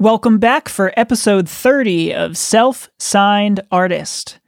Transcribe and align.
Welcome 0.00 0.38
back 0.38 0.68
for 0.68 0.92
episode 0.96 1.48
30 1.48 2.14
of 2.14 2.36
Self 2.36 2.88
Signed 3.00 3.62
Artist. 3.72 4.38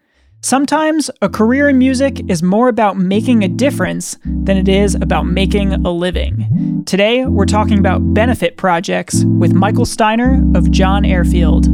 Sometimes 0.42 1.10
a 1.20 1.28
career 1.28 1.68
in 1.68 1.76
music 1.76 2.20
is 2.30 2.40
more 2.40 2.68
about 2.68 2.96
making 2.96 3.42
a 3.42 3.48
difference 3.48 4.16
than 4.24 4.56
it 4.56 4.68
is 4.68 4.94
about 4.94 5.26
making 5.26 5.72
a 5.84 5.90
living. 5.90 6.84
Today, 6.86 7.24
we're 7.24 7.46
talking 7.46 7.80
about 7.80 8.14
benefit 8.14 8.58
projects 8.58 9.24
with 9.24 9.52
Michael 9.52 9.86
Steiner 9.86 10.40
of 10.54 10.70
John 10.70 11.04
Airfield. 11.04 11.66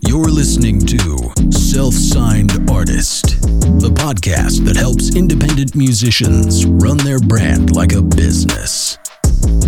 You're 0.00 0.30
listening 0.30 0.80
to 0.86 1.52
Self 1.52 1.92
Signed 1.92 2.70
Artist, 2.70 3.38
the 3.82 3.92
podcast 3.92 4.64
that 4.64 4.76
helps 4.78 5.14
independent 5.14 5.76
musicians 5.76 6.64
run 6.64 6.96
their 6.96 7.18
brand 7.18 7.76
like 7.76 7.92
a 7.92 8.00
business. 8.00 8.96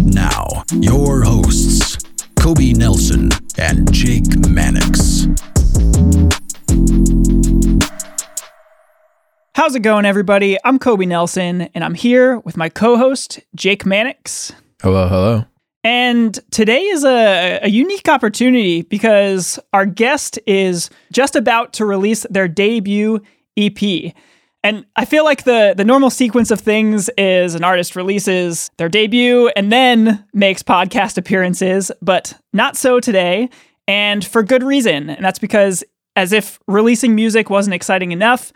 Now, 0.05 0.65
your 0.73 1.23
hosts, 1.23 1.99
Kobe 2.39 2.73
Nelson 2.73 3.31
and 3.59 3.93
Jake 3.93 4.25
Mannix. 4.49 5.27
How's 9.55 9.75
it 9.75 9.81
going, 9.81 10.05
everybody? 10.05 10.59
I'm 10.65 10.79
Kobe 10.79 11.07
Nelson, 11.07 11.63
and 11.75 11.83
I'm 11.83 11.95
here 11.95 12.39
with 12.41 12.57
my 12.57 12.69
co 12.69 12.97
host, 12.97 13.41
Jake 13.55 13.85
Mannix. 13.85 14.53
Hello, 14.83 15.09
hello. 15.09 15.45
And 15.83 16.39
today 16.51 16.83
is 16.83 17.05
a, 17.05 17.61
a 17.63 17.69
unique 17.69 18.09
opportunity 18.09 18.83
because 18.83 19.59
our 19.73 19.87
guest 19.87 20.39
is 20.47 20.91
just 21.13 21.37
about 21.37 21.73
to 21.75 21.87
release 21.87 22.27
their 22.29 22.49
debut 22.49 23.21
EP. 23.57 24.13
And 24.63 24.85
I 24.97 25.05
feel 25.05 25.25
like 25.25 25.45
the 25.45 25.75
the 25.77 25.85
normal 25.85 26.11
sequence 26.11 26.51
of 26.51 26.61
things 26.61 27.09
is 27.17 27.55
an 27.55 27.63
artist 27.63 27.95
releases 27.95 28.71
their 28.79 28.89
debut 28.89 29.49
and 29.57 29.71
then 29.71 30.25
makes 30.33 30.63
podcast 30.63 31.19
appearances, 31.19 31.93
but 32.03 32.35
not 32.53 32.77
so 32.77 32.99
today, 32.99 33.49
and 33.87 34.25
for 34.25 34.43
good 34.43 34.63
reason. 34.63 35.11
And 35.11 35.25
that's 35.25 35.39
because 35.39 35.85
as 36.17 36.33
if 36.33 36.59
releasing 36.67 37.15
music 37.15 37.51
wasn't 37.51 37.75
exciting 37.75 38.11
enough, 38.11 38.53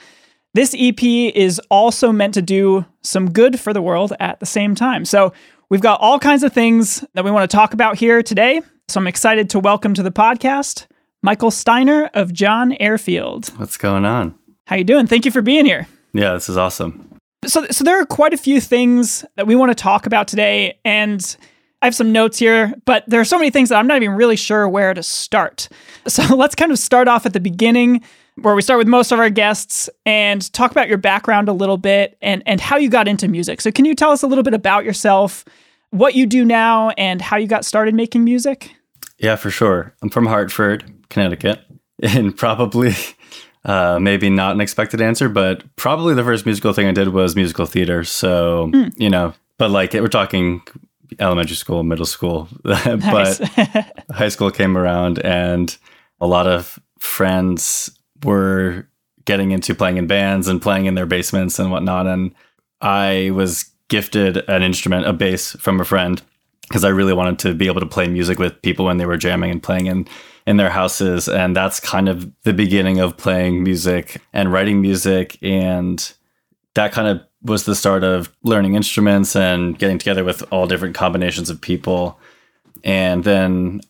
this 0.55 0.75
EP 0.79 1.03
is 1.03 1.61
also 1.71 2.11
meant 2.11 2.35
to 2.35 2.43
do 2.43 2.85
some 3.03 3.31
good 3.31 3.61
for 3.61 3.73
the 3.73 3.83
world 3.83 4.13
at 4.19 4.41
the 4.41 4.47
same 4.47 4.75
time. 4.75 5.05
So 5.05 5.33
We've 5.71 5.81
got 5.81 6.01
all 6.01 6.19
kinds 6.19 6.43
of 6.43 6.53
things 6.53 7.05
that 7.15 7.25
we 7.25 7.31
want 7.31 7.49
to 7.49 7.57
talk 7.57 7.75
about 7.75 7.97
here 7.97 8.25
today. 8.25 8.61
So 8.89 8.99
I'm 8.99 9.07
excited 9.07 9.49
to 9.51 9.61
welcome 9.61 9.95
to 9.95 10.03
the 10.03 10.11
podcast 10.11 10.89
Michael 11.23 11.53
Steiner 11.53 12.11
of 12.13 12.33
John 12.33 12.73
Airfield. 12.81 13.51
What's 13.57 13.77
going 13.77 14.05
on? 14.05 14.35
How 14.67 14.75
you 14.75 14.83
doing? 14.83 15.07
Thank 15.07 15.25
you 15.25 15.31
for 15.31 15.43
being 15.43 15.65
here. 15.65 15.87
Yeah, 16.13 16.33
this 16.35 16.49
is 16.49 16.57
awesome. 16.57 17.19
So 17.47 17.67
so 17.71 17.85
there 17.85 18.01
are 18.01 18.07
quite 18.07 18.35
a 18.35 18.39
few 18.39 18.61
things 18.61 19.25
that 19.37 19.47
we 19.47 19.57
want 19.57 19.71
to 19.71 19.81
talk 19.81 20.07
about 20.07 20.29
today 20.29 20.79
and 20.85 21.37
I 21.83 21.87
have 21.87 21.95
some 21.95 22.13
notes 22.13 22.39
here, 22.39 22.75
but 22.85 23.05
there 23.07 23.21
are 23.21 23.25
so 23.25 23.39
many 23.39 23.51
things 23.51 23.71
that 23.71 23.79
I'm 23.79 23.87
not 23.87 24.03
even 24.03 24.15
really 24.15 24.37
sure 24.37 24.69
where 24.69 24.93
to 24.93 25.03
start. 25.03 25.69
So 26.07 26.23
let's 26.37 26.55
kind 26.55 26.71
of 26.71 26.79
start 26.79 27.09
off 27.09 27.25
at 27.25 27.33
the 27.33 27.41
beginning 27.41 28.03
where 28.37 28.55
we 28.55 28.63
start 28.63 28.79
with 28.79 28.89
most 28.89 29.13
of 29.13 29.19
our 29.19 29.31
guests 29.31 29.89
and 30.07 30.53
talk 30.53 30.71
about 30.71 30.89
your 30.89 30.99
background 30.99 31.49
a 31.49 31.53
little 31.53 31.77
bit 31.77 32.17
and, 32.23 32.43
and 32.47 32.61
how 32.61 32.77
you 32.77 32.89
got 32.89 33.09
into 33.09 33.29
music. 33.29 33.61
So, 33.61 33.71
can 33.71 33.85
you 33.85 33.95
tell 33.95 34.11
us 34.11 34.23
a 34.23 34.27
little 34.27 34.45
bit 34.45 34.55
about 34.55 34.85
yourself, 34.85 35.45
what 35.91 36.15
you 36.15 36.27
do 36.27 36.45
now, 36.45 36.91
and 36.91 37.21
how 37.21 37.37
you 37.37 37.47
got 37.47 37.65
started 37.65 37.95
making 37.95 38.25
music? 38.25 38.75
Yeah, 39.19 39.37
for 39.37 39.51
sure. 39.51 39.95
I'm 40.03 40.11
from 40.11 40.27
Hartford, 40.27 40.85
Connecticut, 41.11 41.61
and 42.03 42.37
probably, 42.37 42.95
uh, 43.65 43.99
maybe 44.01 44.31
not 44.31 44.55
an 44.55 44.61
expected 44.61 45.01
answer, 45.01 45.29
but 45.29 45.65
probably 45.77 46.15
the 46.15 46.25
first 46.25 46.47
musical 46.47 46.73
thing 46.73 46.87
I 46.87 46.93
did 46.93 47.09
was 47.09 47.37
musical 47.37 47.67
theater. 47.67 48.05
So, 48.05 48.71
mm. 48.73 48.93
you 48.97 49.11
know, 49.11 49.35
but 49.59 49.71
like 49.71 49.93
we're 49.93 50.09
talking 50.09 50.63
elementary 51.19 51.57
school, 51.57 51.83
middle 51.83 52.07
school, 52.07 52.49
but 52.63 53.39
high 54.11 54.29
school 54.29 54.51
came 54.51 54.77
around 54.77 55.19
and 55.19 55.77
a 56.21 56.27
lot 56.27 56.47
of 56.47 56.79
friends 56.99 57.91
were 58.25 58.87
getting 59.25 59.51
into 59.51 59.75
playing 59.75 59.97
in 59.97 60.07
bands 60.07 60.49
and 60.49 60.63
playing 60.63 60.87
in 60.87 60.95
their 60.95 61.07
basements 61.07 61.59
and 61.59 61.71
whatnot. 61.71 62.07
And 62.07 62.35
I 62.81 63.31
was 63.35 63.71
gifted 63.89 64.39
an 64.49 64.63
instrument, 64.63 65.07
a 65.07 65.13
bass 65.13 65.53
from 65.53 65.81
a 65.81 65.85
friend, 65.85 66.23
because 66.71 66.85
I 66.85 66.89
really 66.91 67.13
wanted 67.13 67.41
to 67.41 67.55
be 67.55 67.67
able 67.67 67.81
to 67.81 67.87
play 67.87 68.07
music 68.07 68.39
with 68.39 68.63
people 68.63 68.85
when 68.85 68.99
they 68.99 69.05
were 69.05 69.17
jamming 69.17 69.51
and 69.51 69.61
playing 69.61 69.87
in 69.87 70.07
in 70.47 70.57
their 70.57 70.71
houses. 70.71 71.29
And 71.29 71.55
that's 71.55 71.81
kind 71.81 72.09
of 72.09 72.31
the 72.45 72.53
beginning 72.53 73.01
of 73.01 73.17
playing 73.17 73.65
music 73.65 74.23
and 74.33 74.53
writing 74.53 74.81
music. 74.81 75.37
And 75.43 76.13
that 76.75 76.93
kind 76.93 77.09
of 77.09 77.27
was 77.43 77.65
the 77.65 77.75
start 77.75 78.05
of 78.05 78.33
learning 78.45 78.77
instruments 78.77 79.35
and 79.35 79.79
getting 79.79 79.99
together 79.99 80.23
with 80.23 80.45
all 80.53 80.69
different 80.69 80.95
combinations 80.95 81.51
of 81.51 81.61
people. 81.61 82.21
And 82.85 83.25
then 83.25 83.81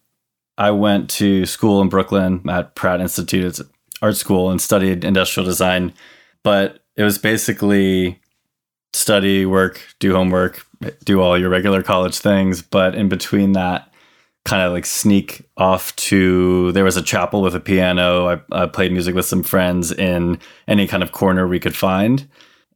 I 0.56 0.70
went 0.70 1.10
to 1.10 1.44
school 1.44 1.82
in 1.82 1.90
Brooklyn 1.90 2.48
at 2.48 2.74
Pratt 2.74 3.00
Institute. 3.00 3.60
Art 4.02 4.16
school 4.16 4.50
and 4.50 4.58
studied 4.58 5.04
industrial 5.04 5.44
design, 5.44 5.92
but 6.42 6.82
it 6.96 7.02
was 7.02 7.18
basically 7.18 8.18
study, 8.92 9.46
work, 9.46 9.82
do 9.98 10.14
homework, 10.14 10.66
do 11.04 11.20
all 11.20 11.38
your 11.38 11.50
regular 11.50 11.82
college 11.82 12.18
things. 12.18 12.62
But 12.62 12.94
in 12.94 13.08
between 13.08 13.52
that, 13.52 13.92
kind 14.44 14.62
of 14.62 14.72
like 14.72 14.86
sneak 14.86 15.42
off 15.56 15.94
to 15.96 16.72
there 16.72 16.84
was 16.84 16.96
a 16.96 17.02
chapel 17.02 17.42
with 17.42 17.54
a 17.54 17.60
piano. 17.60 18.28
I, 18.28 18.62
I 18.62 18.66
played 18.66 18.92
music 18.92 19.14
with 19.14 19.26
some 19.26 19.42
friends 19.42 19.92
in 19.92 20.38
any 20.66 20.86
kind 20.86 21.02
of 21.02 21.12
corner 21.12 21.46
we 21.46 21.60
could 21.60 21.76
find. 21.76 22.26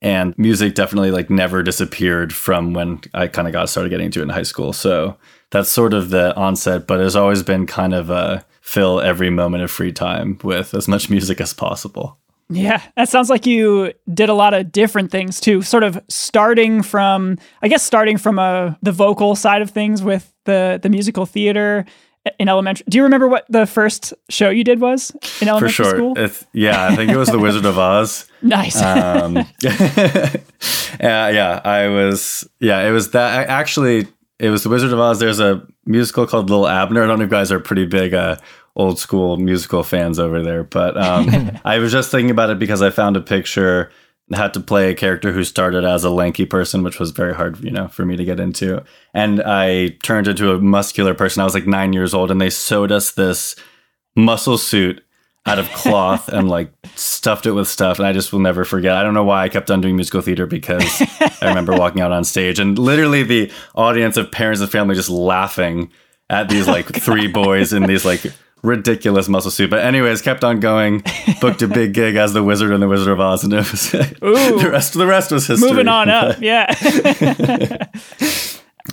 And 0.02 0.36
music 0.36 0.74
definitely 0.74 1.10
like 1.10 1.30
never 1.30 1.62
disappeared 1.62 2.34
from 2.34 2.74
when 2.74 3.00
I 3.14 3.26
kind 3.26 3.48
of 3.48 3.52
got 3.52 3.70
started 3.70 3.88
getting 3.88 4.06
into 4.06 4.20
it 4.20 4.24
in 4.24 4.28
high 4.28 4.42
school. 4.42 4.74
So 4.74 5.16
that's 5.50 5.70
sort 5.70 5.94
of 5.94 6.10
the 6.10 6.36
onset, 6.36 6.86
but 6.86 7.00
it's 7.00 7.14
always 7.14 7.42
been 7.42 7.66
kind 7.66 7.94
of 7.94 8.10
a 8.10 8.44
fill 8.60 9.00
every 9.00 9.30
moment 9.30 9.62
of 9.62 9.70
free 9.70 9.92
time 9.92 10.38
with 10.42 10.74
as 10.74 10.88
much 10.88 11.08
music 11.08 11.40
as 11.40 11.54
possible. 11.54 12.18
Yeah, 12.50 12.82
that 12.96 13.08
sounds 13.08 13.30
like 13.30 13.46
you 13.46 13.92
did 14.12 14.28
a 14.28 14.34
lot 14.34 14.54
of 14.54 14.70
different 14.70 15.10
things 15.10 15.40
too. 15.40 15.62
Sort 15.62 15.82
of 15.82 15.98
starting 16.08 16.82
from, 16.82 17.38
I 17.62 17.68
guess, 17.68 17.82
starting 17.82 18.18
from 18.18 18.38
a 18.38 18.42
uh, 18.42 18.74
the 18.82 18.92
vocal 18.92 19.34
side 19.34 19.62
of 19.62 19.70
things 19.70 20.02
with 20.02 20.32
the 20.44 20.78
the 20.82 20.88
musical 20.88 21.26
theater 21.26 21.86
in 22.38 22.48
elementary. 22.48 22.84
Do 22.88 22.98
you 22.98 23.04
remember 23.04 23.28
what 23.28 23.44
the 23.48 23.66
first 23.66 24.14
show 24.28 24.50
you 24.50 24.64
did 24.64 24.80
was 24.80 25.10
in 25.40 25.48
elementary 25.48 25.68
For 25.68 25.84
sure. 25.84 25.96
school? 25.96 26.18
It's, 26.18 26.46
yeah, 26.52 26.86
I 26.86 26.96
think 26.96 27.10
it 27.10 27.16
was 27.16 27.28
The 27.28 27.38
Wizard 27.38 27.64
of 27.64 27.78
Oz. 27.78 28.26
nice. 28.42 28.80
Um, 28.80 29.36
yeah, 29.62 31.28
yeah, 31.28 31.60
I 31.64 31.88
was. 31.88 32.48
Yeah, 32.60 32.86
it 32.86 32.90
was 32.92 33.10
that. 33.10 33.48
Actually, 33.48 34.06
it 34.38 34.50
was 34.50 34.62
The 34.62 34.68
Wizard 34.68 34.92
of 34.92 34.98
Oz. 34.98 35.18
There's 35.18 35.40
a 35.40 35.66
musical 35.86 36.26
called 36.26 36.50
Little 36.50 36.68
Abner. 36.68 37.02
I 37.02 37.06
don't 37.06 37.18
know 37.18 37.24
if 37.24 37.30
you 37.30 37.36
guys 37.36 37.52
are 37.52 37.60
pretty 37.60 37.86
big 37.86 38.14
uh, 38.14 38.36
old 38.76 38.98
school 38.98 39.36
musical 39.36 39.82
fans 39.82 40.18
over 40.18 40.42
there, 40.42 40.64
but 40.64 40.96
um, 40.96 41.58
I 41.64 41.78
was 41.78 41.92
just 41.92 42.10
thinking 42.10 42.30
about 42.30 42.50
it 42.50 42.58
because 42.58 42.82
I 42.82 42.90
found 42.90 43.16
a 43.16 43.20
picture 43.20 43.90
had 44.32 44.54
to 44.54 44.60
play 44.60 44.90
a 44.90 44.94
character 44.94 45.32
who 45.32 45.44
started 45.44 45.84
as 45.84 46.02
a 46.02 46.10
lanky 46.10 46.46
person, 46.46 46.82
which 46.82 46.98
was 46.98 47.10
very 47.10 47.34
hard, 47.34 47.62
you 47.62 47.70
know, 47.70 47.88
for 47.88 48.06
me 48.06 48.16
to 48.16 48.24
get 48.24 48.40
into. 48.40 48.82
And 49.12 49.42
I 49.44 49.88
turned 50.02 50.28
into 50.28 50.52
a 50.52 50.60
muscular 50.60 51.12
person. 51.12 51.42
I 51.42 51.44
was 51.44 51.52
like 51.52 51.66
nine 51.66 51.92
years 51.92 52.14
old, 52.14 52.30
and 52.30 52.40
they 52.40 52.50
sewed 52.50 52.90
us 52.90 53.10
this 53.12 53.54
muscle 54.16 54.56
suit 54.56 55.04
out 55.46 55.58
of 55.58 55.68
cloth 55.72 56.28
and 56.28 56.48
like 56.48 56.72
stuffed 56.94 57.44
it 57.44 57.52
with 57.52 57.68
stuff. 57.68 57.98
And 57.98 58.06
I 58.06 58.12
just 58.12 58.32
will 58.32 58.40
never 58.40 58.64
forget. 58.64 58.96
I 58.96 59.02
don't 59.02 59.12
know 59.12 59.24
why 59.24 59.42
I 59.42 59.50
kept 59.50 59.70
on 59.70 59.82
doing 59.82 59.94
musical 59.94 60.22
theater 60.22 60.46
because 60.46 61.02
I 61.20 61.48
remember 61.48 61.72
walking 61.78 62.00
out 62.00 62.12
on 62.12 62.24
stage 62.24 62.58
and 62.58 62.78
literally 62.78 63.24
the 63.24 63.52
audience 63.74 64.16
of 64.16 64.32
parents 64.32 64.62
and 64.62 64.70
family 64.70 64.94
just 64.94 65.10
laughing 65.10 65.92
at 66.30 66.48
these 66.48 66.66
like 66.66 66.96
oh, 66.96 66.98
three 66.98 67.26
boys 67.26 67.74
in 67.74 67.82
these 67.82 68.06
like 68.06 68.24
ridiculous 68.64 69.28
muscle 69.28 69.50
suit. 69.50 69.70
But 69.70 69.84
anyways, 69.84 70.22
kept 70.22 70.42
on 70.42 70.58
going. 70.58 71.04
Booked 71.40 71.62
a 71.62 71.68
big 71.68 71.94
gig 71.94 72.16
as 72.16 72.32
the 72.32 72.42
Wizard 72.42 72.72
and 72.72 72.82
the 72.82 72.88
Wizard 72.88 73.12
of 73.12 73.20
Oz, 73.20 73.44
and 73.44 73.52
it 73.52 73.70
was 73.70 73.90
the 73.92 74.68
rest. 74.70 74.94
The 74.94 75.06
rest 75.06 75.30
was 75.30 75.46
history. 75.46 75.68
Moving 75.68 75.88
on 75.88 76.08
up, 76.08 76.38
yeah. 76.40 76.74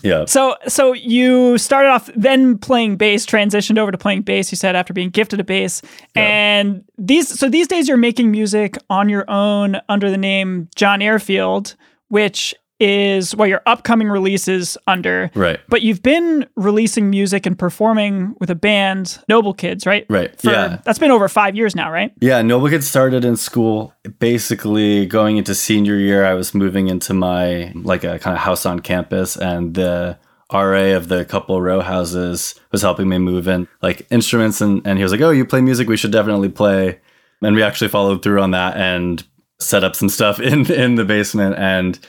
Yeah. 0.04 0.26
So 0.26 0.56
so 0.68 0.94
you 0.94 1.58
started 1.58 1.90
off 1.90 2.10
then 2.16 2.58
playing 2.58 2.96
bass, 2.96 3.26
transitioned 3.26 3.78
over 3.78 3.92
to 3.92 3.98
playing 3.98 4.22
bass. 4.22 4.52
You 4.52 4.56
said 4.56 4.76
after 4.76 4.94
being 4.94 5.10
gifted 5.10 5.40
a 5.40 5.44
bass, 5.44 5.82
yeah. 6.16 6.24
and 6.24 6.84
these 6.98 7.28
so 7.28 7.50
these 7.50 7.68
days 7.68 7.88
you're 7.88 7.98
making 7.98 8.32
music 8.32 8.78
on 8.90 9.10
your 9.10 9.30
own 9.30 9.78
under 9.90 10.10
the 10.10 10.18
name 10.18 10.70
John 10.76 11.02
Airfield, 11.02 11.76
which 12.08 12.56
is 12.82 13.36
what 13.36 13.48
your 13.48 13.62
upcoming 13.68 14.10
releases 14.10 14.76
under. 14.88 15.30
Right. 15.36 15.60
But 15.70 15.84
you've 15.84 16.02
been 16.02 16.48
releasing 16.56 17.12
music 17.12 17.46
and 17.46 17.58
performing 17.58 18.36
with 18.40 18.50
a 18.50 18.56
band, 18.56 19.20
Noble 19.30 19.54
Kids, 19.54 19.86
right? 19.86 20.06
Right. 20.10 20.38
For, 20.42 20.50
yeah. 20.50 20.82
That's 20.84 20.98
been 20.98 21.12
over 21.12 21.30
five 21.30 21.56
years 21.56 21.76
now, 21.76 21.92
right? 21.92 22.12
Yeah. 22.20 22.42
Noble 22.42 22.70
Kids 22.70 22.88
started 22.88 23.24
in 23.24 23.38
school. 23.38 23.94
Basically, 24.18 25.06
going 25.06 25.38
into 25.38 25.54
senior 25.54 25.96
year, 25.96 26.26
I 26.26 26.34
was 26.34 26.56
moving 26.56 26.88
into 26.88 27.14
my 27.14 27.72
like 27.76 28.04
a 28.04 28.18
kind 28.18 28.36
of 28.36 28.42
house 28.42 28.66
on 28.66 28.80
campus, 28.80 29.38
and 29.38 29.76
the 29.76 30.18
RA 30.52 30.96
of 30.96 31.08
the 31.08 31.24
couple 31.24 31.62
row 31.62 31.82
houses 31.82 32.60
was 32.72 32.82
helping 32.82 33.08
me 33.08 33.20
move 33.20 33.48
in 33.48 33.68
like 33.84 34.08
instruments, 34.10 34.60
and 34.60 34.86
and 34.88 34.98
he 34.98 35.04
was 35.04 35.12
like, 35.12 35.22
"Oh, 35.22 35.30
you 35.30 35.46
play 35.46 35.62
music? 35.62 35.88
We 35.88 35.98
should 35.98 36.12
definitely 36.12 36.50
play." 36.50 37.00
And 37.44 37.56
we 37.56 37.62
actually 37.62 37.90
followed 37.90 38.24
through 38.24 38.42
on 38.42 38.52
that 38.52 38.76
and 38.76 39.24
set 39.60 39.84
up 39.84 39.96
some 39.96 40.10
stuff 40.10 40.40
in 40.40 40.70
in 40.72 40.96
the 40.96 41.06
basement 41.06 41.56
and 41.60 42.00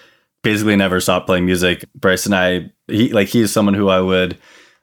basically 0.43 0.77
never 0.77 1.01
stopped 1.01 1.27
playing 1.27 1.47
music. 1.47 1.85
Bryce 1.95 2.27
and 2.27 2.35
I, 2.35 2.71
he 2.89 3.13
like 3.13 3.29
he 3.29 3.41
is 3.41 3.53
someone 3.53 3.75
who 3.75 3.89
I 3.89 4.01
would 4.01 4.39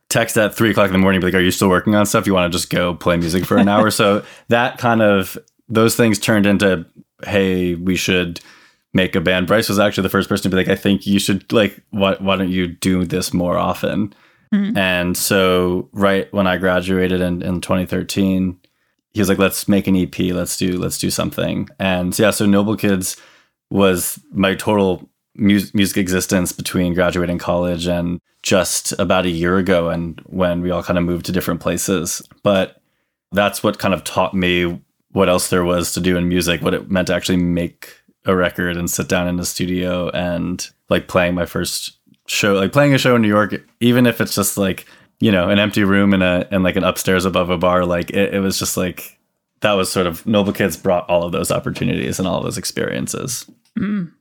text 0.10 0.38
at 0.38 0.56
three 0.56 0.72
o'clock 0.72 0.88
in 0.88 0.94
the 0.94 1.00
morning, 1.00 1.22
be 1.22 1.28
like, 1.28 1.36
"Are 1.36 1.42
you 1.42 1.52
still 1.52 1.70
working 1.70 1.96
on 1.96 2.06
stuff? 2.06 2.26
You 2.26 2.34
want 2.34 2.52
to 2.52 2.58
just 2.58 2.70
go 2.70 2.96
play 2.96 3.18
music 3.18 3.46
for 3.46 3.58
an 3.58 3.68
hour?" 3.70 3.92
so 3.92 4.24
that 4.48 4.78
kind 4.78 5.02
of 5.02 5.38
those 5.68 5.96
things 5.96 6.20
turned 6.20 6.46
into, 6.46 6.86
"Hey, 7.24 7.76
we 7.76 7.96
should." 7.96 8.40
make 8.94 9.16
a 9.16 9.22
band. 9.22 9.48
Bryce 9.48 9.70
was 9.70 9.80
actually 9.80 10.02
the 10.04 10.10
first 10.10 10.30
person 10.30 10.50
to 10.50 10.50
be 10.50 10.64
like, 10.64 10.68
I 10.68 10.76
think 10.76 11.06
you 11.06 11.20
should 11.20 11.52
like 11.52 11.80
why 11.92 12.16
why 12.20 12.36
don't 12.36 12.50
you 12.50 12.68
do 12.68 13.06
this 13.06 13.34
more 13.34 13.58
often? 13.58 14.14
Mm-hmm. 14.54 14.78
And 14.78 15.16
so 15.16 15.90
right 15.92 16.32
when 16.34 16.48
I 16.48 16.58
graduated 16.58 17.22
in, 17.22 17.42
in 17.42 17.62
2013, 17.62 18.60
he 19.12 19.22
was 19.22 19.30
like, 19.30 19.38
let's 19.38 19.68
make 19.68 19.88
an 19.88 19.96
EP, 19.96 20.18
let's 20.34 20.58
do 20.58 20.78
let's 20.78 20.98
do 20.98 21.12
something. 21.12 21.70
And 21.80 22.18
yeah, 22.18 22.32
so 22.32 22.46
Noble 22.46 22.76
Kids 22.76 23.16
was 23.70 24.20
my 24.32 24.56
total 24.56 25.08
mu- 25.40 25.60
music 25.74 25.98
existence 25.98 26.52
between 26.52 26.94
graduating 26.94 27.38
college 27.38 27.88
and 27.88 28.20
just 28.44 28.94
about 29.00 29.26
a 29.26 29.30
year 29.30 29.58
ago 29.58 29.90
and 29.90 30.20
when 30.26 30.62
we 30.62 30.72
all 30.72 30.84
kind 30.84 30.98
of 30.98 31.06
moved 31.06 31.26
to 31.26 31.32
different 31.32 31.60
places. 31.60 32.22
But 32.44 32.82
that's 33.32 33.64
what 33.64 33.80
kind 33.80 33.94
of 33.94 34.04
taught 34.04 34.34
me 34.34 34.82
what 35.12 35.30
else 35.30 35.50
there 35.50 35.64
was 35.64 35.94
to 35.94 36.00
do 36.00 36.18
in 36.18 36.30
music, 36.30 36.62
what 36.62 36.74
it 36.74 36.90
meant 36.90 37.08
to 37.08 37.16
actually 37.16 37.38
make 37.38 37.94
a 38.26 38.36
record 38.36 38.78
and 38.78 38.90
sit 38.90 39.08
down 39.08 39.28
in 39.28 39.38
the 39.38 39.46
studio 39.46 40.10
and 40.10 40.70
like 40.90 41.08
playing 41.08 41.36
my 41.36 41.46
first 41.46 41.98
show, 42.28 42.54
like 42.54 42.72
playing 42.72 42.94
a 42.94 42.98
show 42.98 43.16
in 43.16 43.22
New 43.22 43.28
York, 43.28 43.56
even 43.80 44.06
if 44.06 44.22
it's 44.22 44.36
just 44.36 44.58
like, 44.58 44.86
you 45.20 45.32
know, 45.32 45.50
an 45.50 45.60
empty 45.60 45.84
room 45.84 46.14
and 46.14 46.24
a 46.24 46.48
and 46.52 46.64
like 46.64 46.76
an 46.76 46.84
upstairs 46.84 47.26
above 47.26 47.50
a 47.50 47.58
bar, 47.58 47.86
like 47.86 48.10
it, 48.12 48.36
it 48.36 48.40
was 48.40 48.60
just 48.60 48.78
like 48.78 49.20
that 49.62 49.74
was 49.74 49.92
sort 49.92 50.08
of 50.08 50.26
Noble 50.26 50.54
Kids 50.54 50.78
brought 50.78 51.10
all 51.10 51.24
of 51.24 51.32
those 51.32 51.52
opportunities 51.52 52.20
and 52.20 52.28
all 52.28 52.38
of 52.38 52.44
those 52.44 52.58
experiences. 52.58 53.50
Mm. 53.78 54.12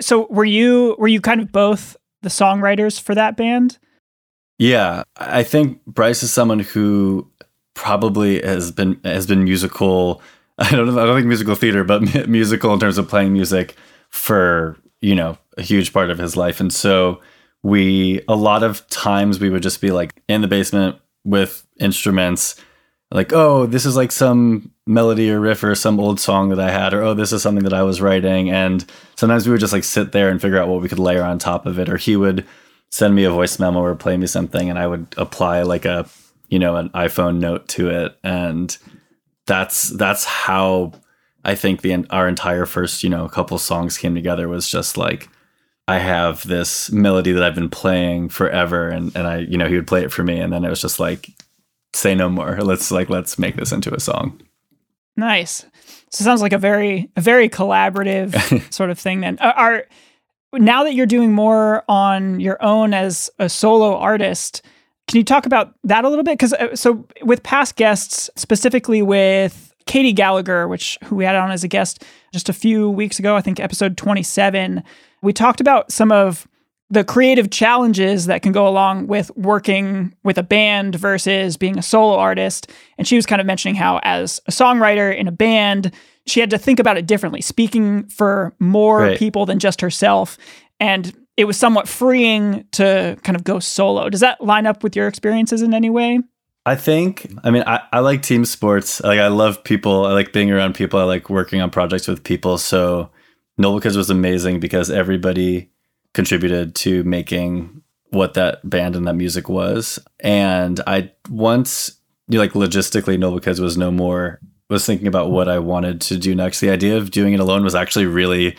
So 0.00 0.26
were 0.30 0.44
you 0.44 0.96
were 0.98 1.08
you 1.08 1.20
kind 1.20 1.40
of 1.40 1.52
both 1.52 1.96
the 2.22 2.28
songwriters 2.28 3.00
for 3.00 3.14
that 3.14 3.36
band? 3.36 3.78
Yeah, 4.58 5.04
I 5.16 5.44
think 5.44 5.84
Bryce 5.86 6.22
is 6.22 6.32
someone 6.32 6.58
who 6.58 7.30
probably 7.74 8.42
has 8.42 8.72
been 8.72 9.00
has 9.04 9.26
been 9.26 9.44
musical. 9.44 10.20
I 10.58 10.70
don't 10.70 10.92
know. 10.92 11.00
I 11.00 11.06
don't 11.06 11.16
think 11.16 11.28
musical 11.28 11.54
theater, 11.54 11.84
but 11.84 12.28
musical 12.28 12.72
in 12.74 12.80
terms 12.80 12.98
of 12.98 13.08
playing 13.08 13.32
music 13.32 13.76
for 14.10 14.76
you 15.00 15.14
know 15.14 15.38
a 15.56 15.62
huge 15.62 15.92
part 15.92 16.10
of 16.10 16.18
his 16.18 16.36
life, 16.36 16.60
and 16.60 16.72
so 16.72 17.20
we 17.62 18.20
a 18.28 18.34
lot 18.34 18.62
of 18.62 18.86
times 18.88 19.38
we 19.38 19.50
would 19.50 19.62
just 19.62 19.80
be 19.80 19.90
like 19.90 20.12
in 20.28 20.42
the 20.42 20.48
basement 20.48 20.96
with 21.24 21.66
instruments 21.78 22.56
like 23.10 23.32
oh 23.32 23.66
this 23.66 23.86
is 23.86 23.96
like 23.96 24.12
some 24.12 24.70
melody 24.86 25.30
or 25.30 25.40
riff 25.40 25.62
or 25.64 25.74
some 25.74 25.98
old 25.98 26.20
song 26.20 26.50
that 26.50 26.60
i 26.60 26.70
had 26.70 26.92
or 26.92 27.02
oh 27.02 27.14
this 27.14 27.32
is 27.32 27.42
something 27.42 27.64
that 27.64 27.72
i 27.72 27.82
was 27.82 28.00
writing. 28.00 28.50
And 28.50 28.84
sometimes 29.16 29.46
we 29.46 29.52
would 29.52 29.60
just 29.60 29.72
like 29.72 29.84
sit 29.84 30.12
there 30.12 30.28
and 30.28 30.40
figure 30.40 30.58
out 30.58 30.68
what 30.68 30.82
we 30.82 30.88
could 30.88 30.98
layer 30.98 31.22
on 31.22 31.38
top 31.38 31.66
of 31.66 31.78
it. 31.78 31.88
Or 31.88 31.96
he 31.96 32.16
would 32.16 32.46
send 32.90 33.14
me 33.14 33.24
a 33.24 33.30
voice 33.30 33.58
memo 33.58 33.80
or 33.80 33.94
play 33.94 34.16
me 34.16 34.26
something 34.26 34.70
and 34.70 34.78
i 34.78 34.86
would 34.86 35.14
apply 35.18 35.62
like 35.62 35.84
a 35.84 36.08
you 36.48 36.58
know 36.58 36.76
an 36.76 36.88
iphone 36.90 37.38
note 37.38 37.68
to 37.68 37.90
it. 37.90 38.16
And 38.24 38.76
that's 39.46 39.88
that's 39.90 40.24
how 40.24 40.92
i 41.44 41.54
think 41.54 41.80
the 41.80 42.04
our 42.10 42.28
entire 42.28 42.66
first 42.66 43.02
you 43.02 43.08
know 43.08 43.26
couple 43.28 43.58
songs 43.58 43.96
came 43.96 44.14
together 44.14 44.48
was 44.48 44.68
just 44.68 44.98
like 44.98 45.28
I 45.88 45.98
have 46.00 46.46
this 46.46 46.92
melody 46.92 47.32
that 47.32 47.42
I've 47.42 47.54
been 47.54 47.70
playing 47.70 48.28
forever 48.28 48.90
and, 48.90 49.10
and 49.16 49.26
I, 49.26 49.38
you 49.38 49.56
know, 49.56 49.66
he 49.66 49.74
would 49.74 49.86
play 49.86 50.04
it 50.04 50.12
for 50.12 50.22
me 50.22 50.38
and 50.38 50.52
then 50.52 50.62
it 50.62 50.68
was 50.68 50.82
just 50.82 51.00
like, 51.00 51.30
say 51.92 52.14
no 52.14 52.28
more. 52.28 52.58
Let's 52.60 52.90
like, 52.90 53.08
let's 53.08 53.38
make 53.38 53.56
this 53.56 53.72
into 53.72 53.94
a 53.94 54.00
song. 54.00 54.40
Nice. 55.16 55.66
So 56.10 56.22
it 56.22 56.24
sounds 56.24 56.42
like 56.42 56.52
a 56.52 56.58
very, 56.58 57.10
a 57.16 57.20
very 57.20 57.48
collaborative 57.48 58.72
sort 58.72 58.90
of 58.90 58.98
thing 58.98 59.20
then. 59.20 59.38
Are, 59.40 59.84
now 60.52 60.84
that 60.84 60.94
you're 60.94 61.06
doing 61.06 61.32
more 61.32 61.84
on 61.88 62.40
your 62.40 62.62
own 62.62 62.94
as 62.94 63.30
a 63.38 63.48
solo 63.48 63.96
artist, 63.96 64.62
can 65.08 65.16
you 65.16 65.24
talk 65.24 65.46
about 65.46 65.74
that 65.84 66.04
a 66.04 66.08
little 66.08 66.24
bit? 66.24 66.38
Because 66.38 66.52
uh, 66.54 66.76
so 66.76 67.06
with 67.22 67.42
past 67.42 67.76
guests, 67.76 68.30
specifically 68.36 69.02
with 69.02 69.74
Katie 69.86 70.12
Gallagher, 70.12 70.68
which 70.68 70.98
who 71.04 71.16
we 71.16 71.24
had 71.24 71.34
on 71.34 71.50
as 71.50 71.64
a 71.64 71.68
guest 71.68 72.04
just 72.32 72.48
a 72.48 72.52
few 72.52 72.90
weeks 72.90 73.18
ago, 73.18 73.34
I 73.34 73.40
think 73.40 73.58
episode 73.58 73.96
27, 73.96 74.82
we 75.22 75.32
talked 75.32 75.60
about 75.60 75.90
some 75.90 76.12
of 76.12 76.46
the 76.90 77.04
creative 77.04 77.50
challenges 77.50 78.26
that 78.26 78.42
can 78.42 78.52
go 78.52 78.66
along 78.66 79.08
with 79.08 79.30
working 79.36 80.14
with 80.24 80.38
a 80.38 80.42
band 80.42 80.94
versus 80.94 81.56
being 81.56 81.78
a 81.78 81.82
solo 81.82 82.16
artist. 82.16 82.70
And 82.96 83.06
she 83.06 83.16
was 83.16 83.26
kind 83.26 83.40
of 83.40 83.46
mentioning 83.46 83.74
how, 83.74 84.00
as 84.02 84.40
a 84.46 84.50
songwriter 84.50 85.14
in 85.14 85.28
a 85.28 85.32
band, 85.32 85.92
she 86.26 86.40
had 86.40 86.50
to 86.50 86.58
think 86.58 86.78
about 86.78 86.96
it 86.96 87.06
differently, 87.06 87.42
speaking 87.42 88.08
for 88.08 88.54
more 88.58 89.00
right. 89.00 89.18
people 89.18 89.44
than 89.44 89.58
just 89.58 89.80
herself. 89.80 90.38
And 90.80 91.14
it 91.36 91.44
was 91.44 91.56
somewhat 91.56 91.88
freeing 91.88 92.64
to 92.72 93.18
kind 93.22 93.36
of 93.36 93.44
go 93.44 93.58
solo. 93.58 94.08
Does 94.08 94.20
that 94.20 94.42
line 94.42 94.66
up 94.66 94.82
with 94.82 94.96
your 94.96 95.08
experiences 95.08 95.62
in 95.62 95.74
any 95.74 95.90
way? 95.90 96.20
I 96.64 96.74
think, 96.74 97.30
I 97.44 97.50
mean, 97.50 97.64
I, 97.66 97.80
I 97.92 98.00
like 98.00 98.22
team 98.22 98.44
sports. 98.44 99.00
Like, 99.02 99.20
I 99.20 99.28
love 99.28 99.62
people. 99.62 100.04
I 100.04 100.12
like 100.12 100.32
being 100.32 100.50
around 100.50 100.74
people. 100.74 101.00
I 101.00 101.04
like 101.04 101.30
working 101.30 101.60
on 101.60 101.70
projects 101.70 102.08
with 102.08 102.24
people. 102.24 102.58
So, 102.58 103.10
Noble 103.56 103.80
Kids 103.80 103.96
was 103.96 104.10
amazing 104.10 104.60
because 104.60 104.90
everybody 104.90 105.70
contributed 106.14 106.74
to 106.76 107.04
making 107.04 107.82
what 108.10 108.34
that 108.34 108.68
band 108.68 108.96
and 108.96 109.06
that 109.06 109.14
music 109.14 109.48
was. 109.48 109.98
And 110.20 110.80
I 110.86 111.12
once, 111.28 111.98
you 112.28 112.38
know, 112.38 112.42
like 112.42 112.52
logistically, 112.52 113.18
Noble 113.18 113.40
Kids 113.40 113.60
was 113.60 113.76
no 113.76 113.90
more, 113.90 114.40
was 114.70 114.86
thinking 114.86 115.06
about 115.06 115.30
what 115.30 115.48
I 115.48 115.58
wanted 115.58 116.00
to 116.02 116.18
do 116.18 116.34
next. 116.34 116.60
The 116.60 116.70
idea 116.70 116.96
of 116.96 117.10
doing 117.10 117.34
it 117.34 117.40
alone 117.40 117.64
was 117.64 117.74
actually 117.74 118.06
really, 118.06 118.56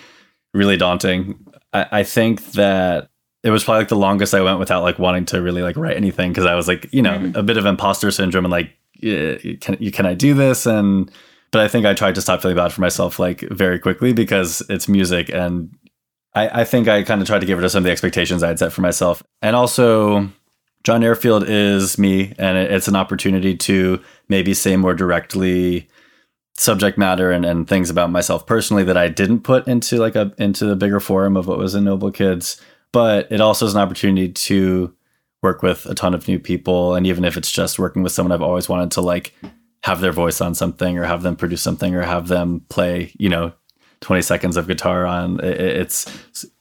really 0.54 0.78
daunting. 0.78 1.46
I, 1.74 1.86
I 1.92 2.04
think 2.04 2.52
that 2.52 3.10
it 3.44 3.52
was 3.52 3.64
probably 3.64 3.82
like 3.82 3.90
the 3.90 3.96
longest 3.96 4.34
I 4.34 4.42
went 4.42 4.60
without 4.60 4.84
like 4.84 5.00
wanting 5.00 5.26
to 5.26 5.42
really 5.42 5.62
like 5.62 5.78
write 5.78 5.98
anything 5.98 6.32
because 6.32 6.46
I 6.46 6.56
was 6.56 6.68
like, 6.68 6.88
you 6.92 7.02
know, 7.02 7.18
mm. 7.18 7.36
a 7.36 7.44
bit 7.44 7.58
of 7.58 7.66
imposter 7.66 8.12
syndrome 8.12 8.46
and 8.46 8.52
like, 8.52 8.72
can, 9.62 9.78
can 9.92 10.06
I 10.06 10.14
do 10.14 10.34
this? 10.34 10.66
And 10.66 11.10
but 11.52 11.62
I 11.62 11.68
think 11.68 11.86
I 11.86 11.94
tried 11.94 12.16
to 12.16 12.22
stop 12.22 12.42
feeling 12.42 12.58
bad 12.58 12.74
for 12.74 12.82
myself 12.82 13.18
like 13.18 13.42
very 13.50 13.80
quickly 13.80 14.14
because 14.14 14.62
it's 14.70 14.88
music 14.88 15.30
and 15.30 15.74
I, 16.34 16.62
I 16.62 16.64
think 16.64 16.88
I 16.88 17.04
kind 17.04 17.22
of 17.22 17.28
tried 17.28 17.40
to 17.40 17.46
give 17.46 17.58
rid 17.58 17.66
of 17.66 17.72
some 17.72 17.80
of 17.80 17.86
the 17.86 17.92
expectations 17.92 18.44
I 18.44 18.50
had 18.50 18.60
set 18.60 18.72
for 18.72 18.82
myself. 18.82 19.24
And 19.42 19.56
also 19.56 20.30
John 20.84 21.04
Airfield 21.04 21.44
is 21.48 21.98
me 21.98 22.34
and 22.38 22.58
it's 22.58 22.88
an 22.88 22.96
opportunity 22.96 23.56
to 23.58 24.02
maybe 24.28 24.54
say 24.54 24.78
more 24.78 24.94
directly 24.94 25.88
subject 26.56 26.98
matter 26.98 27.32
and, 27.32 27.46
and 27.46 27.68
things 27.68 27.90
about 27.90 28.12
myself 28.12 28.46
personally 28.46 28.84
that 28.84 28.98
I 28.98 29.08
didn't 29.08 29.42
put 29.42 29.68
into 29.68 29.98
like 29.98 30.16
a 30.16 30.34
into 30.38 30.66
the 30.66 30.76
bigger 30.76 31.00
forum 31.00 31.38
of 31.38 31.48
what 31.48 31.58
was 31.58 31.76
in 31.76 31.86
Noble 31.86 32.12
Kids. 32.12 32.62
But 32.92 33.32
it 33.32 33.40
also 33.40 33.66
is 33.66 33.76
an 33.76 33.82
opportunity 33.82 34.30
to 34.30 34.94
work 35.42 35.62
with 35.62 35.86
a 35.86 35.96
ton 35.96 36.14
of 36.14 36.28
new 36.28 36.40
people. 36.40 36.96
And 36.96 37.08
even 37.08 37.24
if 37.24 37.38
it's 37.38 37.52
just 37.52 37.80
working 37.80 38.04
with 38.04 38.12
someone 38.12 38.32
I've 38.32 38.42
always 38.42 38.68
wanted 38.68 38.92
to 38.92 39.02
like 39.02 39.34
have 39.84 40.02
their 40.02 40.12
voice 40.12 40.42
on 40.42 40.54
something 40.56 40.98
or 40.98 41.06
have 41.06 41.22
them 41.22 41.36
produce 41.36 41.62
something 41.62 41.96
or 41.96 42.02
have 42.02 42.28
them 42.28 42.66
play, 42.70 43.14
you 43.18 43.30
know, 43.30 43.54
20 44.02 44.22
seconds 44.22 44.58
of 44.58 44.68
guitar 44.68 45.06
on. 45.06 45.40
It's 45.44 46.06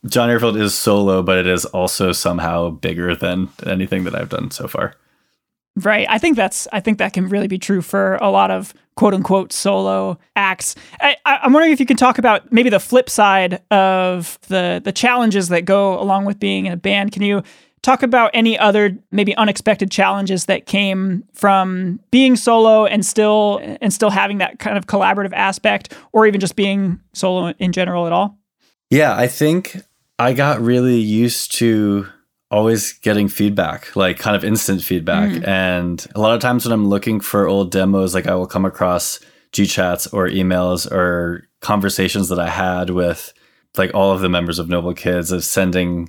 John 0.06 0.30
Airfield 0.30 0.56
is 0.56 0.74
solo, 0.74 1.22
but 1.22 1.38
it 1.38 1.46
is 1.46 1.64
also 1.66 2.12
somehow 2.12 2.70
bigger 2.70 3.14
than 3.14 3.48
anything 3.66 4.04
that 4.04 4.14
I've 4.14 4.28
done 4.28 4.50
so 4.50 4.66
far. 4.66 4.94
Right. 5.76 6.06
I 6.08 6.18
think 6.18 6.36
that's 6.36 6.66
I 6.72 6.80
think 6.80 6.98
that 6.98 7.12
can 7.12 7.28
really 7.28 7.46
be 7.46 7.58
true 7.58 7.82
for 7.82 8.16
a 8.16 8.30
lot 8.30 8.50
of 8.50 8.74
quote 8.96 9.14
unquote 9.14 9.52
solo 9.52 10.18
acts. 10.34 10.74
I, 11.00 11.16
am 11.24 11.52
wondering 11.52 11.72
if 11.72 11.78
you 11.78 11.86
can 11.86 11.96
talk 11.96 12.18
about 12.18 12.52
maybe 12.52 12.68
the 12.68 12.80
flip 12.80 13.08
side 13.08 13.62
of 13.70 14.40
the 14.48 14.80
the 14.82 14.90
challenges 14.90 15.48
that 15.48 15.64
go 15.64 16.00
along 16.00 16.24
with 16.24 16.40
being 16.40 16.66
in 16.66 16.72
a 16.72 16.76
band. 16.76 17.12
Can 17.12 17.22
you 17.22 17.44
talk 17.82 18.02
about 18.02 18.30
any 18.34 18.58
other 18.58 18.96
maybe 19.10 19.36
unexpected 19.36 19.90
challenges 19.90 20.46
that 20.46 20.66
came 20.66 21.24
from 21.32 22.00
being 22.10 22.36
solo 22.36 22.86
and 22.86 23.04
still 23.04 23.60
and 23.80 23.92
still 23.92 24.10
having 24.10 24.38
that 24.38 24.58
kind 24.58 24.76
of 24.76 24.86
collaborative 24.86 25.32
aspect 25.32 25.94
or 26.12 26.26
even 26.26 26.40
just 26.40 26.56
being 26.56 27.00
solo 27.12 27.52
in 27.58 27.72
general 27.72 28.06
at 28.06 28.12
all 28.12 28.38
yeah 28.90 29.16
i 29.16 29.26
think 29.26 29.76
i 30.18 30.32
got 30.32 30.60
really 30.60 30.98
used 30.98 31.54
to 31.54 32.06
always 32.50 32.94
getting 32.94 33.28
feedback 33.28 33.94
like 33.94 34.18
kind 34.18 34.34
of 34.34 34.44
instant 34.44 34.82
feedback 34.82 35.30
mm. 35.30 35.46
and 35.46 36.06
a 36.14 36.20
lot 36.20 36.34
of 36.34 36.40
times 36.40 36.64
when 36.64 36.72
i'm 36.72 36.88
looking 36.88 37.20
for 37.20 37.46
old 37.46 37.70
demos 37.70 38.14
like 38.14 38.26
i 38.26 38.34
will 38.34 38.46
come 38.46 38.64
across 38.64 39.20
g 39.52 39.66
chats 39.66 40.06
or 40.08 40.28
emails 40.28 40.90
or 40.90 41.46
conversations 41.60 42.28
that 42.28 42.38
i 42.38 42.48
had 42.48 42.90
with 42.90 43.32
like 43.76 43.94
all 43.94 44.12
of 44.12 44.20
the 44.20 44.28
members 44.28 44.58
of 44.58 44.68
noble 44.68 44.94
kids 44.94 45.30
of 45.30 45.44
sending 45.44 46.08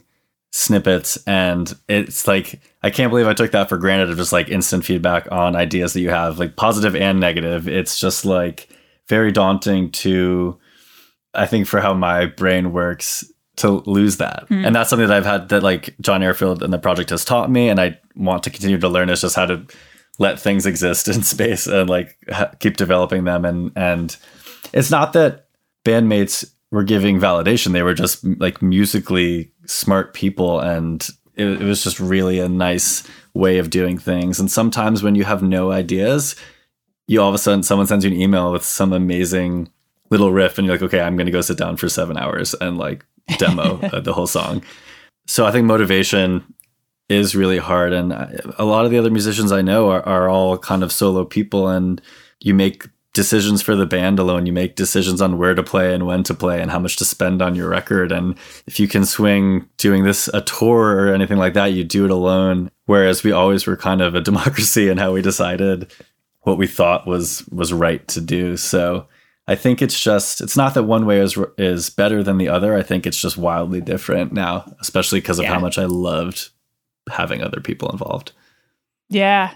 snippets 0.51 1.17
and 1.27 1.75
it's 1.87 2.27
like 2.27 2.59
i 2.81 2.89
can't 2.89 3.11
believe 3.11 3.27
i 3.27 3.33
took 3.33 3.51
that 3.51 3.69
for 3.69 3.77
granted 3.77 4.09
of 4.09 4.17
just 4.17 4.33
like 4.33 4.49
instant 4.49 4.83
feedback 4.83 5.31
on 5.31 5.55
ideas 5.55 5.93
that 5.93 6.01
you 6.01 6.09
have 6.09 6.39
like 6.39 6.55
positive 6.55 6.95
and 6.95 7.19
negative. 7.19 7.67
It's 7.67 7.99
just 7.99 8.25
like 8.25 8.67
very 9.07 9.31
daunting 9.31 9.91
to 9.91 10.57
i 11.33 11.45
think 11.45 11.67
for 11.67 11.79
how 11.81 11.93
my 11.93 12.25
brain 12.25 12.71
works 12.71 13.23
to 13.57 13.83
lose 13.85 14.17
that. 14.17 14.47
Mm. 14.49 14.65
and 14.65 14.75
that's 14.75 14.89
something 14.89 15.07
that 15.07 15.17
i've 15.17 15.25
had 15.25 15.49
that 15.49 15.61
like 15.61 15.95
john 16.01 16.23
airfield 16.23 16.63
and 16.63 16.73
the 16.73 16.79
project 16.79 17.09
has 17.11 17.23
taught 17.23 17.51
me 17.51 17.69
and 17.69 17.79
i 17.79 17.99
want 18.15 18.43
to 18.43 18.49
continue 18.49 18.79
to 18.79 18.89
learn 18.89 19.09
is 19.09 19.21
just 19.21 19.35
how 19.35 19.45
to 19.45 19.65
let 20.19 20.39
things 20.39 20.65
exist 20.65 21.07
in 21.07 21.23
space 21.23 21.65
and 21.65 21.89
like 21.89 22.17
ha- 22.29 22.51
keep 22.59 22.77
developing 22.77 23.23
them. 23.23 23.45
And 23.45 23.71
and 23.75 24.15
it's 24.71 24.91
not 24.91 25.13
that 25.13 25.47
bandmates 25.83 26.53
were 26.71 26.83
giving 26.83 27.19
validation 27.19 27.71
they 27.71 27.83
were 27.83 27.95
just 27.95 28.23
like 28.39 28.61
musically 28.61 29.51
smart 29.65 30.13
people 30.13 30.59
and 30.59 31.09
it, 31.39 31.61
it 31.61 31.65
was 31.65 31.83
just 31.83 31.99
really 31.99 32.39
a 32.39 32.49
nice 32.49 33.07
way 33.33 33.57
of 33.57 33.69
doing 33.69 33.97
things. 33.97 34.39
And 34.39 34.51
sometimes 34.51 35.01
when 35.01 35.15
you 35.15 35.23
have 35.23 35.41
no 35.41 35.71
ideas, 35.71 36.35
you 37.07 37.21
all 37.21 37.29
of 37.29 37.35
a 37.35 37.39
sudden 37.39 37.63
someone 37.63 37.87
sends 37.87 38.05
you 38.05 38.11
an 38.11 38.19
email 38.19 38.51
with 38.51 38.63
some 38.63 38.93
amazing 38.93 39.69
little 40.11 40.31
riff, 40.31 40.57
and 40.57 40.67
you're 40.67 40.75
like, 40.75 40.83
okay, 40.83 41.01
I'm 41.01 41.15
going 41.15 41.27
to 41.27 41.31
go 41.31 41.41
sit 41.41 41.57
down 41.57 41.77
for 41.77 41.87
seven 41.87 42.17
hours 42.17 42.53
and 42.55 42.77
like 42.77 43.05
demo 43.37 43.79
uh, 43.93 43.99
the 44.01 44.13
whole 44.13 44.27
song. 44.27 44.63
So 45.27 45.45
I 45.45 45.51
think 45.51 45.65
motivation 45.65 46.53
is 47.07 47.35
really 47.35 47.57
hard. 47.57 47.93
And 47.93 48.11
a 48.57 48.65
lot 48.65 48.85
of 48.85 48.91
the 48.91 48.97
other 48.97 49.09
musicians 49.09 49.51
I 49.51 49.61
know 49.61 49.89
are, 49.89 50.05
are 50.07 50.29
all 50.29 50.57
kind 50.57 50.83
of 50.83 50.91
solo 50.91 51.25
people, 51.25 51.67
and 51.69 52.01
you 52.41 52.53
make 52.53 52.87
decisions 53.13 53.61
for 53.61 53.75
the 53.75 53.85
band 53.85 54.19
alone. 54.19 54.45
You 54.45 54.53
make 54.53 54.75
decisions 54.75 55.21
on 55.21 55.37
where 55.37 55.55
to 55.55 55.63
play 55.63 55.93
and 55.93 56.05
when 56.05 56.23
to 56.23 56.33
play 56.33 56.61
and 56.61 56.69
how 56.71 56.79
much 56.79 56.97
to 56.97 57.05
spend 57.05 57.41
on 57.41 57.55
your 57.55 57.69
record. 57.69 58.11
And 58.11 58.37
if 58.67 58.79
you 58.79 58.87
can 58.87 59.05
swing 59.05 59.67
doing 59.77 60.03
this 60.03 60.27
a 60.33 60.41
tour 60.41 60.95
or 60.95 61.13
anything 61.13 61.37
like 61.37 61.53
that, 61.53 61.73
you 61.73 61.83
do 61.83 62.05
it 62.05 62.11
alone. 62.11 62.71
Whereas 62.85 63.23
we 63.23 63.31
always 63.31 63.65
were 63.65 63.77
kind 63.77 64.01
of 64.01 64.15
a 64.15 64.21
democracy 64.29 64.89
in 64.89 64.97
how 64.97 65.13
we 65.13 65.21
decided 65.21 65.91
what 66.41 66.57
we 66.57 66.67
thought 66.67 67.07
was 67.07 67.47
was 67.49 67.73
right 67.73 68.07
to 68.09 68.21
do. 68.21 68.57
So 68.57 69.07
I 69.47 69.55
think 69.55 69.81
it's 69.81 69.99
just 69.99 70.41
it's 70.41 70.55
not 70.55 70.75
that 70.75 70.83
one 70.83 71.05
way 71.05 71.19
is 71.19 71.37
is 71.57 71.89
better 71.89 72.23
than 72.23 72.37
the 72.37 72.49
other. 72.49 72.75
I 72.75 72.83
think 72.83 73.05
it's 73.07 73.19
just 73.19 73.37
wildly 73.37 73.81
different 73.81 74.31
now, 74.31 74.71
especially 74.79 75.19
because 75.19 75.39
of 75.39 75.43
yeah. 75.45 75.53
how 75.53 75.59
much 75.59 75.77
I 75.77 75.85
loved 75.85 76.49
having 77.11 77.41
other 77.41 77.59
people 77.59 77.89
involved. 77.89 78.31
Yeah. 79.09 79.55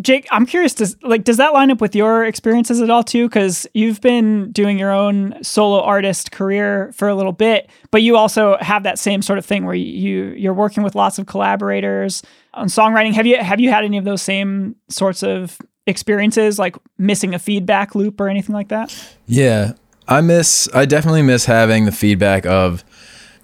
Jake, 0.00 0.28
I'm 0.30 0.46
curious 0.46 0.74
does 0.74 0.96
like 1.02 1.24
does 1.24 1.38
that 1.38 1.52
line 1.52 1.70
up 1.70 1.80
with 1.80 1.96
your 1.96 2.24
experiences 2.24 2.80
at 2.80 2.88
all 2.88 3.02
too 3.02 3.28
cuz 3.28 3.66
you've 3.74 4.00
been 4.00 4.52
doing 4.52 4.78
your 4.78 4.92
own 4.92 5.34
solo 5.42 5.80
artist 5.80 6.30
career 6.30 6.92
for 6.94 7.08
a 7.08 7.14
little 7.14 7.32
bit, 7.32 7.68
but 7.90 8.02
you 8.02 8.16
also 8.16 8.56
have 8.60 8.84
that 8.84 8.98
same 8.98 9.22
sort 9.22 9.38
of 9.38 9.46
thing 9.46 9.64
where 9.64 9.74
you 9.74 10.34
you're 10.36 10.54
working 10.54 10.84
with 10.84 10.94
lots 10.94 11.18
of 11.18 11.26
collaborators 11.26 12.22
on 12.54 12.68
songwriting. 12.68 13.12
Have 13.14 13.26
you 13.26 13.38
have 13.38 13.58
you 13.58 13.70
had 13.70 13.84
any 13.84 13.98
of 13.98 14.04
those 14.04 14.22
same 14.22 14.76
sorts 14.88 15.22
of 15.22 15.58
experiences 15.86 16.58
like 16.58 16.76
missing 16.98 17.34
a 17.34 17.38
feedback 17.38 17.94
loop 17.94 18.20
or 18.20 18.28
anything 18.28 18.54
like 18.54 18.68
that? 18.68 18.94
Yeah. 19.26 19.72
I 20.06 20.20
miss 20.20 20.68
I 20.72 20.86
definitely 20.86 21.22
miss 21.22 21.46
having 21.46 21.86
the 21.86 21.92
feedback 21.92 22.46
of 22.46 22.84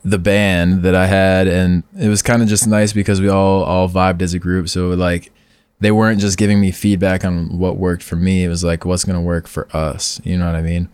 the 0.04 0.18
band 0.18 0.82
that 0.82 0.94
I 0.94 1.06
had 1.06 1.49
and 1.49 1.82
it 1.99 2.08
was 2.08 2.23
kind 2.23 2.42
of 2.42 2.49
just 2.49 2.66
nice 2.68 2.92
because 2.92 3.20
we 3.20 3.28
all 3.28 3.64
all 3.64 3.88
vibed 3.88 4.23
as 4.23 4.34
a 4.34 4.38
group 4.38 4.68
so 4.68 4.88
like 4.88 5.32
they 5.84 5.92
weren't 5.92 6.20
just 6.20 6.38
giving 6.38 6.60
me 6.60 6.70
feedback 6.70 7.24
on 7.24 7.58
what 7.58 7.76
worked 7.76 8.02
for 8.02 8.16
me 8.16 8.44
it 8.44 8.48
was 8.48 8.64
like 8.64 8.84
what's 8.84 9.04
going 9.04 9.16
to 9.16 9.20
work 9.20 9.46
for 9.46 9.68
us 9.76 10.20
you 10.24 10.36
know 10.36 10.46
what 10.46 10.54
I 10.54 10.62
mean 10.62 10.88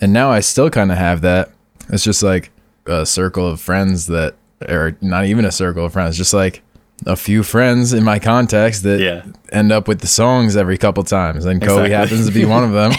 and 0.00 0.12
now 0.12 0.30
I 0.30 0.40
still 0.40 0.70
kind 0.70 0.92
of 0.92 0.98
have 0.98 1.22
that 1.22 1.50
it's 1.88 2.04
just 2.04 2.22
like 2.22 2.50
a 2.86 3.06
circle 3.06 3.46
of 3.48 3.60
friends 3.60 4.06
that 4.06 4.34
or 4.68 4.96
not 5.00 5.26
even 5.26 5.44
a 5.44 5.52
circle 5.52 5.84
of 5.84 5.92
friends 5.92 6.16
just 6.16 6.34
like 6.34 6.62
a 7.06 7.16
few 7.16 7.42
friends 7.42 7.92
in 7.92 8.04
my 8.04 8.18
contacts 8.18 8.82
that 8.82 9.00
yeah. 9.00 9.24
end 9.50 9.72
up 9.72 9.88
with 9.88 10.00
the 10.00 10.06
songs 10.06 10.56
every 10.56 10.78
couple 10.78 11.02
times 11.02 11.44
and 11.44 11.60
Kobe 11.60 11.90
happens 11.90 12.26
to 12.26 12.32
be 12.32 12.44
one 12.44 12.64
of 12.64 12.72
them 12.72 12.92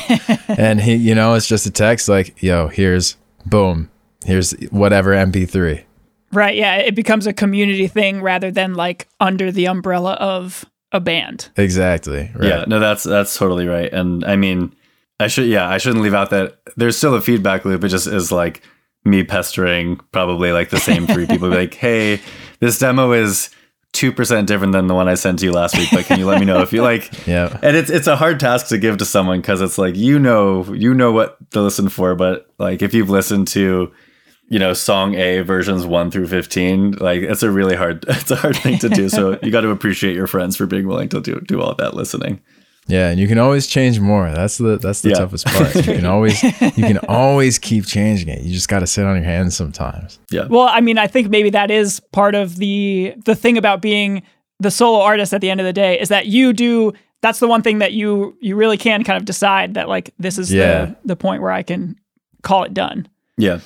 and 0.58 0.82
he 0.82 0.96
you 0.96 1.16
know 1.16 1.34
it's 1.34 1.48
just 1.48 1.66
a 1.66 1.72
text 1.72 2.10
like 2.10 2.42
yo 2.42 2.68
here's 2.68 3.16
boom 3.46 3.90
here's 4.26 4.52
whatever 4.72 5.12
MP3. 5.12 5.84
Right. 6.32 6.56
Yeah. 6.56 6.76
It 6.78 6.96
becomes 6.96 7.28
a 7.28 7.34
community 7.34 7.88
thing 7.88 8.22
rather 8.22 8.52
than 8.52 8.74
like 8.74 9.08
under 9.20 9.52
the 9.52 9.68
umbrella 9.68 10.14
of 10.14 10.66
a 10.96 11.00
band. 11.00 11.50
Exactly. 11.58 12.32
Right. 12.34 12.48
Yeah. 12.48 12.66
No, 12.68 12.80
that's 12.80 13.04
that's 13.04 13.38
totally 13.38 13.68
right. 13.68 13.92
And 13.92 14.24
I 14.24 14.36
mean, 14.36 14.74
I 15.20 15.28
should 15.28 15.48
yeah, 15.48 15.68
I 15.68 15.78
shouldn't 15.78 16.02
leave 16.02 16.14
out 16.14 16.30
that 16.32 16.60
there's 16.78 16.98
still 16.98 17.14
a 17.14 17.22
feedback 17.22 17.66
loop. 17.66 17.84
It 17.84 17.90
just 17.90 18.08
is 18.08 18.32
like 18.32 18.64
me 19.04 19.24
pestering 19.24 20.00
probably 20.12 20.52
like 20.52 20.70
the 20.70 20.80
same 20.80 21.06
three 21.06 21.28
people. 21.28 21.50
like, 21.50 21.74
hey, 21.76 22.20
this 22.60 22.80
demo 22.80 23.12
is 23.12 23.50
two 23.92 24.12
percent 24.12 24.48
different 24.48 24.74
than 24.74 24.88
the 24.88 24.94
one 24.96 25.08
I 25.08 25.14
sent 25.16 25.40
to 25.40 25.46
you 25.46 25.52
last 25.52 25.78
week. 25.78 25.90
But 25.92 26.06
can 26.06 26.18
you 26.20 26.26
let 26.26 26.40
me 26.40 26.46
know 26.46 26.62
if 26.62 26.74
you 26.74 26.82
like? 26.82 27.12
Yeah. 27.28 27.58
And 27.62 27.76
it's 27.76 27.90
it's 27.90 28.08
a 28.08 28.16
hard 28.16 28.40
task 28.40 28.68
to 28.68 28.78
give 28.78 28.98
to 28.98 29.06
someone 29.06 29.42
because 29.42 29.62
it's 29.62 29.78
like 29.78 29.96
you 29.96 30.18
know 30.20 30.64
you 30.74 30.94
know 30.94 31.12
what 31.12 31.38
to 31.52 31.62
listen 31.62 31.90
for, 31.90 32.16
but 32.16 32.48
like 32.58 32.82
if 32.82 32.94
you've 32.94 33.10
listened 33.10 33.48
to 33.50 33.92
you 34.48 34.60
know 34.60 34.74
song 34.74 35.16
a 35.16 35.42
versions 35.42 35.86
1 35.86 36.12
through 36.12 36.28
15 36.28 36.94
like 36.94 37.22
it's 37.22 37.44
a 37.44 37.50
really 37.50 37.76
hard 37.76 38.06
it's 38.08 38.32
a 38.32 38.36
hard 38.36 38.56
thing 38.58 38.78
to 38.80 38.90
do. 38.90 39.10
So 39.10 39.40
you 39.44 39.52
got 39.52 39.62
to 39.62 39.70
appreciate 39.70 40.16
your 40.16 40.28
friends 40.28 40.56
for 40.56 40.66
being 40.66 40.88
willing 40.88 41.10
to 41.10 41.22
do 41.22 41.40
do 41.42 41.62
all 41.62 41.76
that 41.76 41.94
listening. 41.94 42.42
Yeah 42.88 43.10
and 43.10 43.20
you 43.20 43.28
can 43.28 43.40
always 43.40 43.66
change 43.66 44.00
more. 44.00 44.32
That's 44.32 44.58
the 44.58 44.78
that's 44.78 45.02
the 45.02 45.10
yeah. 45.10 45.16
toughest 45.16 45.48
part. 45.48 45.76
You 45.76 45.84
can 45.84 46.06
always 46.06 46.42
you 46.44 46.72
can 46.72 46.98
always 47.10 47.58
keep 47.58 47.86
changing 47.86 48.30
it. 48.30 48.42
You 48.42 48.54
just 48.54 48.70
got 48.70 48.80
to 48.80 48.88
sit 48.88 49.06
on 49.06 49.16
your 49.16 49.26
hands 49.26 49.56
sometimes. 49.56 50.20
Yeah. 50.30 50.48
Well 50.48 50.68
i 50.68 50.82
mean 50.82 50.98
i 50.98 51.08
think 51.08 51.30
maybe 51.30 51.50
that 51.52 51.72
is 51.72 52.00
part 52.12 52.36
of 52.36 52.58
the 52.58 53.16
the 53.26 53.36
thing 53.36 53.58
about 53.58 53.82
being 53.82 54.22
the 54.60 54.72
solo 54.72 55.02
artist 55.02 55.34
at 55.34 55.42
the 55.42 55.50
end 55.50 55.60
of 55.60 55.66
the 55.66 55.74
day 55.74 56.00
is 56.00 56.10
that 56.10 56.28
you 56.28 56.54
do 56.54 56.94
that's 57.22 57.40
the 57.40 57.48
one 57.48 57.64
thing 57.64 57.80
that 57.80 57.94
you 57.94 58.38
you 58.40 58.56
really 58.56 58.78
can 58.78 59.04
kind 59.04 59.18
of 59.18 59.26
decide 59.26 59.74
that 59.74 59.90
like 59.90 60.14
this 60.20 60.38
is 60.38 60.54
yeah. 60.54 60.86
the 60.86 60.98
the 61.06 61.16
point 61.16 61.42
where 61.42 61.52
i 61.52 61.64
can 61.64 61.96
call 62.44 62.64
it 62.64 62.76
done. 62.76 63.08
Yeah 63.38 63.60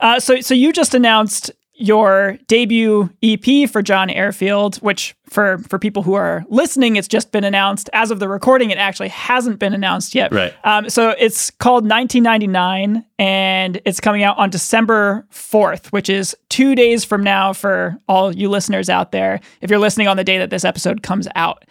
uh, 0.00 0.20
so, 0.20 0.40
so 0.40 0.54
you 0.54 0.72
just 0.72 0.94
announced 0.94 1.50
your 1.78 2.36
debut 2.48 3.08
EP 3.22 3.70
for 3.70 3.82
John 3.82 4.10
Airfield, 4.10 4.76
which 4.76 5.14
for 5.28 5.58
for 5.58 5.78
people 5.78 6.02
who 6.02 6.14
are 6.14 6.44
listening, 6.48 6.96
it's 6.96 7.08
just 7.08 7.30
been 7.30 7.44
announced. 7.44 7.88
As 7.92 8.10
of 8.10 8.18
the 8.18 8.28
recording, 8.28 8.70
it 8.70 8.78
actually 8.78 9.08
hasn't 9.08 9.58
been 9.58 9.72
announced 9.72 10.14
yet. 10.14 10.32
Right. 10.32 10.52
Um, 10.64 10.90
so 10.90 11.14
it's 11.18 11.50
called 11.50 11.84
1999, 11.84 13.04
and 13.18 13.80
it's 13.84 14.00
coming 14.00 14.24
out 14.24 14.36
on 14.38 14.50
December 14.50 15.24
4th, 15.32 15.86
which 15.86 16.08
is 16.08 16.36
two 16.48 16.74
days 16.74 17.04
from 17.04 17.22
now 17.22 17.52
for 17.52 17.96
all 18.08 18.34
you 18.34 18.48
listeners 18.48 18.90
out 18.90 19.12
there. 19.12 19.40
If 19.60 19.70
you're 19.70 19.78
listening 19.78 20.08
on 20.08 20.16
the 20.16 20.24
day 20.24 20.38
that 20.38 20.50
this 20.50 20.64
episode 20.64 21.02
comes 21.02 21.28
out. 21.36 21.64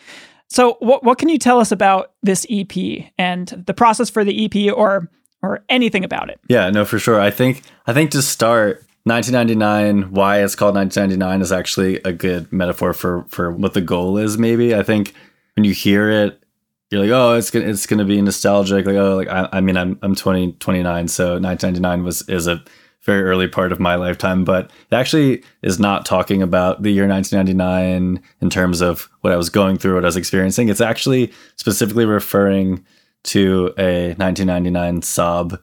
So, 0.50 0.78
what 0.80 1.04
what 1.04 1.18
can 1.18 1.28
you 1.28 1.38
tell 1.38 1.60
us 1.60 1.74
about 1.74 2.14
this 2.24 2.46
EP 2.50 3.12
and 3.18 3.64
the 3.68 3.74
process 3.74 4.10
for 4.10 4.24
the 4.24 4.46
EP, 4.46 4.74
or 4.74 5.10
or 5.42 5.64
anything 5.70 6.04
about 6.04 6.30
it. 6.30 6.40
Yeah, 6.48 6.70
no, 6.70 6.86
for 6.86 7.00
sure. 7.00 7.20
I 7.20 7.32
think 7.32 7.64
I 7.86 7.94
think 7.94 8.12
to 8.12 8.22
start 8.22 8.84
1999 9.08 10.12
why 10.12 10.44
it's 10.44 10.56
called 10.56 10.76
1999 10.76 11.42
is 11.42 11.52
actually 11.52 11.96
a 12.04 12.12
good 12.12 12.52
metaphor 12.52 12.94
for 12.94 13.26
for 13.30 13.52
what 13.52 13.74
the 13.74 13.80
goal 13.80 14.18
is 14.18 14.38
maybe 14.38 14.76
i 14.76 14.84
think 14.84 15.14
when 15.56 15.64
you 15.64 15.72
hear 15.72 16.10
it 16.10 16.44
you're 16.92 17.02
like 17.02 17.12
oh 17.12 17.34
it's 17.36 17.50
gonna 17.50 17.66
it's 17.66 17.86
gonna 17.86 18.04
be 18.04 18.22
nostalgic 18.22 18.86
like 18.86 18.98
oh 18.98 19.16
like 19.16 19.30
i, 19.30 19.48
I 19.54 19.62
mean 19.62 19.78
i'm 19.78 19.98
i'm 20.02 20.14
20 20.14 20.54
29 20.54 21.08
so 21.08 21.40
1999 21.40 22.04
was 22.04 22.28
is 22.28 22.48
a 22.48 22.62
very 23.04 23.24
early 23.24 23.48
part 23.48 23.72
of 23.72 23.80
my 23.80 23.96
lifetime 23.96 24.44
but 24.44 24.66
it 24.92 24.96
actually 24.96 25.42
is 25.62 25.80
not 25.80 26.06
talking 26.06 26.42
about 26.42 26.82
the 26.84 26.92
year 26.92 27.08
1999 27.08 28.22
in 28.42 28.50
terms 28.50 28.82
of 28.82 29.10
what 29.22 29.32
i 29.32 29.38
was 29.38 29.50
going 29.50 29.78
through 29.78 29.96
what 29.96 30.04
i 30.04 30.08
was 30.08 30.18
experiencing 30.18 30.68
it's 30.68 30.82
actually 30.82 31.32
specifically 31.56 32.06
referring 32.06 32.86
to 33.28 33.74
a 33.78 34.14
1999 34.16 35.02
Saab 35.02 35.60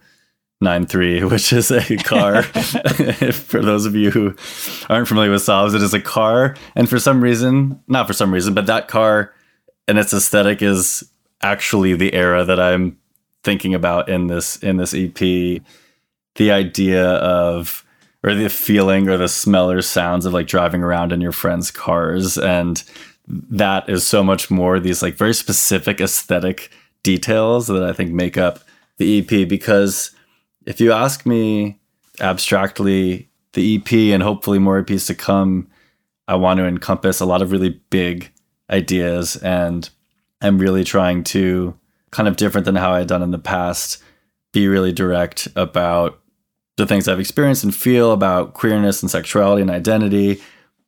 93, 0.61 1.25
which 1.25 1.53
is 1.53 1.71
a 1.71 1.97
car. 1.99 2.43
for 3.33 3.61
those 3.61 3.87
of 3.87 3.95
you 3.95 4.11
who 4.11 4.35
aren't 4.89 5.09
familiar 5.09 5.31
with 5.31 5.43
Saabs, 5.43 5.75
it 5.75 5.83
is 5.83 5.95
a 5.95 6.01
car. 6.01 6.57
And 6.75 6.89
for 6.89 6.99
some 6.99 7.23
reason, 7.23 7.81
not 7.89 8.07
for 8.07 8.13
some 8.13 8.33
reason, 8.33 8.55
but 8.55 8.67
that 8.67 8.89
car 8.89 9.35
and 9.87 9.99
its 9.99 10.13
aesthetic 10.13 10.63
is 10.63 11.09
actually 11.43 11.95
the 11.95 12.15
era 12.15 12.45
that 12.45 12.59
I'm 12.59 12.99
thinking 13.43 13.75
about 13.75 14.09
in 14.09 14.29
this 14.29 14.57
in 14.57 14.79
this 14.79 14.95
EP. 14.95 15.19
The 16.37 16.51
idea 16.51 17.05
of 17.05 17.85
or 18.25 18.35
the 18.35 18.49
feeling 18.49 19.09
or 19.09 19.19
the 19.19 19.29
smell 19.29 19.71
or 19.71 19.83
sounds 19.83 20.25
of 20.25 20.33
like 20.33 20.47
driving 20.47 20.83
around 20.83 21.13
in 21.13 21.21
your 21.21 21.33
friends' 21.33 21.71
cars 21.71 22.39
and 22.39 22.83
that 23.29 23.89
is 23.89 24.07
so 24.07 24.23
much 24.23 24.51
more 24.51 24.81
these 24.81 25.03
like 25.03 25.15
very 25.15 25.35
specific 25.35 26.01
aesthetic 26.01 26.71
details 27.05 27.69
that 27.69 27.85
I 27.85 27.93
think 27.93 28.11
make 28.11 28.37
up 28.37 28.61
the 28.97 29.21
EP 29.21 29.49
because 29.49 30.11
if 30.67 30.81
you 30.81 30.91
ask 30.93 31.25
me 31.25 31.79
abstractly, 32.21 33.29
the 33.53 33.77
EP 33.77 33.93
and 34.13 34.23
hopefully 34.23 34.59
more 34.59 34.83
EPs 34.83 35.07
to 35.07 35.15
come, 35.15 35.69
I 36.27 36.35
want 36.35 36.59
to 36.59 36.67
encompass 36.67 37.21
a 37.21 37.27
lot 37.27 37.43
of 37.43 37.53
really 37.53 37.81
big 37.91 38.33
ideas 38.71 39.37
and 39.37 39.89
I'm 40.41 40.59
really 40.59 40.83
trying 40.83 41.23
to 41.25 41.79
kind 42.11 42.29
of 42.29 42.37
different 42.37 42.65
than 42.65 42.77
how 42.77 42.93
I 42.93 42.99
had 42.99 43.09
done 43.09 43.23
in 43.23 43.31
the 43.31 43.39
past, 43.39 44.03
be 44.53 44.67
really 44.67 44.93
direct 44.93 45.49
about 45.57 46.21
the 46.77 46.87
things 46.87 47.07
I've 47.07 47.21
experienced 47.21 47.65
and 47.65 47.75
feel 47.75 48.13
about 48.13 48.55
queerness 48.55 49.03
and 49.03 49.11
sexuality 49.11 49.63
and 49.63 49.71
identity, 49.71 50.41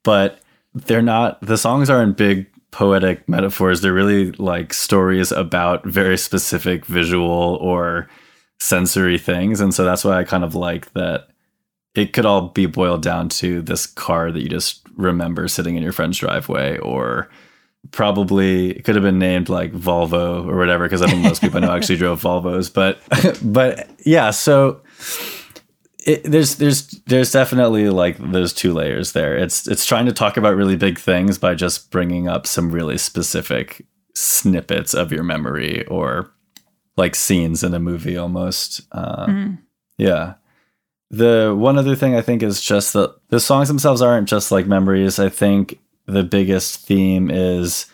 but 0.02 0.40
they're 0.75 1.02
not 1.02 1.40
the 1.40 1.56
songs 1.56 1.88
aren't 1.88 2.16
big 2.16 2.46
poetic 2.76 3.26
metaphors. 3.26 3.80
They're 3.80 3.95
really 3.95 4.33
like 4.33 4.75
stories 4.75 5.33
about 5.33 5.83
very 5.87 6.18
specific 6.18 6.85
visual 6.85 7.56
or 7.62 8.06
sensory 8.61 9.16
things. 9.16 9.62
And 9.62 9.73
so 9.73 9.83
that's 9.83 10.04
why 10.04 10.18
I 10.18 10.25
kind 10.25 10.45
of 10.45 10.54
like 10.54 10.92
that 10.92 11.28
it 11.95 12.12
could 12.12 12.26
all 12.26 12.49
be 12.49 12.66
boiled 12.66 13.00
down 13.00 13.30
to 13.30 13.62
this 13.62 13.87
car 13.87 14.30
that 14.30 14.42
you 14.42 14.50
just 14.50 14.87
remember 14.95 15.49
sitting 15.49 15.76
in 15.76 15.83
your 15.83 15.92
friend's 15.92 16.18
driveway 16.18 16.76
or 16.80 17.30
probably 17.92 18.73
it 18.73 18.85
could 18.85 18.95
have 18.95 19.04
been 19.04 19.18
named 19.18 19.49
like 19.49 19.73
Volvo 19.73 20.47
or 20.47 20.59
whatever 20.59 20.85
because 20.85 21.00
I 21.00 21.06
think 21.06 21.23
most 21.23 21.40
people 21.40 21.56
I 21.56 21.66
know 21.66 21.75
actually 21.75 21.97
drove 22.04 22.21
Volvos 22.21 22.71
but 22.71 23.00
but 23.42 23.88
yeah 24.04 24.30
so 24.33 24.83
it, 26.06 26.22
there's 26.25 26.56
there's 26.56 26.86
there's 27.06 27.32
definitely 27.32 27.90
like 27.90 28.16
those 28.18 28.52
two 28.52 28.72
layers 28.72 29.12
there. 29.12 29.36
It's 29.36 29.66
it's 29.68 29.84
trying 29.84 30.06
to 30.06 30.12
talk 30.12 30.36
about 30.36 30.56
really 30.56 30.76
big 30.76 30.98
things 30.98 31.36
by 31.38 31.54
just 31.54 31.90
bringing 31.90 32.28
up 32.28 32.46
some 32.46 32.70
really 32.70 32.96
specific 32.96 33.84
snippets 34.14 34.94
of 34.94 35.12
your 35.12 35.22
memory 35.25 35.84
or 35.86 36.32
like 36.96 37.14
scenes 37.14 37.62
in 37.62 37.75
a 37.75 37.78
movie 37.78 38.16
almost. 38.16 38.80
Uh, 38.92 39.26
Mhm. 39.26 39.58
Yeah. 39.98 40.34
The 41.10 41.54
one 41.56 41.78
other 41.78 41.94
thing 41.94 42.14
I 42.16 42.22
think 42.22 42.42
is 42.42 42.60
just 42.62 42.92
that 42.94 43.14
the 43.28 43.38
songs 43.40 43.68
themselves 43.68 44.00
aren't 44.02 44.28
just 44.28 44.50
like 44.50 44.66
memories. 44.66 45.18
I 45.18 45.28
think 45.28 45.78
the 46.06 46.22
biggest 46.25 46.86
theme 46.86 47.30
is 47.30 47.86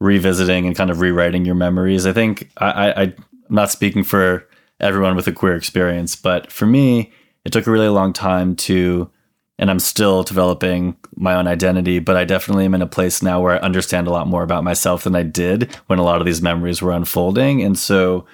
revisiting 0.00 0.66
and 0.66 0.76
kind 0.76 0.90
of 0.90 1.00
rewriting 1.00 1.44
your 1.44 1.54
memories. 1.54 2.06
I 2.06 2.12
think 2.12 2.50
I, 2.56 2.66
I, 2.90 3.02
I'm 3.02 3.14
not 3.48 3.70
speaking 3.70 4.04
for 4.04 4.48
everyone 4.80 5.14
with 5.16 5.26
a 5.28 5.32
queer 5.32 5.54
experience, 5.54 6.16
but 6.16 6.50
for 6.50 6.66
me, 6.66 7.12
it 7.44 7.52
took 7.52 7.66
a 7.66 7.70
really 7.70 7.88
long 7.88 8.12
time 8.12 8.56
to, 8.56 9.10
and 9.58 9.70
I'm 9.70 9.80
still 9.80 10.22
developing 10.22 10.96
my 11.16 11.34
own 11.34 11.46
identity, 11.46 11.98
but 11.98 12.16
I 12.16 12.24
definitely 12.24 12.64
am 12.64 12.74
in 12.74 12.82
a 12.82 12.86
place 12.86 13.22
now 13.22 13.40
where 13.40 13.54
I 13.54 13.64
understand 13.64 14.06
a 14.06 14.12
lot 14.12 14.28
more 14.28 14.42
about 14.42 14.64
myself 14.64 15.04
than 15.04 15.16
I 15.16 15.22
did 15.22 15.74
when 15.86 15.98
a 15.98 16.04
lot 16.04 16.20
of 16.20 16.26
these 16.26 16.42
memories 16.42 16.80
were 16.80 16.92
unfolding. 16.92 17.62
And 17.62 17.78
so 17.78 18.26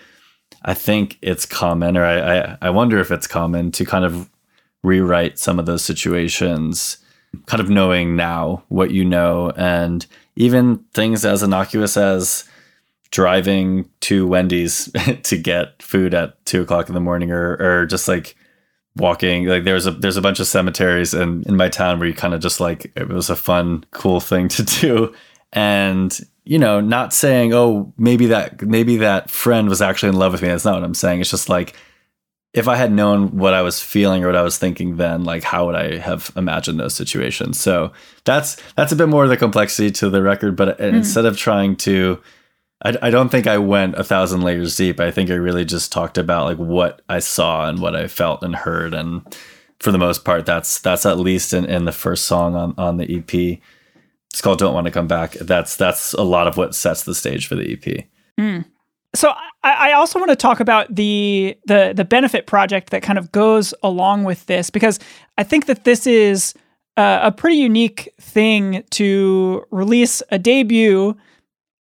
I 0.62 0.75
think 0.75 1.19
it's 1.23 1.47
common, 1.47 1.97
or 1.97 2.05
I, 2.05 2.38
I, 2.38 2.59
I 2.62 2.71
wonder 2.71 2.99
if 2.99 3.11
it's 3.11 3.27
common 3.27 3.71
to 3.73 3.85
kind 3.85 4.05
of 4.05 4.29
rewrite 4.83 5.38
some 5.38 5.59
of 5.59 5.67
those 5.67 5.85
situations, 5.85 6.99
kind 7.47 7.61
of 7.61 7.71
knowing 7.71 8.17
now 8.17 8.65
what 8.69 8.91
you 8.91 9.05
know, 9.05 9.50
and 9.57 10.07
even 10.37 10.79
things 10.95 11.25
as 11.25 11.43
innocuous 11.43 11.97
as 11.97 12.45
driving 13.11 13.88
to 14.00 14.27
Wendy's 14.27 14.91
to 15.23 15.37
get 15.37 15.83
food 15.83 16.15
at 16.15 16.45
two 16.45 16.62
o'clock 16.62 16.88
in 16.88 16.95
the 16.95 17.00
morning, 17.00 17.31
or 17.31 17.57
or 17.61 17.87
just 17.87 18.09
like 18.09 18.37
walking. 18.99 19.47
Like 19.47 19.64
there's 19.64 19.87
a 19.87 19.93
there's 19.93 20.17
a 20.17 20.23
bunch 20.23 20.40
of 20.40 20.47
cemeteries 20.47 21.14
in 21.14 21.43
in 21.45 21.57
my 21.57 21.69
town 21.69 21.99
where 21.99 22.09
you 22.09 22.14
kind 22.14 22.35
of 22.35 22.40
just 22.40 22.61
like 22.61 22.93
it 22.97 23.09
was 23.09 23.31
a 23.31 23.37
fun, 23.37 23.85
cool 23.90 24.21
thing 24.21 24.49
to 24.49 24.62
do, 24.81 25.14
and 25.52 26.19
you 26.45 26.59
know, 26.59 26.81
not 26.81 27.12
saying, 27.12 27.52
oh, 27.52 27.93
maybe 27.99 28.26
that 28.26 28.62
maybe 28.62 28.97
that 28.99 29.31
friend 29.31 29.69
was 29.69 29.83
actually 29.83 30.11
in 30.11 30.17
love 30.17 30.33
with 30.33 30.43
me. 30.43 30.49
That's 30.49 30.64
not 30.64 30.75
what 30.75 30.85
I'm 30.85 30.95
saying. 30.95 31.21
It's 31.21 31.31
just 31.31 31.49
like 31.49 31.75
if 32.55 32.67
I 32.67 32.76
had 32.76 32.90
known 32.90 33.37
what 33.37 33.52
I 33.52 33.62
was 33.62 33.81
feeling 33.81 34.25
or 34.25 34.28
what 34.28 34.37
I 34.37 34.43
was 34.43 34.57
thinking 34.57 34.97
then, 34.97 35.25
like 35.25 35.45
how 35.45 35.67
would 35.67 35.75
I 35.75 35.99
have 35.99 36.33
imagined 36.37 36.81
those 36.81 36.95
situations? 36.95 37.61
So 37.61 37.93
that's 38.25 38.57
that's 38.75 38.93
a 38.93 38.97
bit 38.97 39.09
more 39.09 39.25
of 39.25 39.31
the 39.31 39.37
complexity 39.37 39.90
to 39.93 40.09
the 40.09 40.23
record. 40.23 40.57
But 40.57 40.78
hmm. 40.78 40.85
instead 40.85 41.26
of 41.26 41.37
trying 41.37 41.76
to, 41.76 42.21
I, 42.82 42.97
I 43.02 43.11
don't 43.11 43.28
think 43.28 43.47
I 43.47 43.58
went 43.58 43.97
a 43.97 44.04
thousand 44.04 44.42
layers 44.42 44.76
deep. 44.76 45.00
I 45.00 45.11
think 45.11 45.30
I 45.30 45.35
really 45.35 45.64
just 45.64 45.90
talked 45.90 46.18
about 46.18 46.44
like 46.47 46.58
what 46.58 47.02
I 47.08 47.18
saw 47.18 47.68
and 47.68 47.80
what 47.80 47.97
I 47.97 48.06
felt 48.06 48.42
and 48.42 48.54
heard, 48.54 48.94
and 48.94 49.23
for 49.80 49.92
the 49.92 49.99
most 49.99 50.25
part, 50.25 50.47
that's 50.47 50.80
that's 50.80 51.06
at 51.06 51.18
least 51.18 51.52
in, 51.52 51.64
in 51.64 51.85
the 51.85 51.92
first 51.92 52.25
song 52.26 52.54
on 52.54 52.75
on 52.78 52.97
the 52.97 53.16
EP. 53.16 53.61
It's 54.30 54.40
called 54.40 54.58
"Don't 54.58 54.75
Want 54.75 54.87
to 54.87 54.92
Come 54.92 55.08
Back." 55.08 55.32
That's 55.32 55.76
that's 55.76 56.12
a 56.14 56.23
lot 56.23 56.47
of 56.47 56.56
what 56.56 56.75
sets 56.75 57.02
the 57.02 57.14
stage 57.14 57.47
for 57.47 57.56
the 57.56 57.73
EP. 57.73 58.04
So 59.14 59.30
I, 59.64 59.90
I 59.90 59.92
also 59.92 60.18
want 60.18 60.30
to 60.30 60.37
talk 60.37 60.61
about 60.61 60.94
the 60.94 61.56
the 61.66 61.92
the 61.97 62.04
benefit 62.04 62.47
project 62.47 62.90
that 62.90 63.02
kind 63.02 63.18
of 63.18 63.32
goes 63.32 63.75
along 63.82 64.25
with 64.25 64.47
this 64.47 64.70
because 64.70 65.00
I 65.37 65.42
think 65.42 65.66
that 65.66 65.85
this 65.85 66.06
is 66.06 66.54
uh, 66.97 67.20
a 67.23 67.32
pretty 67.32 67.56
unique 67.56 68.12
thing 68.20 68.85
to 68.90 69.64
release 69.70 70.23
a 70.30 70.38
debut 70.38 71.16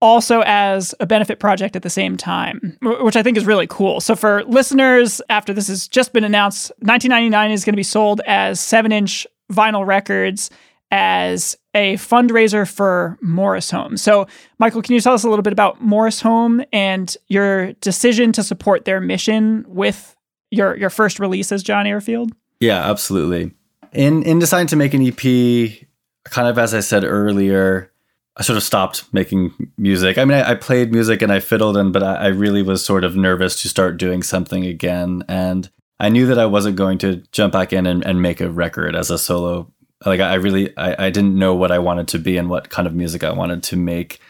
also 0.06 0.42
as 0.46 0.94
a 1.00 1.06
benefit 1.06 1.40
project 1.40 1.76
at 1.76 1.82
the 1.82 1.90
same 1.90 2.16
time, 2.16 2.78
which 2.80 3.16
I 3.16 3.22
think 3.22 3.36
is 3.36 3.44
really 3.44 3.66
cool. 3.66 4.00
So 4.00 4.14
for 4.14 4.44
listeners, 4.44 5.20
after 5.28 5.52
this 5.52 5.68
has 5.68 5.88
just 5.88 6.12
been 6.12 6.24
announced, 6.24 6.70
1999 6.78 7.50
is 7.50 7.64
going 7.64 7.72
to 7.72 7.76
be 7.76 7.82
sold 7.82 8.20
as 8.26 8.60
seven 8.60 8.92
inch 8.92 9.26
vinyl 9.52 9.86
records 9.86 10.50
as 10.90 11.56
a 11.74 11.94
fundraiser 11.94 12.68
for 12.68 13.18
Morris 13.20 13.70
Home. 13.70 13.96
So, 13.96 14.26
Michael, 14.58 14.82
can 14.82 14.94
you 14.94 15.00
tell 15.00 15.14
us 15.14 15.24
a 15.24 15.28
little 15.28 15.42
bit 15.42 15.52
about 15.52 15.82
Morris 15.82 16.20
Home 16.20 16.62
and 16.72 17.14
your 17.26 17.72
decision 17.74 18.32
to 18.32 18.42
support 18.42 18.84
their 18.84 19.00
mission 19.00 19.64
with 19.66 20.16
your 20.50 20.76
your 20.76 20.90
first 20.90 21.18
release 21.18 21.50
as 21.50 21.62
John 21.62 21.86
Airfield? 21.86 22.32
Yeah, 22.60 22.88
absolutely. 22.88 23.52
In 23.92 24.22
in 24.22 24.38
deciding 24.38 24.68
to 24.68 24.76
make 24.76 24.94
an 24.94 25.04
EP, 25.04 25.88
kind 26.24 26.48
of 26.48 26.58
as 26.58 26.72
I 26.72 26.80
said 26.80 27.04
earlier, 27.04 27.92
I 28.36 28.42
sort 28.42 28.58
of 28.58 28.62
stopped 28.62 29.12
making 29.12 29.52
music. 29.78 30.18
I 30.18 30.24
mean, 30.24 30.36
I, 30.36 30.50
I 30.50 30.54
played 30.54 30.92
music 30.92 31.22
and 31.22 31.32
I 31.32 31.40
fiddled, 31.40 31.76
and 31.76 31.92
but 31.92 32.02
I, 32.02 32.14
I 32.14 32.26
really 32.28 32.62
was 32.62 32.84
sort 32.84 33.04
of 33.04 33.16
nervous 33.16 33.62
to 33.62 33.68
start 33.68 33.96
doing 33.96 34.22
something 34.22 34.64
again, 34.66 35.24
and 35.28 35.70
I 35.98 36.10
knew 36.10 36.26
that 36.26 36.38
I 36.38 36.46
wasn't 36.46 36.76
going 36.76 36.98
to 36.98 37.22
jump 37.32 37.54
back 37.54 37.72
in 37.72 37.86
and, 37.86 38.04
and 38.04 38.20
make 38.20 38.40
a 38.40 38.50
record 38.50 38.94
as 38.94 39.10
a 39.10 39.18
solo. 39.18 39.72
Like 40.04 40.20
I 40.20 40.34
really, 40.34 40.76
I, 40.76 41.06
I 41.06 41.10
didn't 41.10 41.38
know 41.38 41.54
what 41.54 41.72
I 41.72 41.78
wanted 41.78 42.08
to 42.08 42.18
be 42.18 42.36
and 42.36 42.50
what 42.50 42.68
kind 42.68 42.86
of 42.86 42.94
music 42.94 43.24
I 43.24 43.32
wanted 43.32 43.62
to 43.64 43.76
make, 43.76 44.20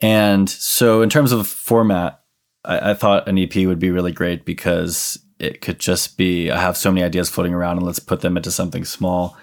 and 0.00 0.48
so 0.48 1.02
in 1.02 1.10
terms 1.10 1.32
of 1.32 1.46
format, 1.46 2.22
I, 2.64 2.90
I 2.90 2.94
thought 2.94 3.28
an 3.28 3.38
EP 3.38 3.54
would 3.56 3.78
be 3.78 3.90
really 3.90 4.12
great 4.12 4.46
because 4.46 5.18
it 5.38 5.60
could 5.60 5.78
just 5.78 6.16
be 6.16 6.50
I 6.50 6.60
have 6.60 6.76
so 6.76 6.90
many 6.90 7.04
ideas 7.04 7.28
floating 7.28 7.54
around 7.54 7.76
and 7.76 7.86
let's 7.86 7.98
put 7.98 8.22
them 8.22 8.36
into 8.36 8.50
something 8.50 8.84
small. 8.84 9.36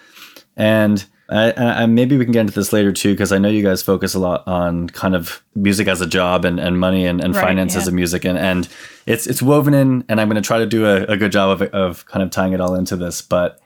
And 0.55 1.05
I, 1.29 1.51
I, 1.83 1.85
maybe 1.87 2.17
we 2.17 2.23
can 2.23 2.31
get 2.31 2.41
into 2.41 2.53
this 2.53 2.71
later 2.71 2.93
too, 2.93 3.13
because 3.13 3.33
I 3.33 3.37
know 3.37 3.49
you 3.49 3.61
guys 3.61 3.83
focus 3.83 4.13
a 4.13 4.19
lot 4.19 4.47
on 4.47 4.87
kind 4.89 5.13
of 5.13 5.43
music 5.55 5.87
as 5.87 5.99
a 5.99 6.07
job 6.07 6.45
and, 6.45 6.59
and 6.59 6.79
money 6.79 7.05
and, 7.05 7.21
and 7.21 7.35
Right, 7.35 7.43
finances 7.43 7.83
yeah. 7.83 7.89
of 7.89 7.93
music. 7.93 8.23
And, 8.23 8.37
and 8.37 8.69
it's 9.05 9.27
it's 9.27 9.41
woven 9.41 9.73
in, 9.73 10.05
and 10.07 10.21
I'm 10.21 10.29
going 10.29 10.41
to 10.41 10.47
try 10.47 10.59
to 10.59 10.65
do 10.65 10.85
a, 10.85 11.03
a 11.03 11.17
good 11.17 11.33
job 11.33 11.61
of, 11.61 11.69
of 11.73 12.05
kind 12.05 12.23
of 12.23 12.31
tying 12.31 12.53
it 12.53 12.61
all 12.61 12.75
into 12.75 12.95
this. 12.95 13.21
But, 13.21 13.59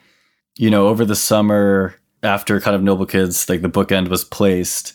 you 0.58 0.72
know, 0.72 0.88
over 0.88 1.06
the 1.06 1.16
summer, 1.16 1.96
after 2.24 2.60
kind 2.60 2.76
of 2.76 2.82
Noble 2.82 3.06
Kids, 3.06 3.48
like 3.48 3.62
the 3.62 3.70
bookend 3.70 4.08
was 4.08 4.24
placed, 4.24 4.94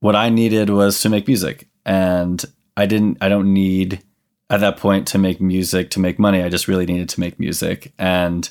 what 0.00 0.14
I 0.14 0.28
needed 0.28 0.68
was 0.68 1.00
to 1.00 1.08
make 1.08 1.26
music. 1.26 1.68
And 1.86 2.44
I 2.76 2.86
didn't, 2.86 3.18
I 3.20 3.28
don't 3.28 3.52
need 3.52 4.02
at 4.50 4.60
that 4.60 4.76
point 4.76 5.06
to 5.08 5.18
make 5.18 5.40
music 5.40 5.90
to 5.90 6.00
make 6.00 6.18
money. 6.18 6.42
I 6.42 6.50
just 6.50 6.68
really 6.68 6.84
needed 6.86 7.08
to 7.08 7.20
make 7.20 7.40
music. 7.40 7.92
And 7.98 8.48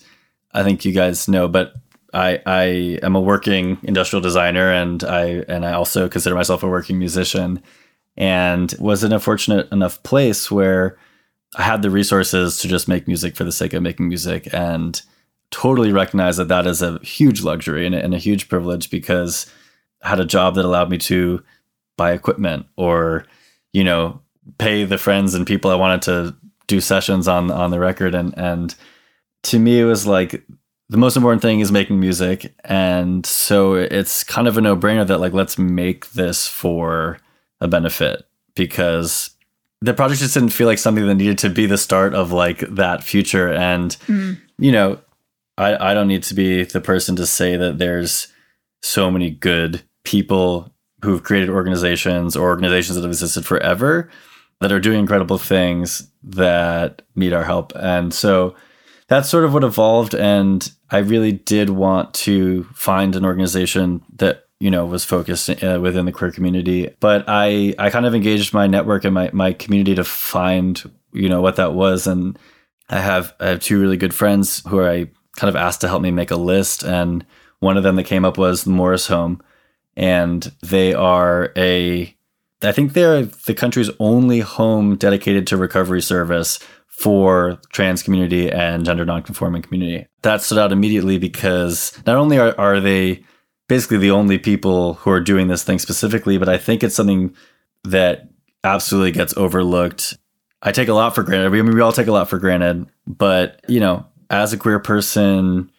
I 0.52 0.64
think 0.64 0.84
you 0.84 0.92
guys 0.94 1.28
know, 1.28 1.48
but 1.48 1.74
I 2.14 2.40
I 2.46 2.64
am 3.04 3.16
a 3.16 3.22
working 3.22 3.78
industrial 3.84 4.22
designer 4.22 4.72
and 4.72 5.04
I 5.04 5.44
and 5.48 5.66
I 5.66 5.74
also 5.74 6.10
consider 6.10 6.36
myself 6.36 6.64
a 6.64 6.68
working 6.68 7.00
musician. 7.00 7.62
And 8.18 8.74
was 8.78 9.04
in 9.06 9.14
a 9.14 9.20
fortunate 9.20 9.72
enough 9.72 10.04
place 10.04 10.52
where 10.52 10.98
I 11.56 11.64
had 11.64 11.82
the 11.82 11.90
resources 11.90 12.58
to 12.60 12.68
just 12.68 12.88
make 12.88 13.08
music 13.08 13.36
for 13.36 13.46
the 13.46 13.52
sake 13.54 13.74
of 13.74 13.82
making 13.82 14.10
music 14.10 14.50
and 14.54 15.02
totally 15.50 15.92
recognize 15.92 16.38
that 16.38 16.48
that 16.50 16.68
is 16.68 16.82
a 16.82 17.00
huge 17.00 17.42
luxury 17.42 17.86
and, 17.86 17.96
a- 17.96 18.04
and 18.04 18.14
a 18.14 18.18
huge 18.18 18.50
privilege 18.50 18.90
because 18.90 19.52
I 20.04 20.10
had 20.10 20.20
a 20.20 20.26
job 20.26 20.56
that 20.56 20.66
allowed 20.66 20.90
me 20.90 20.98
to 21.00 21.44
buy 21.98 22.12
equipment 22.12 22.66
or 22.78 23.26
you 23.74 23.84
know 23.84 24.22
pay 24.58 24.84
the 24.84 24.98
friends 24.98 25.34
and 25.34 25.48
people 25.48 25.72
I 25.72 25.76
wanted 25.76 26.02
to 26.04 26.36
do 26.68 26.82
sessions 26.82 27.28
on 27.28 27.50
on 27.50 27.72
the 27.72 27.80
record. 27.80 28.14
And 28.14 28.38
and 28.38 28.76
to 29.44 29.58
me 29.60 29.80
it 29.80 29.86
was 29.86 30.06
like 30.06 30.44
the 30.92 30.98
most 30.98 31.16
important 31.16 31.42
thing 31.42 31.62
is 31.62 31.72
making 31.72 32.00
music 32.00 32.54
and 32.66 33.26
so 33.26 33.76
it's 33.76 34.26
kind 34.26 34.48
of 34.48 34.58
a 34.58 34.62
no-brainer 34.62 35.08
that 35.08 35.20
like 35.20 35.32
let's 35.32 35.58
make 35.58 36.12
this 36.12 36.46
for 36.46 37.18
a 37.62 37.68
benefit 37.68 38.28
because 38.56 39.32
the 39.80 39.94
project 39.94 40.20
just 40.20 40.34
didn't 40.34 40.50
feel 40.50 40.68
like 40.68 40.78
something 40.78 41.08
that 41.08 41.16
needed 41.16 41.38
to 41.38 41.50
be 41.50 41.66
the 41.66 41.78
start 41.78 42.14
of 42.14 42.34
like 42.34 42.60
that 42.60 43.04
future 43.04 43.52
and 43.54 43.92
mm-hmm. 44.06 44.34
you 44.60 44.72
know 44.72 45.00
I, 45.58 45.92
I 45.92 45.94
don't 45.94 46.08
need 46.08 46.24
to 46.24 46.34
be 46.34 46.64
the 46.64 46.82
person 46.82 47.16
to 47.16 47.26
say 47.26 47.56
that 47.56 47.78
there's 47.78 48.28
so 48.82 49.10
many 49.10 49.30
good 49.30 49.84
people 50.04 50.74
who've 51.04 51.24
created 51.24 51.50
organizations 51.50 52.36
or 52.36 52.48
organizations 52.48 52.96
that 52.96 53.04
have 53.04 53.12
existed 53.12 53.46
forever 53.46 54.10
that 54.60 54.72
are 54.72 54.80
doing 54.80 55.00
incredible 55.00 55.38
things 55.38 56.10
that 56.24 57.02
need 57.16 57.34
our 57.34 57.44
help. 57.44 57.74
And 57.76 58.14
so 58.14 58.56
that's 59.12 59.28
sort 59.28 59.44
of 59.44 59.54
what 59.54 59.66
evolved. 59.66 60.16
And 60.16 60.72
I 60.90 61.00
really 61.00 61.34
did 61.34 61.70
want 61.70 62.14
to 62.14 62.64
find 62.74 63.14
an 63.18 63.26
organization 63.26 64.02
that 64.16 64.46
you 64.62 64.72
know 64.72 64.86
was 64.86 65.04
focused 65.04 65.50
uh, 65.62 65.80
within 65.82 66.06
the 66.06 66.14
queer 66.14 66.32
community. 66.32 66.96
But 67.02 67.26
I 67.28 67.76
I 67.78 67.90
kind 67.90 68.06
of 68.06 68.16
engaged 68.16 68.54
my 68.54 68.68
network 68.68 69.04
and 69.04 69.14
my 69.14 69.30
my 69.34 69.52
community 69.52 69.96
to 69.96 70.06
find 70.06 70.82
you 71.12 71.28
know 71.28 71.42
what 71.42 71.58
that 71.58 71.74
was. 71.74 72.08
And 72.08 72.40
I 72.90 73.00
have 73.00 73.34
I 73.42 73.50
have 73.50 73.60
two 73.60 73.82
really 73.82 73.98
good 73.98 74.14
friends 74.14 74.64
who 74.66 74.82
I 74.82 75.10
kind 75.36 75.50
of 75.50 75.58
asked 75.58 75.82
to 75.82 75.90
help 75.90 76.02
me 76.02 76.12
make 76.12 76.32
a 76.32 76.38
list. 76.38 76.82
And 76.82 77.26
one 77.60 77.76
of 77.76 77.84
them 77.84 77.98
that 77.98 78.06
came 78.06 78.24
up 78.24 78.38
was 78.38 78.64
the 78.64 78.70
Morris 78.70 79.08
Home, 79.08 79.44
and 79.98 80.50
they 80.62 80.94
are 80.94 81.52
a 81.58 82.16
I 82.64 82.72
think 82.72 82.94
they're 82.94 83.24
the 83.24 83.56
country's 83.56 83.90
only 84.00 84.40
home 84.40 84.96
dedicated 84.96 85.48
to 85.48 85.58
recovery 85.58 86.02
service 86.02 86.60
for 87.02 87.60
trans 87.74 88.04
community 88.04 88.52
and 88.52 88.86
gender 88.86 89.04
nonconforming 89.04 89.64
community. 89.64 90.06
That 90.22 90.44
stood 90.44 90.60
out 90.60 90.72
immediately 90.72 91.18
because 91.18 91.98
not 92.06 92.16
only 92.16 92.38
are, 92.38 92.54
are 92.60 92.80
they 92.80 93.24
basically 93.68 93.98
the 93.98 94.12
only 94.12 94.38
people 94.38 94.94
who 94.96 95.10
are 95.10 95.20
doing 95.20 95.48
this 95.48 95.64
thing 95.64 95.80
specifically, 95.80 96.38
but 96.38 96.48
I 96.48 96.60
think 96.60 96.84
it's 96.84 96.94
something 96.94 97.36
that 97.86 98.30
absolutely 98.64 99.14
gets 99.14 99.36
overlooked. 99.36 100.16
I 100.62 100.72
take 100.72 100.90
a 100.90 100.94
lot 100.94 101.16
for 101.16 101.24
granted. 101.24 101.48
I 101.48 101.50
mean, 101.50 101.74
we 101.74 101.82
all 101.82 101.92
take 101.92 102.06
a 102.06 102.12
lot 102.12 102.30
for 102.30 102.38
granted, 102.38 102.86
but 103.08 103.62
you 103.68 103.80
know, 103.80 104.06
as 104.30 104.54
a 104.54 104.58
queer 104.58 104.78
person, 104.78 105.72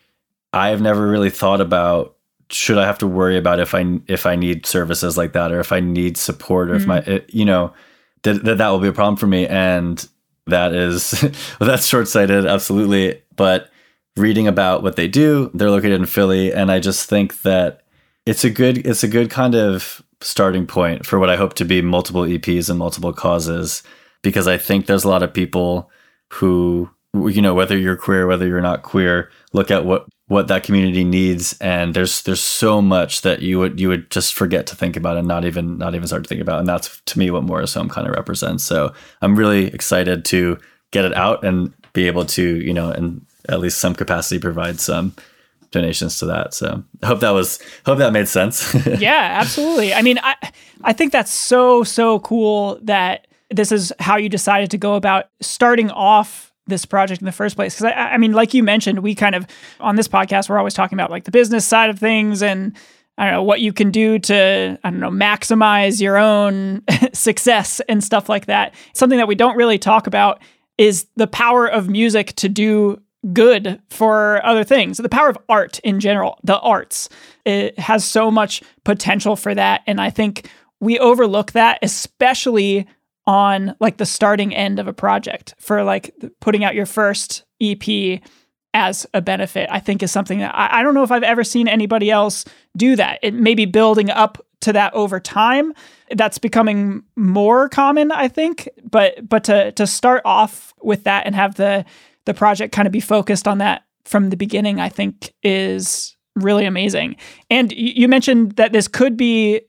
I 0.53 0.71
have 0.71 0.81
never 0.81 1.07
really 1.07 1.31
thought 1.31 1.61
about 1.61 2.17
should 2.51 2.79
I 2.79 2.85
have 2.85 2.99
to 2.99 3.07
worry 3.07 3.39
about 3.39 3.61
if 3.61 3.77
I 3.77 4.01
if 4.09 4.27
I 4.27 4.35
need 4.35 4.67
services 4.67 5.17
like 5.17 5.35
that 5.35 5.53
or 5.53 5.61
if 5.61 5.71
I 5.71 5.79
need 5.79 6.17
support 6.17 6.69
or 6.69 6.79
mm-hmm. 6.79 6.91
if 6.91 7.07
my 7.07 7.23
you 7.29 7.45
know 7.45 7.73
that, 8.25 8.43
that 8.45 8.59
that 8.59 8.69
will 8.71 8.81
be 8.81 8.89
a 8.89 8.93
problem 8.93 9.17
for 9.17 9.29
me 9.29 9.47
and 9.47 10.05
that 10.47 10.75
is 10.75 11.23
well, 11.23 11.33
that's 11.69 11.87
short 11.87 12.09
sighted 12.09 12.47
absolutely. 12.47 13.23
But 13.37 13.71
reading 14.17 14.47
about 14.47 14.83
what 14.83 14.97
they 14.97 15.09
do 15.09 15.51
they're 15.55 15.71
located 15.71 16.01
in 16.01 16.07
Philly 16.07 16.53
and 16.53 16.71
I 16.71 16.81
just 16.81 17.09
think 17.09 17.43
that 17.43 17.83
it's 18.27 18.45
a 18.45 18.51
good 18.51 18.87
it's 18.87 19.03
a 19.03 19.09
good 19.09 19.31
kind 19.31 19.55
of 19.55 20.03
starting 20.21 20.67
point 20.67 21.07
for 21.07 21.19
what 21.19 21.31
I 21.31 21.37
hope 21.37 21.55
to 21.55 21.65
be 21.65 21.83
multiple 21.83 22.23
EPs 22.23 22.69
and 22.71 22.79
multiple 22.79 23.13
causes 23.13 23.83
because 24.23 24.47
I 24.47 24.59
think 24.59 24.87
there's 24.87 25.05
a 25.05 25.09
lot 25.09 25.23
of 25.23 25.35
people 25.35 25.91
who 26.29 26.91
you 27.15 27.43
know 27.43 27.55
whether 27.55 27.77
you're 27.77 27.97
queer 27.97 28.27
whether 28.27 28.47
you're 28.47 28.63
not 28.63 28.83
queer 28.83 29.31
look 29.53 29.71
at 29.71 29.85
what 29.85 30.07
what 30.29 30.49
that 30.49 30.63
community 30.63 31.05
needs 31.05 31.57
and 31.61 31.93
there's 31.95 32.23
there's 32.23 32.41
so 32.41 32.81
much 32.81 33.21
that 33.21 33.43
you 33.43 33.59
would 33.59 33.79
you 33.79 33.89
would 33.89 34.11
just 34.11 34.33
forget 34.33 34.67
to 34.67 34.75
think 34.75 34.97
about 34.97 35.17
and 35.19 35.29
not 35.29 35.45
even 35.45 35.77
not 35.77 35.95
even 35.95 36.07
start 36.07 36.23
to 36.23 36.29
think 36.29 36.41
about 36.41 36.59
and 36.59 36.69
that's 36.69 37.03
to 37.05 37.19
me 37.19 37.31
what 37.31 37.45
Morris 37.45 37.75
Home 37.75 37.89
kind 37.89 38.07
of 38.07 38.15
represents 38.15 38.65
so 38.65 38.95
I'm 39.21 39.37
really 39.37 39.67
excited 39.67 40.25
to 40.27 40.59
get 40.91 41.05
it 41.05 41.13
out 41.13 41.45
and 41.45 41.73
be 41.93 42.07
able 42.07 42.25
to 42.25 42.57
you 42.63 42.73
know 42.73 42.91
in 42.93 43.25
at 43.49 43.61
least 43.61 43.79
some 43.79 43.95
capacity 43.95 44.39
provide 44.39 44.81
some 44.81 45.15
donations 45.73 46.19
to 46.19 46.27
that. 46.27 46.55
So 46.55 46.85
I 47.03 47.07
hope 47.07 47.21
that 47.21 47.31
was 47.31 47.59
hope 47.85 47.99
that 47.99 48.13
made 48.13 48.29
sense. 48.29 48.75
yeah, 48.99 49.37
absolutely. 49.41 49.93
I 49.93 50.03
mean, 50.03 50.19
I 50.23 50.37
I 50.85 50.93
think 50.93 51.11
that's 51.11 51.33
so 51.33 51.83
so 51.83 52.21
cool 52.21 52.79
that 52.83 53.27
this 53.51 53.73
is 53.73 53.93
how 53.99 54.17
you 54.17 54.29
decided 54.29 54.71
to 54.71 54.79
go 54.79 54.95
about 54.95 55.27
starting 55.41 55.91
off 55.91 56.52
this 56.67 56.85
project 56.85 57.21
in 57.21 57.27
the 57.27 57.33
first 57.33 57.57
place. 57.57 57.75
Because 57.75 57.93
I, 57.97 58.13
I 58.13 58.19
mean, 58.19 58.33
like 58.33 58.55
you 58.55 58.63
mentioned, 58.63 59.01
we 59.01 59.15
kind 59.15 59.35
of 59.35 59.47
on 59.81 59.97
this 59.97 60.09
podcast 60.09 60.49
we're 60.49 60.59
always 60.59 60.75
talking 60.75 60.97
about 60.97 61.11
like 61.11 61.25
the 61.25 61.31
business 61.31 61.65
side 61.65 61.91
of 61.91 61.99
things 61.99 62.43
and 62.43 62.77
I 63.19 63.25
don't 63.25 63.35
know 63.35 63.43
what 63.43 63.61
you 63.61 63.73
can 63.73 63.91
do 63.91 64.19
to 64.21 64.79
I 64.83 64.91
don't 64.91 65.01
know 65.01 65.11
maximize 65.11 66.01
your 66.01 66.17
own 66.17 66.83
success 67.13 67.81
and 67.89 68.03
stuff 68.03 68.29
like 68.29 68.47
that. 68.47 68.75
Something 68.95 69.19
that 69.19 69.29
we 69.29 69.35
don't 69.35 69.57
really 69.57 69.79
talk 69.79 70.07
about 70.07 70.41
is 70.79 71.07
the 71.17 71.27
power 71.27 71.67
of 71.67 71.89
music 71.89 72.35
to 72.37 72.49
do 72.49 73.01
good 73.33 73.81
for 73.91 74.45
other 74.45 74.65
things. 74.65 74.99
The 74.99 75.09
power 75.09 75.29
of 75.29 75.39
art 75.49 75.79
in 75.81 76.01
general, 76.01 76.39
the 76.43 76.59
arts, 76.59 77.09
it 77.45 77.79
has 77.79 78.05
so 78.05 78.31
much 78.31 78.63
potential 78.85 79.37
for 79.37 79.55
that. 79.55 79.83
And 79.87 80.01
I 80.01 80.11
think 80.11 80.51
we 80.81 80.99
overlook 80.99 81.53
that, 81.53 81.79
especially 81.83 82.89
on 83.27 83.77
like 83.81 83.99
the 83.99 84.07
starting 84.07 84.55
end 84.55 84.79
of 84.79 84.89
a 84.89 84.93
project 84.93 85.55
for 85.59 85.85
like 85.85 86.15
putting 86.41 86.65
out 86.65 86.75
your 86.75 86.87
first 86.87 87.45
EP 87.61 88.21
as 88.75 89.07
a 89.13 89.21
benefit, 89.21 89.69
I 89.71 89.81
think 89.81 90.03
is 90.03 90.11
something 90.11 90.39
that 90.39 90.55
I, 90.55 90.81
I 90.81 90.83
don't 90.83 90.95
know 90.95 91.03
if 91.03 91.13
I've 91.13 91.23
ever 91.23 91.45
seen 91.45 91.69
anybody 91.69 92.11
else 92.11 92.45
do 92.77 92.97
that. 92.97 93.19
It 93.23 93.35
may 93.35 93.55
be 93.55 93.67
building 93.67 94.11
up 94.11 94.45
to 94.63 94.73
that 94.73 94.95
over 94.95 95.21
time. 95.21 95.73
That's 96.11 96.39
becoming 96.39 97.03
more 97.17 97.69
common, 97.69 98.11
I 98.11 98.29
think. 98.29 98.69
But 98.89 99.29
but 99.29 99.45
to 99.45 99.73
to 99.73 99.87
start 99.87 100.23
off 100.25 100.73
with 100.83 101.05
that 101.05 101.27
and 101.27 101.35
have 101.35 101.57
the 101.57 101.85
the 102.25 102.35
project 102.35 102.75
kind 102.75 102.87
of 102.87 102.93
be 102.93 103.01
focused 103.01 103.47
on 103.47 103.59
that 103.59 103.83
from 104.05 104.31
the 104.31 104.37
beginning, 104.37 104.81
I 104.81 104.89
think 104.89 105.33
is 105.43 106.17
really 106.37 106.65
amazing. 106.65 107.17
And 107.51 107.73
you 107.73 108.09
mentioned 108.09 108.53
that 108.53 108.73
this 108.73 108.89
could 108.89 109.17
be 109.17 109.61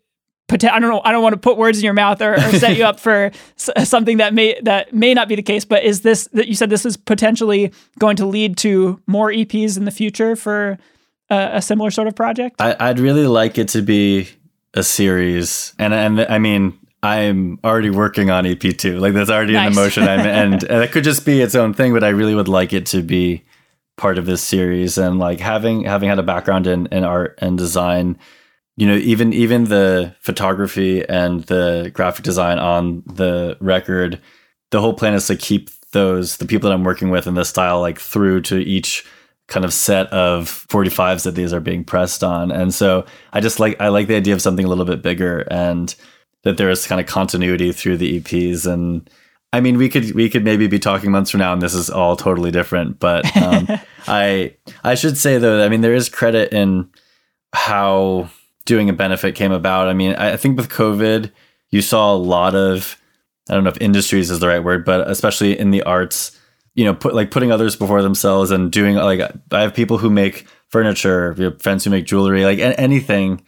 I 0.52 0.56
don't 0.58 0.82
know. 0.82 1.02
I 1.04 1.12
don't 1.12 1.24
want 1.24 1.34
to 1.34 1.40
put 1.40 1.58
words 1.58 1.80
in 1.80 1.84
your 1.84 1.94
mouth 1.94 2.22
or, 2.22 2.36
or 2.36 2.52
set 2.52 2.78
you 2.78 2.84
up 2.84 3.00
for 3.00 3.32
something 3.56 4.18
that 4.18 4.34
may 4.34 4.60
that 4.62 4.94
may 4.94 5.14
not 5.14 5.28
be 5.28 5.36
the 5.36 5.42
case. 5.42 5.66
But 5.66 5.84
is 5.84 6.02
this 6.02 6.28
that 6.34 6.48
you 6.48 6.56
said 6.56 6.70
this 6.70 6.86
is 6.86 6.98
potentially 6.98 7.72
going 7.98 8.18
to 8.18 8.26
lead 8.26 8.58
to 8.58 9.02
more 9.08 9.32
EPs 9.32 9.78
in 9.78 9.86
the 9.86 9.92
future 9.92 10.36
for 10.36 10.78
a, 11.30 11.50
a 11.54 11.62
similar 11.62 11.92
sort 11.92 12.08
of 12.08 12.16
project? 12.16 12.58
I, 12.60 12.76
I'd 12.80 13.00
really 13.00 13.26
like 13.26 13.58
it 13.58 13.70
to 13.70 13.82
be 13.82 14.28
a 14.74 14.84
series, 14.84 15.74
and 15.80 15.94
and 15.94 16.22
I 16.22 16.38
mean 16.40 16.78
I'm 17.04 17.60
already 17.66 17.90
working 17.90 18.30
on 18.30 18.46
EP2. 18.46 19.00
Like 19.00 19.14
that's 19.14 19.30
already 19.30 19.54
nice. 19.54 19.68
in 19.68 19.74
the 19.74 19.82
motion. 19.82 20.04
I'm, 20.04 20.22
and, 20.22 20.64
and 20.70 20.84
it 20.84 20.92
could 20.94 21.04
just 21.04 21.26
be 21.26 21.42
its 21.42 21.54
own 21.54 21.74
thing, 21.74 21.94
but 21.94 22.04
I 22.04 22.10
really 22.10 22.34
would 22.34 22.48
like 22.48 22.72
it 22.72 22.86
to 22.88 23.02
be 23.02 23.44
part 23.98 24.18
of 24.18 24.26
this 24.26 24.42
series. 24.42 24.98
And 24.98 25.20
like 25.20 25.42
having 25.42 25.84
having 25.84 26.08
had 26.08 26.18
a 26.18 26.24
background 26.24 26.66
in, 26.66 26.88
in 26.88 27.04
art 27.04 27.38
and 27.40 27.58
design, 27.58 28.18
you 28.76 28.88
know, 28.88 28.96
even 28.96 29.34
even 29.34 29.66
the 29.66 30.16
photography 30.20 31.08
and 31.08 31.44
the 31.44 31.92
graphic 31.94 32.24
design 32.24 32.58
on 32.60 33.04
the 33.06 33.58
record, 33.60 34.20
the 34.72 34.82
whole 34.82 34.94
plan 34.94 35.14
is 35.14 35.28
to 35.28 35.36
keep 35.36 35.70
those 35.92 36.38
the 36.38 36.46
people 36.46 36.70
that 36.70 36.76
I'm 36.76 36.84
working 36.84 37.10
with 37.10 37.28
and 37.28 37.38
the 37.38 37.46
style 37.46 37.80
like 37.80 38.00
through 38.00 38.42
to 38.42 38.58
each 38.58 39.06
kind 39.48 39.66
of 39.66 39.74
set 39.74 40.08
of 40.08 40.66
45s 40.70 41.24
that 41.24 41.36
these 41.36 41.54
are 41.54 41.60
being 41.60 41.84
pressed 41.84 42.24
on. 42.24 42.52
And 42.52 42.74
so 42.74 43.06
I 43.34 43.40
just 43.40 43.60
like 43.60 43.80
I 43.80 43.90
like 43.90 44.08
the 44.08 44.16
idea 44.16 44.34
of 44.34 44.42
something 44.42 44.66
a 44.66 44.70
little 44.70 44.86
bit 44.86 45.02
bigger 45.02 45.40
and 45.52 45.94
that 46.44 46.58
there 46.58 46.70
is 46.70 46.88
kind 46.88 47.00
of 47.00 47.08
continuity 47.08 47.72
through 47.72 47.98
the 47.98 48.20
EPs 48.20 48.66
and 48.66 49.10
I 49.52 49.60
mean 49.60 49.78
we 49.78 49.90
could 49.90 50.14
we 50.14 50.30
could 50.30 50.44
maybe 50.44 50.68
be 50.68 50.80
talking 50.80 51.12
months 51.12 51.30
from 51.30 51.40
now 51.40 51.54
and 51.54 51.62
this 51.62 51.76
is 51.76 51.90
all 51.90 52.16
totally 52.16 52.52
different 52.52 53.00
but 53.00 53.26
um, 53.38 53.68
I 54.08 54.56
I 54.84 54.96
should 54.96 55.18
say 55.18 55.38
though 55.38 55.64
I 55.64 55.70
mean 55.70 55.82
there 55.82 55.94
is 55.94 56.10
credit 56.10 56.52
in 56.52 56.90
how 57.54 58.30
doing 58.66 58.90
a 58.90 58.94
benefit 58.94 59.36
came 59.36 59.52
about 59.52 59.88
I 59.88 59.94
mean 59.94 60.16
I 60.16 60.38
think 60.38 60.58
with 60.58 60.70
COVID 60.70 61.32
you 61.70 61.82
saw 61.82 62.14
a 62.14 62.18
lot 62.18 62.56
of 62.56 62.98
I 63.50 63.56
don't 63.56 63.64
know 63.64 63.70
if 63.70 63.82
industries 63.82 64.32
is 64.32 64.40
the 64.40 64.48
right 64.48 64.64
word 64.64 64.86
but 64.86 65.10
especially 65.10 65.58
in 65.58 65.72
the 65.72 65.84
arts 65.84 66.40
you 66.76 66.86
know 66.86 66.94
put 66.94 67.14
like 67.14 67.32
putting 67.32 67.52
others 67.52 67.76
before 67.76 68.02
themselves 68.02 68.52
and 68.52 68.72
doing 68.72 68.96
like 68.96 69.22
I 69.52 69.62
have 69.62 69.74
people 69.74 69.98
who 69.98 70.10
make 70.10 70.48
furniture 70.70 71.56
friends 71.60 71.84
who 71.84 71.90
make 71.90 72.06
jewelry 72.06 72.46
like 72.46 72.60
anything 72.60 73.44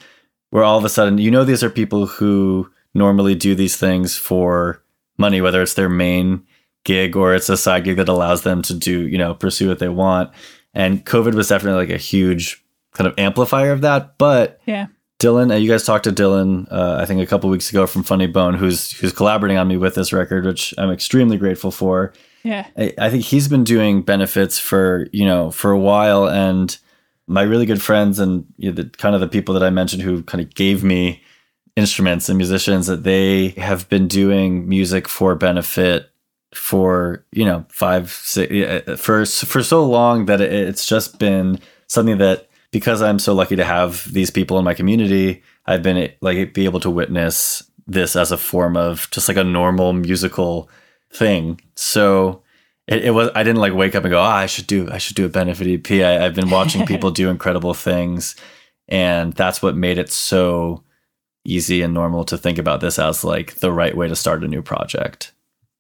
where 0.50 0.64
all 0.64 0.78
of 0.78 0.86
a 0.86 0.90
sudden 0.90 1.18
you 1.18 1.32
know 1.32 1.44
these 1.44 1.64
are 1.64 1.70
people 1.70 2.06
who 2.06 2.70
normally 2.96 3.36
do 3.36 3.54
these 3.54 3.78
things 3.78 4.18
for 4.18 4.82
money, 5.18 5.42
whether 5.42 5.62
it's 5.62 5.76
their 5.76 5.90
main 5.90 6.44
gig 6.84 7.16
or 7.16 7.36
it's 7.36 7.50
a 7.50 7.58
side 7.58 7.84
gig 7.84 7.98
that 7.98 8.10
allows 8.10 8.42
them 8.42 8.62
to 8.64 8.74
do, 8.74 9.08
you 9.08 9.18
know, 9.18 9.34
pursue 9.34 9.68
what 9.68 9.80
they 9.80 9.90
want. 9.90 10.32
And 10.74 11.06
COVID 11.06 11.36
was 11.36 11.50
definitely 11.50 11.86
like 11.86 11.94
a 11.94 12.02
huge 12.02 12.64
kind 12.94 13.08
of 13.08 13.14
amplifier 13.18 13.72
of 13.72 13.82
that. 13.82 14.18
But 14.18 14.62
yeah. 14.66 14.88
Dylan, 15.20 15.52
uh, 15.52 15.56
you 15.56 15.70
guys 15.70 15.86
talked 15.86 16.04
to 16.04 16.12
Dylan, 16.12 16.68
uh, 16.72 16.98
I 17.00 17.06
think 17.06 17.22
a 17.22 17.26
couple 17.26 17.50
weeks 17.50 17.70
ago 17.70 17.88
from 17.88 18.04
Funny 18.04 18.28
Bone, 18.28 18.54
who's 18.54 18.92
who's 18.92 19.14
collaborating 19.14 19.58
on 19.58 19.68
me 19.68 19.78
with 19.78 19.96
this 19.96 20.12
record, 20.12 20.46
which 20.46 20.74
I'm 20.78 20.92
extremely 20.92 21.38
grateful 21.38 21.72
for. 21.72 22.14
Yeah, 22.44 22.68
I, 22.78 22.94
I 22.98 23.10
think 23.10 23.24
he's 23.24 23.48
been 23.48 23.64
doing 23.64 24.02
benefits 24.02 24.60
for 24.60 25.08
you 25.14 25.26
know 25.26 25.52
for 25.52 25.72
a 25.72 25.80
while, 25.80 26.28
and 26.28 26.78
my 27.28 27.44
really 27.44 27.66
good 27.66 27.82
friends 27.82 28.20
and 28.20 28.46
you 28.58 28.70
know, 28.72 28.76
the 28.76 28.90
kind 28.90 29.16
of 29.16 29.22
the 29.22 29.28
people 29.28 29.54
that 29.54 29.64
I 29.64 29.70
mentioned 29.70 30.04
who 30.04 30.22
kind 30.24 30.44
of 30.44 30.54
gave 30.54 30.84
me 30.84 31.24
instruments 31.76 32.30
and 32.30 32.38
musicians 32.38 32.88
that 32.88 33.04
they 33.04 33.50
have 33.50 33.88
been 33.90 34.08
doing 34.08 34.68
music 34.68 35.08
for 35.08 35.36
benefit 35.36 36.10
for 36.54 37.26
you 37.32 37.46
know 37.46 37.66
five 37.70 38.12
six, 38.12 38.54
for 39.02 39.26
for 39.26 39.64
so 39.64 39.86
long 39.86 40.26
that 40.26 40.42
it's 40.42 40.86
just 40.86 41.20
been 41.20 41.60
something 41.88 42.18
that 42.18 42.50
because 42.76 43.02
I'm 43.02 43.20
so 43.20 43.34
lucky 43.34 43.56
to 43.56 43.64
have 43.64 44.12
these 44.12 44.30
people 44.30 44.60
in 44.60 44.66
my 44.66 44.74
community, 44.74 45.42
I've 45.66 45.82
been 45.82 46.12
like 46.20 46.54
be 46.54 46.66
able 46.66 46.82
to 46.82 46.90
witness 46.90 47.64
this 47.88 48.18
as 48.18 48.34
a 48.34 48.38
form 48.38 48.76
of 48.76 49.10
just 49.12 49.30
like 49.30 49.38
a 49.38 49.46
normal 49.46 49.94
musical 49.94 50.70
thing. 51.10 51.62
So 51.78 52.44
it, 52.86 53.06
it 53.06 53.12
was 53.12 53.30
I 53.34 53.44
didn't 53.44 53.62
like 53.62 53.74
wake 53.74 53.96
up 53.96 54.04
and 54.04 54.12
go, 54.12 54.20
oh, 54.20 54.24
I 54.24 54.48
should 54.48 54.68
do 54.68 54.92
I 54.92 54.98
should 54.98 55.16
do 55.16 55.26
a 55.26 55.30
benefit 55.30 55.68
EP. 55.68 56.04
I, 56.04 56.26
I've 56.26 56.36
been 56.36 56.50
watching 56.50 56.86
people 56.92 57.12
do 57.12 57.30
incredible 57.30 57.74
things, 57.74 58.36
and 58.90 59.32
that's 59.32 59.62
what 59.62 59.78
made 59.78 59.98
it 59.98 60.12
so 60.12 60.84
easy 61.46 61.82
and 61.82 61.94
normal 61.94 62.26
to 62.26 62.38
think 62.38 62.58
about 62.58 62.82
this 62.82 63.00
as 63.00 63.24
like 63.24 63.56
the 63.56 63.72
right 63.72 63.96
way 63.96 64.10
to 64.10 64.18
start 64.18 64.44
a 64.44 64.50
new 64.50 64.62
project. 64.62 65.32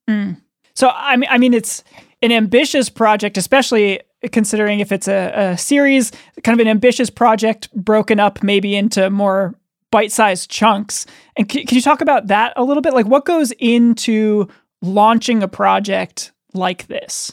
Mm. 0.09 0.39
So 0.75 0.93
I 0.95 1.17
mean, 1.17 1.29
I 1.29 1.39
mean, 1.39 1.53
it's 1.53 1.83
an 2.21 2.31
ambitious 2.31 2.87
project, 2.87 3.37
especially 3.37 3.99
considering 4.31 4.79
if 4.79 4.91
it's 4.91 5.07
a, 5.07 5.31
a 5.35 5.57
series, 5.57 6.11
kind 6.43 6.59
of 6.59 6.65
an 6.65 6.69
ambitious 6.69 7.09
project 7.09 7.73
broken 7.73 8.19
up 8.19 8.43
maybe 8.43 8.75
into 8.75 9.09
more 9.09 9.55
bite-sized 9.91 10.49
chunks. 10.49 11.05
And 11.37 11.47
can, 11.47 11.65
can 11.65 11.75
you 11.75 11.81
talk 11.81 12.01
about 12.01 12.27
that 12.27 12.53
a 12.55 12.63
little 12.63 12.81
bit? 12.81 12.93
Like, 12.93 13.05
what 13.05 13.25
goes 13.25 13.51
into 13.59 14.47
launching 14.81 15.41
a 15.41 15.47
project 15.47 16.31
like 16.53 16.87
this? 16.87 17.31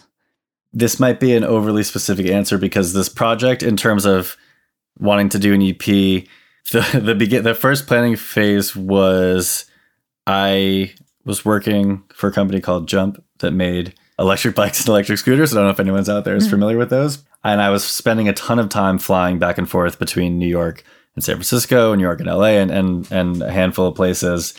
This 0.73 0.99
might 0.99 1.21
be 1.21 1.35
an 1.35 1.45
overly 1.45 1.83
specific 1.83 2.27
answer 2.27 2.59
because 2.59 2.93
this 2.93 3.09
project, 3.09 3.63
in 3.63 3.77
terms 3.77 4.07
of 4.07 4.37
wanting 4.99 5.29
to 5.31 5.39
do 5.39 5.53
an 5.53 5.63
EP, 5.63 6.27
the 6.71 7.01
the 7.03 7.15
begin 7.15 7.43
the 7.43 7.55
first 7.55 7.87
planning 7.87 8.17
phase 8.17 8.75
was 8.77 9.67
I 10.27 10.95
was 11.25 11.45
working 11.45 12.05
for 12.15 12.29
a 12.29 12.33
company 12.33 12.61
called 12.61 12.89
Jump 12.89 13.23
that 13.41 13.53
made 13.53 13.95
electric 14.19 14.55
bikes 14.55 14.81
and 14.81 14.89
electric 14.89 15.19
scooters. 15.19 15.53
I 15.53 15.57
don't 15.57 15.67
know 15.67 15.71
if 15.71 15.81
anyone's 15.81 16.09
out 16.09 16.25
there 16.25 16.37
is 16.37 16.45
mm-hmm. 16.45 16.51
familiar 16.51 16.79
with 16.79 16.91
those. 16.91 17.25
And 17.45 17.61
I 17.61 17.71
was 17.71 17.85
spending 17.85 18.29
a 18.29 18.33
ton 18.33 18.59
of 18.59 18.69
time 18.69 18.99
flying 18.99 19.39
back 19.39 19.59
and 19.59 19.69
forth 19.69 19.99
between 19.99 20.39
New 20.39 20.47
York 20.47 20.85
and 21.15 21.25
San 21.25 21.37
Francisco, 21.37 21.93
and 21.93 22.01
New 22.01 22.07
York 22.07 22.21
and 22.21 22.29
LA, 22.29 22.59
and 22.59 22.71
and 22.71 23.11
and 23.13 23.43
a 23.43 23.51
handful 23.51 23.89
of 23.89 23.95
places. 23.95 24.55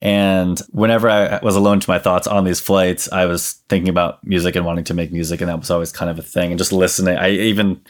And 0.00 0.60
whenever 0.70 1.10
I 1.10 1.40
was 1.42 1.56
alone 1.56 1.80
to 1.80 1.90
my 1.90 1.98
thoughts 1.98 2.28
on 2.28 2.44
these 2.44 2.60
flights, 2.60 3.10
I 3.10 3.26
was 3.26 3.54
thinking 3.68 3.88
about 3.88 4.24
music 4.24 4.54
and 4.54 4.64
wanting 4.64 4.84
to 4.84 4.94
make 4.94 5.10
music, 5.10 5.40
and 5.40 5.48
that 5.48 5.58
was 5.58 5.70
always 5.70 5.90
kind 5.90 6.10
of 6.10 6.18
a 6.18 6.22
thing. 6.22 6.50
And 6.50 6.58
just 6.58 6.72
listening, 6.72 7.16
I 7.16 7.30
even, 7.30 7.80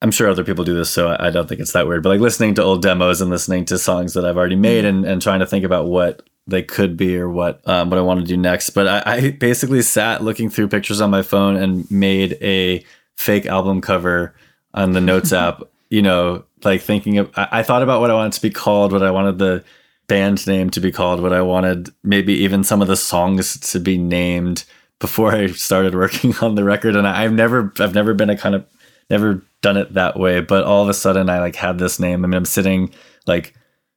I'm 0.00 0.10
sure 0.10 0.30
other 0.30 0.44
people 0.44 0.64
do 0.64 0.74
this, 0.74 0.88
so 0.88 1.14
I 1.20 1.28
don't 1.28 1.46
think 1.46 1.60
it's 1.60 1.72
that 1.72 1.86
weird. 1.86 2.02
But 2.02 2.10
like 2.10 2.20
listening 2.20 2.54
to 2.54 2.62
old 2.62 2.80
demos 2.80 3.20
and 3.20 3.30
listening 3.30 3.66
to 3.66 3.76
songs 3.76 4.14
that 4.14 4.24
I've 4.24 4.38
already 4.38 4.56
made, 4.56 4.86
and, 4.86 5.04
and 5.04 5.20
trying 5.20 5.40
to 5.40 5.46
think 5.46 5.66
about 5.66 5.86
what 5.86 6.26
they 6.46 6.62
could 6.62 6.96
be 6.96 7.16
or 7.16 7.28
what 7.28 7.66
um, 7.66 7.90
what 7.90 7.98
I 7.98 8.02
want 8.02 8.20
to 8.20 8.26
do 8.26 8.36
next. 8.36 8.70
But 8.70 8.88
I, 8.88 9.02
I 9.06 9.30
basically 9.30 9.82
sat 9.82 10.22
looking 10.22 10.50
through 10.50 10.68
pictures 10.68 11.00
on 11.00 11.10
my 11.10 11.22
phone 11.22 11.56
and 11.56 11.90
made 11.90 12.38
a 12.40 12.84
fake 13.16 13.46
album 13.46 13.80
cover 13.80 14.34
on 14.74 14.92
the 14.92 15.00
Notes 15.00 15.32
app. 15.32 15.62
You 15.90 16.02
know, 16.02 16.44
like 16.64 16.82
thinking 16.82 17.18
of, 17.18 17.30
I, 17.36 17.48
I 17.52 17.62
thought 17.62 17.82
about 17.82 18.00
what 18.00 18.10
I 18.10 18.14
wanted 18.14 18.32
to 18.34 18.42
be 18.42 18.50
called, 18.50 18.92
what 18.92 19.02
I 19.02 19.10
wanted 19.10 19.38
the 19.38 19.64
band 20.06 20.46
name 20.46 20.70
to 20.70 20.80
be 20.80 20.92
called, 20.92 21.20
what 21.20 21.32
I 21.32 21.42
wanted 21.42 21.90
maybe 22.02 22.34
even 22.34 22.64
some 22.64 22.82
of 22.82 22.88
the 22.88 22.96
songs 22.96 23.58
to 23.72 23.80
be 23.80 23.96
named 23.96 24.64
before 24.98 25.34
I 25.34 25.48
started 25.48 25.94
working 25.94 26.34
on 26.40 26.54
the 26.54 26.64
record. 26.64 26.96
And 26.96 27.06
I, 27.06 27.22
have 27.22 27.32
never, 27.32 27.72
I've 27.78 27.94
never 27.94 28.14
been 28.14 28.30
a 28.30 28.36
kind 28.36 28.54
of, 28.54 28.66
never 29.08 29.42
done 29.62 29.76
it 29.76 29.94
that 29.94 30.18
way. 30.18 30.40
But 30.40 30.64
all 30.64 30.82
of 30.82 30.88
a 30.88 30.94
sudden, 30.94 31.28
I 31.28 31.38
like 31.38 31.56
had 31.56 31.78
this 31.78 32.00
name. 32.00 32.24
I 32.24 32.28
mean, 32.28 32.34
I'm 32.34 32.44
sitting 32.44 32.92
like 33.26 33.54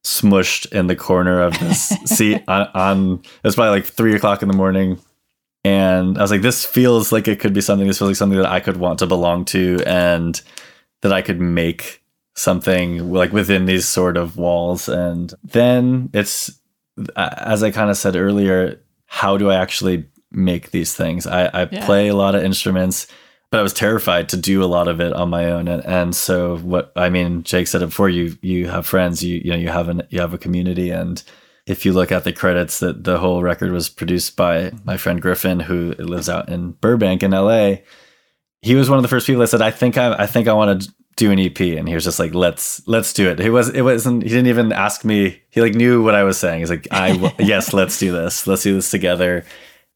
smushed 0.08 0.72
in 0.72 0.88
the 0.88 0.96
corner 0.96 1.42
of 1.42 1.60
this 1.60 1.90
seat 2.06 2.42
on, 2.48 2.70
on 2.74 3.14
it 3.16 3.44
was 3.44 3.56
probably 3.56 3.80
like 3.80 3.86
three 3.86 4.16
o'clock 4.16 4.42
in 4.42 4.48
the 4.48 4.56
morning. 4.56 5.00
And 5.66 6.18
I 6.18 6.22
was 6.22 6.32
like, 6.32 6.42
this 6.42 6.66
feels 6.66 7.12
like 7.12 7.28
it 7.28 7.42
could 7.42 7.54
be 7.54 7.60
something. 7.60 7.86
This 7.86 8.00
feels 8.00 8.12
like 8.12 8.16
something 8.16 8.40
that 8.40 8.50
I 8.50 8.62
could 8.62 8.78
want 8.78 9.00
to 9.00 9.06
belong 9.06 9.44
to 9.46 9.80
and 9.86 10.42
that 11.02 11.12
I 11.12 11.22
could 11.22 11.42
make 11.42 12.02
something 12.36 13.12
like 13.12 13.34
within 13.34 13.66
these 13.66 13.86
sort 13.86 14.16
of 14.16 14.38
walls. 14.38 14.88
And 14.88 15.34
then 15.44 16.10
it's, 16.14 16.58
as 17.18 17.64
I 17.64 17.72
kind 17.72 17.90
of 17.90 17.98
said 17.98 18.16
earlier, 18.16 18.82
how 19.08 19.38
do 19.38 19.50
I 19.50 19.56
actually 19.56 20.06
make 20.32 20.72
these 20.72 20.96
things? 20.96 21.28
I, 21.28 21.48
I 21.48 21.68
yeah. 21.70 21.86
play 21.86 22.08
a 22.08 22.16
lot 22.16 22.36
of 22.36 22.44
instruments, 22.44 23.08
but 23.52 23.60
I 23.60 23.64
was 23.64 23.74
terrified 23.74 24.30
to 24.30 24.38
do 24.38 24.64
a 24.64 24.66
lot 24.66 24.88
of 24.88 25.00
it 25.00 25.14
on 25.14 25.30
my 25.30 25.46
own. 25.46 25.68
And, 25.68 25.86
and 25.86 26.16
so 26.16 26.58
what 26.58 26.92
I 26.96 27.10
mean, 27.10 27.44
Jake 27.44 27.68
said 27.68 27.82
it 27.82 27.88
before, 27.88 28.10
you 28.10 28.38
you 28.42 28.68
have 28.68 28.86
friends, 28.86 29.24
you 29.24 29.42
you 29.44 29.52
know, 29.52 29.58
you 29.58 29.70
have 29.70 29.90
an 29.90 30.04
you 30.10 30.20
have 30.20 30.34
a 30.34 30.38
community 30.38 30.90
and 30.90 31.24
if 31.66 31.86
you 31.86 31.92
look 31.92 32.14
at 32.14 32.24
the 32.24 32.32
credits 32.32 32.80
that 32.80 33.04
the 33.04 33.20
whole 33.20 33.44
record 33.44 33.72
was 33.72 33.90
produced 33.90 34.38
by 34.38 34.72
my 34.86 34.96
friend 34.96 35.22
Griffin, 35.22 35.60
who 35.60 35.92
lives 36.00 36.30
out 36.30 36.48
in 36.48 36.72
Burbank 36.72 37.24
in 37.24 37.32
LA, 37.32 37.76
he 38.62 38.74
was 38.74 38.90
one 38.90 38.98
of 38.98 39.04
the 39.04 39.10
first 39.10 39.28
people 39.28 39.42
that 39.42 39.48
said, 39.48 39.62
I 39.62 39.72
think 39.72 39.98
I 39.98 40.14
I 40.14 40.26
think 40.26 40.48
I 40.48 40.54
want 40.54 40.82
to 40.82 40.94
do 41.18 41.32
an 41.32 41.40
EP, 41.40 41.60
and 41.60 41.88
he 41.88 41.96
was 41.96 42.06
just 42.06 42.20
like, 42.20 42.34
"Let's 42.34 42.88
let's 42.88 43.12
do 43.12 43.30
it." 43.30 43.40
He 43.40 43.50
was 43.50 43.70
it 43.70 43.82
wasn't 43.82 44.24
he 44.24 44.30
didn't 44.30 44.48
even 44.48 44.72
ask 44.72 45.04
me. 45.04 45.42
He 45.50 45.62
like 45.62 45.74
knew 45.74 46.04
what 46.04 46.16
I 46.16 46.24
was 46.24 46.38
saying. 46.38 46.60
He's 46.60 46.70
like, 46.70 46.88
"I 46.92 47.34
yes, 47.40 47.74
let's 47.74 48.00
do 48.00 48.12
this. 48.14 48.48
Let's 48.48 48.64
do 48.64 48.76
this 48.76 48.90
together." 48.90 49.44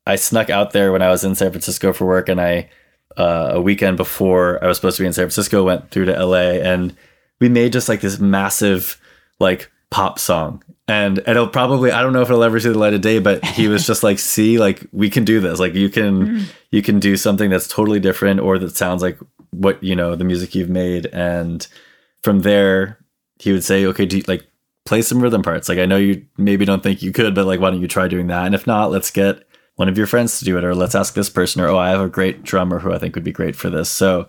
I 0.05 0.15
snuck 0.15 0.49
out 0.49 0.71
there 0.71 0.91
when 0.91 1.03
I 1.03 1.09
was 1.09 1.23
in 1.23 1.35
San 1.35 1.51
Francisco 1.51 1.93
for 1.93 2.07
work, 2.07 2.27
and 2.27 2.41
I 2.41 2.69
uh, 3.17 3.51
a 3.53 3.61
weekend 3.61 3.97
before 3.97 4.63
I 4.63 4.67
was 4.67 4.77
supposed 4.77 4.97
to 4.97 5.03
be 5.03 5.07
in 5.07 5.13
San 5.13 5.23
Francisco, 5.23 5.63
went 5.63 5.91
through 5.91 6.05
to 6.05 6.25
LA, 6.25 6.59
and 6.61 6.95
we 7.39 7.49
made 7.49 7.73
just 7.73 7.89
like 7.89 8.01
this 8.01 8.19
massive 8.19 8.99
like 9.39 9.71
pop 9.89 10.19
song. 10.19 10.63
And 10.87 11.19
it'll 11.27 11.47
probably 11.47 11.91
I 11.91 12.01
don't 12.01 12.13
know 12.13 12.21
if 12.21 12.29
it'll 12.29 12.43
ever 12.43 12.59
see 12.59 12.69
the 12.69 12.77
light 12.77 12.93
of 12.93 13.01
day, 13.01 13.19
but 13.19 13.43
he 13.45 13.67
was 13.67 13.87
just 13.87 14.03
like, 14.03 14.19
"See, 14.19 14.59
like 14.59 14.85
we 14.91 15.09
can 15.09 15.23
do 15.23 15.39
this. 15.39 15.59
Like 15.59 15.73
you 15.73 15.89
can 15.89 16.27
mm. 16.27 16.45
you 16.71 16.81
can 16.81 16.99
do 16.99 17.15
something 17.15 17.49
that's 17.49 17.67
totally 17.67 17.99
different 17.99 18.39
or 18.39 18.57
that 18.59 18.75
sounds 18.75 19.01
like 19.01 19.17
what 19.51 19.83
you 19.83 19.95
know 19.95 20.15
the 20.15 20.23
music 20.23 20.55
you've 20.55 20.69
made 20.69 21.05
and 21.07 21.67
from 22.23 22.41
there 22.41 22.97
he 23.39 23.51
would 23.51 23.63
say 23.63 23.85
okay 23.85 24.05
do 24.05 24.17
you, 24.17 24.23
like 24.27 24.47
play 24.85 25.01
some 25.01 25.21
rhythm 25.21 25.43
parts 25.43 25.69
like 25.69 25.77
i 25.77 25.85
know 25.85 25.97
you 25.97 26.25
maybe 26.37 26.65
don't 26.65 26.81
think 26.81 27.01
you 27.01 27.11
could 27.11 27.35
but 27.35 27.45
like 27.45 27.59
why 27.59 27.69
don't 27.69 27.81
you 27.81 27.87
try 27.87 28.07
doing 28.07 28.27
that 28.27 28.45
and 28.45 28.55
if 28.55 28.65
not 28.65 28.91
let's 28.91 29.11
get 29.11 29.45
one 29.81 29.89
of 29.89 29.97
your 29.97 30.07
friends 30.07 30.39
to 30.39 30.45
do 30.45 30.57
it 30.57 30.63
or 30.63 30.73
let's 30.75 30.95
ask 30.95 31.13
this 31.13 31.29
person 31.29 31.61
or 31.61 31.67
oh 31.67 31.77
i 31.77 31.89
have 31.89 32.01
a 32.01 32.09
great 32.09 32.43
drummer 32.43 32.79
who 32.79 32.93
i 32.93 32.97
think 32.97 33.15
would 33.15 33.23
be 33.23 33.31
great 33.31 33.55
for 33.55 33.69
this 33.69 33.89
so 33.89 34.27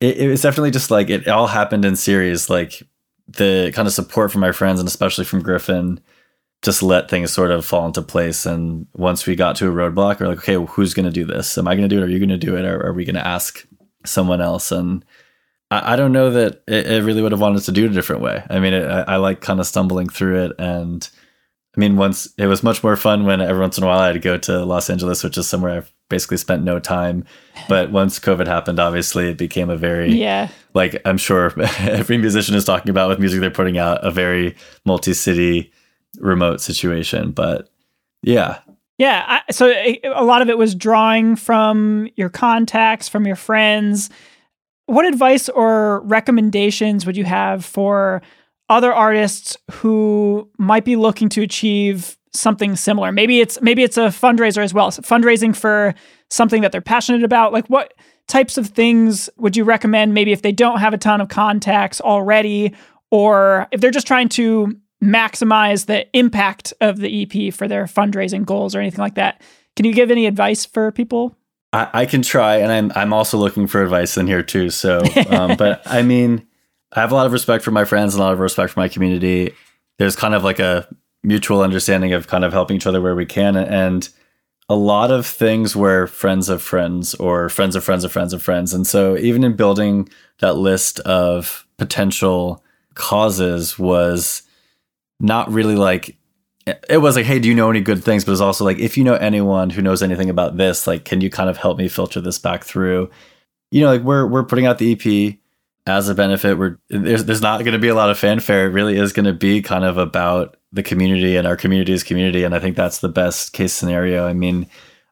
it, 0.00 0.16
it 0.16 0.28
was 0.28 0.42
definitely 0.42 0.70
just 0.70 0.90
like 0.90 1.10
it 1.10 1.28
all 1.28 1.46
happened 1.46 1.84
in 1.84 1.96
series 1.96 2.48
like 2.48 2.82
the 3.26 3.70
kind 3.74 3.86
of 3.86 3.94
support 3.94 4.32
from 4.32 4.40
my 4.40 4.52
friends 4.52 4.80
and 4.80 4.88
especially 4.88 5.24
from 5.24 5.42
griffin 5.42 6.00
just 6.62 6.82
let 6.82 7.08
things 7.08 7.32
sort 7.32 7.52
of 7.52 7.64
fall 7.64 7.86
into 7.86 8.02
place. 8.02 8.44
And 8.44 8.88
once 8.94 9.26
we 9.26 9.36
got 9.36 9.54
to 9.56 9.68
a 9.68 9.72
roadblock, 9.72 10.18
we're 10.18 10.26
like, 10.26 10.38
okay, 10.38 10.56
well, 10.56 10.66
who's 10.66 10.92
going 10.92 11.06
to 11.06 11.12
do 11.12 11.24
this? 11.24 11.56
Am 11.56 11.68
I 11.68 11.76
going 11.76 11.88
to 11.88 11.94
do 11.94 12.02
it? 12.02 12.04
Are 12.04 12.10
you 12.10 12.18
going 12.18 12.30
to 12.30 12.36
do 12.36 12.56
it? 12.56 12.64
Or 12.64 12.84
are 12.84 12.92
we 12.92 13.04
going 13.04 13.14
to 13.14 13.24
ask 13.24 13.64
someone 14.04 14.40
else. 14.40 14.72
And 14.72 15.04
I, 15.70 15.92
I 15.92 15.96
don't 15.96 16.12
know 16.12 16.30
that 16.30 16.62
it, 16.66 16.86
it, 16.86 17.04
really 17.04 17.22
would 17.22 17.32
have 17.32 17.40
wanted 17.40 17.62
to 17.62 17.72
do 17.72 17.84
it 17.84 17.90
a 17.90 17.94
different 17.94 18.22
way. 18.22 18.42
I 18.50 18.58
mean, 18.58 18.72
it, 18.72 18.86
I, 18.86 19.14
I 19.14 19.16
like 19.16 19.40
kind 19.40 19.60
of 19.60 19.66
stumbling 19.66 20.08
through 20.08 20.44
it. 20.44 20.52
And 20.58 21.08
I 21.76 21.80
mean, 21.80 21.96
once 21.96 22.32
it 22.38 22.46
was 22.46 22.62
much 22.62 22.82
more 22.82 22.96
fun 22.96 23.24
when 23.24 23.40
every 23.40 23.60
once 23.60 23.78
in 23.78 23.84
a 23.84 23.86
while 23.86 23.98
I 23.98 24.06
had 24.06 24.14
to 24.14 24.18
go 24.18 24.38
to 24.38 24.64
Los 24.64 24.88
Angeles, 24.90 25.22
which 25.22 25.36
is 25.36 25.48
somewhere 25.48 25.76
I've 25.76 25.94
basically 26.08 26.38
spent 26.38 26.62
no 26.62 26.78
time. 26.78 27.24
But 27.68 27.92
once 27.92 28.18
COVID 28.18 28.46
happened, 28.46 28.80
obviously 28.80 29.28
it 29.30 29.38
became 29.38 29.68
a 29.70 29.76
very, 29.76 30.12
yeah, 30.14 30.48
like 30.74 31.00
I'm 31.04 31.18
sure 31.18 31.52
every 31.80 32.18
musician 32.18 32.54
is 32.54 32.64
talking 32.64 32.90
about 32.90 33.08
with 33.08 33.18
music 33.18 33.40
they're 33.40 33.50
putting 33.50 33.78
out, 33.78 34.04
a 34.04 34.10
very 34.10 34.56
multi 34.84 35.12
city 35.12 35.72
remote 36.18 36.60
situation. 36.60 37.32
But 37.32 37.68
yeah, 38.22 38.60
yeah. 38.96 39.24
I, 39.28 39.52
so 39.52 39.68
a 39.68 40.24
lot 40.24 40.42
of 40.42 40.48
it 40.48 40.58
was 40.58 40.74
drawing 40.74 41.36
from 41.36 42.08
your 42.16 42.30
contacts, 42.30 43.08
from 43.08 43.26
your 43.26 43.36
friends. 43.36 44.10
What 44.86 45.04
advice 45.04 45.50
or 45.50 46.00
recommendations 46.00 47.04
would 47.04 47.16
you 47.16 47.24
have 47.24 47.64
for 47.64 48.22
other 48.68 48.92
artists 48.92 49.56
who 49.70 50.48
might 50.58 50.84
be 50.84 50.96
looking 50.96 51.28
to 51.30 51.42
achieve 51.42 52.16
something 52.32 52.76
similar? 52.76 53.12
Maybe 53.12 53.40
it's 53.40 53.60
maybe 53.60 53.82
it's 53.82 53.96
a 53.96 54.08
fundraiser 54.08 54.62
as 54.62 54.74
well. 54.74 54.90
So 54.90 55.02
fundraising 55.02 55.54
for 55.54 55.94
something 56.30 56.62
that 56.62 56.72
they're 56.72 56.80
passionate 56.80 57.24
about. 57.24 57.52
Like 57.52 57.66
what 57.68 57.94
types 58.26 58.58
of 58.58 58.68
things 58.68 59.30
would 59.38 59.56
you 59.56 59.64
recommend 59.64 60.14
maybe 60.14 60.32
if 60.32 60.42
they 60.42 60.52
don't 60.52 60.80
have 60.80 60.92
a 60.92 60.98
ton 60.98 61.20
of 61.20 61.28
contacts 61.28 62.00
already 62.00 62.74
or 63.10 63.66
if 63.72 63.80
they're 63.80 63.90
just 63.90 64.06
trying 64.06 64.28
to 64.28 64.78
maximize 65.02 65.86
the 65.86 66.06
impact 66.16 66.72
of 66.80 66.98
the 66.98 67.22
EP 67.22 67.54
for 67.54 67.68
their 67.68 67.84
fundraising 67.84 68.44
goals 68.44 68.74
or 68.74 68.80
anything 68.80 69.00
like 69.00 69.14
that. 69.14 69.40
Can 69.76 69.86
you 69.86 69.94
give 69.94 70.10
any 70.10 70.26
advice 70.26 70.64
for 70.64 70.90
people? 70.92 71.36
I, 71.72 71.88
I 71.92 72.06
can 72.06 72.22
try, 72.22 72.56
and 72.56 72.72
I'm 72.72 72.92
I'm 72.94 73.12
also 73.12 73.38
looking 73.38 73.66
for 73.66 73.82
advice 73.82 74.16
in 74.16 74.26
here 74.26 74.42
too. 74.42 74.70
So, 74.70 75.02
um, 75.28 75.56
but 75.58 75.82
I 75.86 76.02
mean, 76.02 76.47
I 76.92 77.00
have 77.00 77.12
a 77.12 77.14
lot 77.14 77.26
of 77.26 77.32
respect 77.32 77.64
for 77.64 77.70
my 77.70 77.84
friends 77.84 78.14
and 78.14 78.22
a 78.22 78.24
lot 78.24 78.32
of 78.32 78.38
respect 78.38 78.72
for 78.72 78.80
my 78.80 78.88
community. 78.88 79.54
There's 79.98 80.16
kind 80.16 80.34
of 80.34 80.44
like 80.44 80.58
a 80.58 80.88
mutual 81.22 81.62
understanding 81.62 82.12
of 82.12 82.28
kind 82.28 82.44
of 82.44 82.52
helping 82.52 82.76
each 82.76 82.86
other 82.86 83.00
where 83.00 83.14
we 83.14 83.26
can, 83.26 83.56
and 83.56 84.08
a 84.68 84.76
lot 84.76 85.10
of 85.10 85.26
things 85.26 85.74
where 85.74 86.06
friends 86.06 86.48
of 86.48 86.62
friends 86.62 87.14
or 87.14 87.48
friends 87.48 87.74
of 87.74 87.82
friends 87.84 88.04
of 88.04 88.12
friends 88.12 88.32
of 88.32 88.42
friends. 88.42 88.74
And 88.74 88.86
so 88.86 89.16
even 89.16 89.42
in 89.42 89.56
building 89.56 90.08
that 90.40 90.56
list 90.56 91.00
of 91.00 91.66
potential 91.78 92.62
causes 92.94 93.78
was 93.78 94.42
not 95.20 95.50
really 95.50 95.76
like 95.76 96.16
it 96.90 96.98
was 96.98 97.16
like, 97.16 97.24
hey, 97.24 97.38
do 97.38 97.48
you 97.48 97.54
know 97.54 97.70
any 97.70 97.80
good 97.80 98.04
things? 98.04 98.26
But 98.26 98.32
it's 98.32 98.42
also 98.42 98.62
like, 98.62 98.78
if 98.78 98.98
you 98.98 99.04
know 99.04 99.14
anyone 99.14 99.70
who 99.70 99.80
knows 99.80 100.02
anything 100.02 100.28
about 100.28 100.58
this, 100.58 100.86
like, 100.86 101.06
can 101.06 101.22
you 101.22 101.30
kind 101.30 101.48
of 101.48 101.56
help 101.56 101.78
me 101.78 101.88
filter 101.88 102.20
this 102.20 102.38
back 102.38 102.64
through? 102.64 103.10
You 103.70 103.82
know, 103.82 103.92
like 103.92 104.02
we're 104.02 104.26
we're 104.26 104.44
putting 104.44 104.66
out 104.66 104.78
the 104.78 104.92
EP 104.92 105.38
as 105.88 106.08
a 106.08 106.14
benefit. 106.14 106.58
We're 106.58 106.78
there's 106.90 107.24
there's 107.24 107.42
not 107.42 107.60
going 107.60 107.72
to 107.72 107.78
be 107.78 107.88
a 107.88 107.94
lot 107.94 108.10
of 108.10 108.18
fanfare. 108.18 108.66
It 108.66 108.72
really 108.72 108.98
is 108.98 109.12
going 109.12 109.26
to 109.26 109.32
be 109.32 109.62
kind 109.62 109.84
of 109.84 109.98
about 109.98 110.56
the 110.72 110.82
community 110.82 111.36
and 111.36 111.46
our 111.46 111.56
community's 111.56 112.02
community, 112.02 112.44
and 112.44 112.54
I 112.54 112.60
think 112.60 112.76
that's 112.76 112.98
the 112.98 113.08
best 113.08 113.52
case 113.52 113.72
scenario. 113.72 114.26
I 114.26 114.34
mean, 114.34 114.66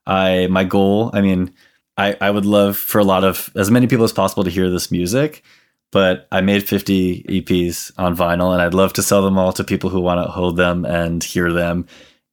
I 0.06 0.46
my 0.48 0.64
goal. 0.64 1.10
I 1.12 1.20
mean, 1.20 1.52
I 1.96 2.16
I 2.20 2.30
would 2.30 2.46
love 2.46 2.76
for 2.76 2.98
a 2.98 3.04
lot 3.04 3.24
of 3.24 3.50
as 3.56 3.70
many 3.70 3.86
people 3.86 4.04
as 4.04 4.12
possible 4.12 4.44
to 4.44 4.50
hear 4.50 4.70
this 4.70 4.90
music 4.90 5.42
but 5.92 6.26
I 6.32 6.40
made 6.40 6.68
50 6.68 7.22
EPs 7.22 7.92
on 7.96 8.16
vinyl 8.16 8.52
and 8.52 8.60
I'd 8.60 8.74
love 8.74 8.92
to 8.94 9.02
sell 9.02 9.22
them 9.22 9.38
all 9.38 9.52
to 9.52 9.64
people 9.64 9.90
who 9.90 10.00
want 10.00 10.24
to 10.24 10.30
hold 10.30 10.56
them 10.56 10.84
and 10.84 11.22
hear 11.22 11.52
them. 11.52 11.86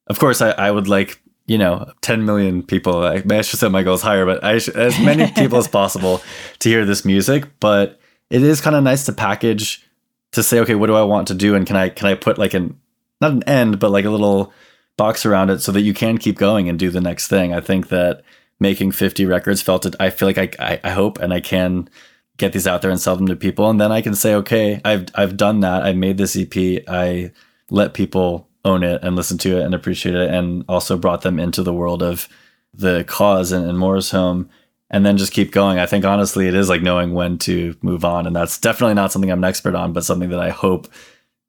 Of 0.06 0.18
course, 0.18 0.42
I, 0.42 0.50
I 0.50 0.70
would 0.70 0.88
like, 0.88 1.20
you 1.46 1.56
know, 1.58 1.90
10 2.02 2.24
million 2.24 2.62
people. 2.62 3.04
I, 3.04 3.22
I 3.30 3.40
should 3.42 3.58
set 3.58 3.70
my 3.70 3.82
goals 3.82 4.02
higher, 4.02 4.26
but 4.26 4.42
I 4.42 4.58
should, 4.58 4.76
as 4.76 4.98
many 5.00 5.30
people 5.36 5.58
as 5.58 5.68
possible 5.68 6.20
to 6.58 6.68
hear 6.68 6.84
this 6.84 7.04
music. 7.04 7.46
But 7.60 8.00
it 8.34 8.42
is 8.42 8.60
kind 8.60 8.74
of 8.74 8.82
nice 8.82 9.06
to 9.06 9.12
package 9.12 9.86
to 10.32 10.42
say, 10.42 10.58
okay, 10.60 10.74
what 10.74 10.88
do 10.88 10.94
I 10.94 11.02
want 11.02 11.28
to 11.28 11.34
do? 11.34 11.54
And 11.54 11.64
can 11.66 11.76
I, 11.76 11.88
can 11.88 12.08
I 12.08 12.14
put 12.14 12.36
like 12.36 12.52
an, 12.52 12.78
not 13.20 13.32
an 13.32 13.44
end, 13.44 13.78
but 13.78 13.90
like 13.90 14.04
a 14.04 14.10
little 14.10 14.52
box 14.96 15.24
around 15.24 15.50
it 15.50 15.60
so 15.60 15.70
that 15.72 15.82
you 15.82 15.94
can 15.94 16.18
keep 16.18 16.36
going 16.36 16.68
and 16.68 16.78
do 16.78 16.90
the 16.90 17.00
next 17.00 17.28
thing. 17.28 17.54
I 17.54 17.60
think 17.60 17.88
that 17.88 18.22
making 18.58 18.90
50 18.90 19.24
records 19.26 19.62
felt 19.62 19.86
it. 19.86 19.94
I 20.00 20.10
feel 20.10 20.28
like 20.28 20.38
I, 20.38 20.50
I, 20.58 20.80
I 20.82 20.90
hope 20.90 21.20
and 21.20 21.32
I 21.32 21.40
can 21.40 21.88
get 22.36 22.52
these 22.52 22.66
out 22.66 22.82
there 22.82 22.90
and 22.90 23.00
sell 23.00 23.14
them 23.14 23.28
to 23.28 23.36
people 23.36 23.70
and 23.70 23.80
then 23.80 23.92
I 23.92 24.00
can 24.00 24.16
say 24.16 24.34
okay 24.34 24.80
I've 24.84 25.06
I've 25.14 25.36
done 25.36 25.60
that 25.60 25.84
I 25.84 25.92
made 25.92 26.16
this 26.16 26.36
EP 26.36 26.82
I 26.88 27.30
let 27.70 27.94
people 27.94 28.48
own 28.64 28.82
it 28.82 29.04
and 29.04 29.14
listen 29.14 29.38
to 29.38 29.58
it 29.58 29.62
and 29.62 29.72
appreciate 29.72 30.16
it 30.16 30.30
and 30.30 30.64
also 30.68 30.96
brought 30.96 31.22
them 31.22 31.38
into 31.38 31.62
the 31.62 31.72
world 31.72 32.02
of 32.02 32.28
the 32.72 33.04
cause 33.06 33.52
and, 33.52 33.64
and 33.68 33.78
Morris 33.78 34.10
Home 34.10 34.48
and 34.94 35.04
then 35.04 35.16
just 35.16 35.32
keep 35.32 35.50
going 35.50 35.80
I 35.80 35.86
think 35.86 36.04
honestly 36.04 36.46
it 36.46 36.54
is 36.54 36.68
like 36.68 36.80
knowing 36.80 37.14
when 37.14 37.36
to 37.38 37.76
move 37.82 38.04
on 38.04 38.28
and 38.28 38.34
that's 38.34 38.58
definitely 38.58 38.94
not 38.94 39.10
something 39.10 39.30
I'm 39.30 39.38
an 39.38 39.44
expert 39.44 39.74
on 39.74 39.92
but 39.92 40.04
something 40.04 40.30
that 40.30 40.38
I 40.38 40.50
hope 40.50 40.86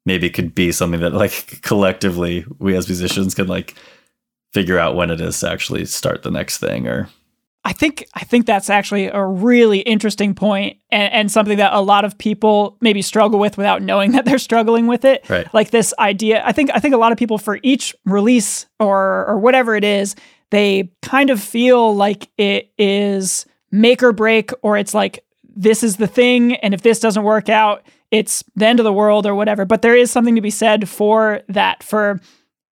maybe 0.04 0.28
could 0.28 0.52
be 0.52 0.72
something 0.72 1.00
that 1.00 1.14
like 1.14 1.60
collectively 1.62 2.44
we 2.58 2.74
as 2.74 2.88
musicians 2.88 3.34
can 3.34 3.46
like 3.46 3.74
figure 4.52 4.78
out 4.78 4.96
when 4.96 5.10
it 5.10 5.20
is 5.20 5.38
to 5.40 5.50
actually 5.50 5.84
start 5.84 6.24
the 6.24 6.30
next 6.30 6.58
thing 6.58 6.88
or 6.88 7.08
I 7.64 7.72
think 7.72 8.06
I 8.14 8.24
think 8.24 8.46
that's 8.46 8.70
actually 8.70 9.06
a 9.06 9.24
really 9.24 9.80
interesting 9.80 10.34
point 10.34 10.78
and, 10.90 11.12
and, 11.12 11.32
something 11.32 11.56
that 11.56 11.72
a 11.72 11.80
lot 11.80 12.04
of 12.04 12.16
people 12.16 12.76
maybe 12.80 13.02
struggle 13.02 13.40
with 13.40 13.56
without 13.56 13.82
knowing 13.82 14.12
that 14.12 14.24
they're 14.24 14.38
struggling 14.38 14.86
with 14.86 15.04
it. 15.04 15.28
Right. 15.28 15.52
Like 15.52 15.70
this 15.70 15.92
idea. 15.98 16.44
I 16.46 16.52
think 16.52 16.70
I 16.72 16.78
think 16.78 16.94
a 16.94 16.96
lot 16.96 17.10
of 17.10 17.18
people 17.18 17.38
for 17.38 17.58
each 17.64 17.92
release 18.04 18.66
or 18.78 19.26
or 19.26 19.40
whatever 19.40 19.74
it 19.74 19.82
is, 19.82 20.14
they 20.50 20.90
kind 21.02 21.30
of 21.30 21.40
feel 21.40 21.94
like 21.94 22.28
it 22.38 22.72
is 22.78 23.46
make 23.70 24.02
or 24.02 24.12
break, 24.12 24.50
or 24.62 24.76
it's 24.76 24.94
like 24.94 25.24
this 25.44 25.82
is 25.82 25.96
the 25.96 26.06
thing, 26.06 26.56
and 26.56 26.74
if 26.74 26.82
this 26.82 27.00
doesn't 27.00 27.24
work 27.24 27.48
out, 27.48 27.82
it's 28.10 28.44
the 28.54 28.66
end 28.66 28.80
of 28.80 28.84
the 28.84 28.92
world 28.92 29.26
or 29.26 29.34
whatever. 29.34 29.64
But 29.64 29.82
there 29.82 29.96
is 29.96 30.10
something 30.10 30.34
to 30.36 30.40
be 30.40 30.50
said 30.50 30.88
for 30.88 31.42
that, 31.48 31.82
for 31.82 32.20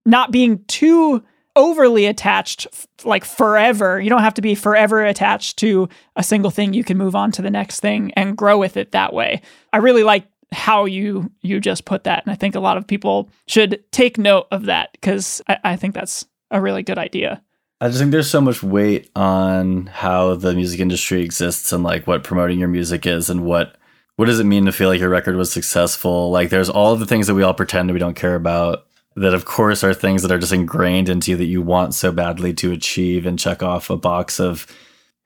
not 0.06 0.30
being 0.30 0.64
too 0.66 1.24
overly 1.56 2.06
attached 2.06 2.66
like 3.04 3.24
forever. 3.24 4.00
You 4.00 4.10
don't 4.10 4.22
have 4.22 4.34
to 4.34 4.42
be 4.42 4.54
forever 4.54 5.04
attached 5.04 5.56
to 5.58 5.88
a 6.16 6.22
single 6.22 6.50
thing. 6.50 6.74
You 6.74 6.84
can 6.84 6.98
move 6.98 7.14
on 7.14 7.30
to 7.32 7.42
the 7.42 7.50
next 7.50 7.80
thing 7.80 8.12
and 8.14 8.36
grow 8.36 8.58
with 8.58 8.76
it 8.76 8.92
that 8.92 9.12
way. 9.12 9.40
I 9.72 9.78
really 9.78 10.02
like 10.02 10.26
how 10.52 10.84
you 10.84 11.30
you 11.40 11.60
just 11.60 11.84
put 11.84 12.04
that, 12.04 12.24
and 12.24 12.32
I 12.32 12.36
think 12.36 12.54
a 12.54 12.60
lot 12.60 12.76
of 12.76 12.86
people 12.86 13.30
should 13.46 13.82
take 13.92 14.18
note 14.18 14.46
of 14.50 14.66
that 14.66 14.92
because 14.92 15.42
I, 15.48 15.58
I 15.64 15.76
think 15.76 15.94
that's 15.94 16.26
a 16.50 16.60
really 16.60 16.82
good 16.82 16.98
idea. 16.98 17.42
I 17.80 17.88
just 17.88 17.98
think 17.98 18.12
there's 18.12 18.30
so 18.30 18.40
much 18.40 18.62
weight 18.62 19.10
on 19.16 19.86
how 19.86 20.36
the 20.36 20.54
music 20.54 20.80
industry 20.80 21.22
exists 21.22 21.72
and 21.72 21.82
like 21.82 22.06
what 22.06 22.24
promoting 22.24 22.58
your 22.58 22.68
music 22.68 23.06
is 23.06 23.28
and 23.28 23.44
what 23.44 23.76
what 24.16 24.26
does 24.26 24.38
it 24.38 24.44
mean 24.44 24.64
to 24.66 24.72
feel 24.72 24.88
like 24.88 25.00
your 25.00 25.08
record 25.08 25.34
was 25.34 25.52
successful. 25.52 26.30
Like 26.30 26.50
there's 26.50 26.70
all 26.70 26.94
the 26.94 27.06
things 27.06 27.26
that 27.26 27.34
we 27.34 27.42
all 27.42 27.52
pretend 27.52 27.92
we 27.92 27.98
don't 27.98 28.14
care 28.14 28.36
about 28.36 28.86
that 29.16 29.34
of 29.34 29.44
course 29.44 29.84
are 29.84 29.94
things 29.94 30.22
that 30.22 30.32
are 30.32 30.38
just 30.38 30.52
ingrained 30.52 31.08
into 31.08 31.32
you 31.32 31.36
that 31.36 31.44
you 31.44 31.62
want 31.62 31.94
so 31.94 32.10
badly 32.10 32.52
to 32.54 32.72
achieve 32.72 33.26
and 33.26 33.38
check 33.38 33.62
off 33.62 33.90
a 33.90 33.96
box 33.96 34.40
of 34.40 34.66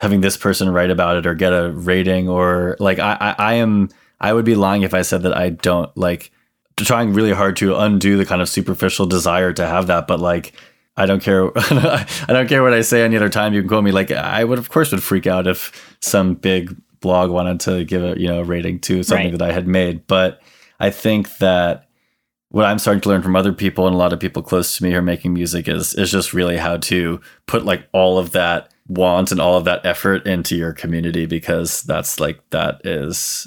having 0.00 0.20
this 0.20 0.36
person 0.36 0.70
write 0.70 0.90
about 0.90 1.16
it 1.16 1.26
or 1.26 1.34
get 1.34 1.52
a 1.52 1.72
rating 1.72 2.28
or 2.28 2.76
like 2.78 2.98
I, 2.98 3.16
I, 3.20 3.34
I 3.38 3.54
am 3.54 3.88
I 4.20 4.32
would 4.32 4.44
be 4.44 4.54
lying 4.54 4.82
if 4.82 4.94
I 4.94 5.02
said 5.02 5.22
that 5.22 5.36
I 5.36 5.50
don't 5.50 5.94
like 5.96 6.30
trying 6.76 7.14
really 7.14 7.32
hard 7.32 7.56
to 7.56 7.76
undo 7.76 8.16
the 8.16 8.26
kind 8.26 8.42
of 8.42 8.48
superficial 8.48 9.06
desire 9.06 9.52
to 9.54 9.66
have 9.66 9.86
that 9.86 10.06
but 10.06 10.20
like 10.20 10.52
I 10.98 11.06
don't 11.06 11.22
care 11.22 11.50
I 11.56 12.06
don't 12.28 12.48
care 12.48 12.62
what 12.62 12.74
I 12.74 12.82
say 12.82 13.02
any 13.02 13.16
other 13.16 13.28
time 13.28 13.54
you 13.54 13.60
can 13.60 13.68
quote 13.68 13.84
me 13.84 13.92
like 13.92 14.10
I 14.10 14.44
would 14.44 14.58
of 14.58 14.70
course 14.70 14.90
would 14.90 15.02
freak 15.02 15.26
out 15.26 15.46
if 15.46 15.96
some 16.00 16.34
big 16.34 16.76
blog 17.00 17.30
wanted 17.30 17.60
to 17.60 17.84
give 17.84 18.02
a 18.02 18.20
you 18.20 18.28
know 18.28 18.40
a 18.40 18.44
rating 18.44 18.80
to 18.80 19.02
something 19.02 19.30
right. 19.30 19.38
that 19.38 19.50
I 19.50 19.52
had 19.52 19.66
made 19.66 20.06
but 20.06 20.40
I 20.80 20.90
think 20.90 21.38
that 21.38 21.88
what 22.50 22.64
I'm 22.64 22.78
starting 22.78 23.00
to 23.02 23.08
learn 23.08 23.22
from 23.22 23.36
other 23.36 23.52
people 23.52 23.86
and 23.86 23.94
a 23.94 23.98
lot 23.98 24.12
of 24.12 24.20
people 24.20 24.42
close 24.42 24.76
to 24.76 24.84
me 24.84 24.90
who 24.90 24.98
are 24.98 25.02
making 25.02 25.34
music 25.34 25.68
is 25.68 25.94
is 25.94 26.10
just 26.10 26.34
really 26.34 26.56
how 26.56 26.76
to 26.78 27.20
put 27.46 27.64
like 27.64 27.86
all 27.92 28.18
of 28.18 28.32
that 28.32 28.72
want 28.88 29.30
and 29.30 29.40
all 29.40 29.56
of 29.56 29.64
that 29.64 29.84
effort 29.84 30.26
into 30.26 30.56
your 30.56 30.72
community 30.72 31.26
because 31.26 31.82
that's 31.82 32.18
like 32.18 32.40
that 32.50 32.80
is 32.84 33.46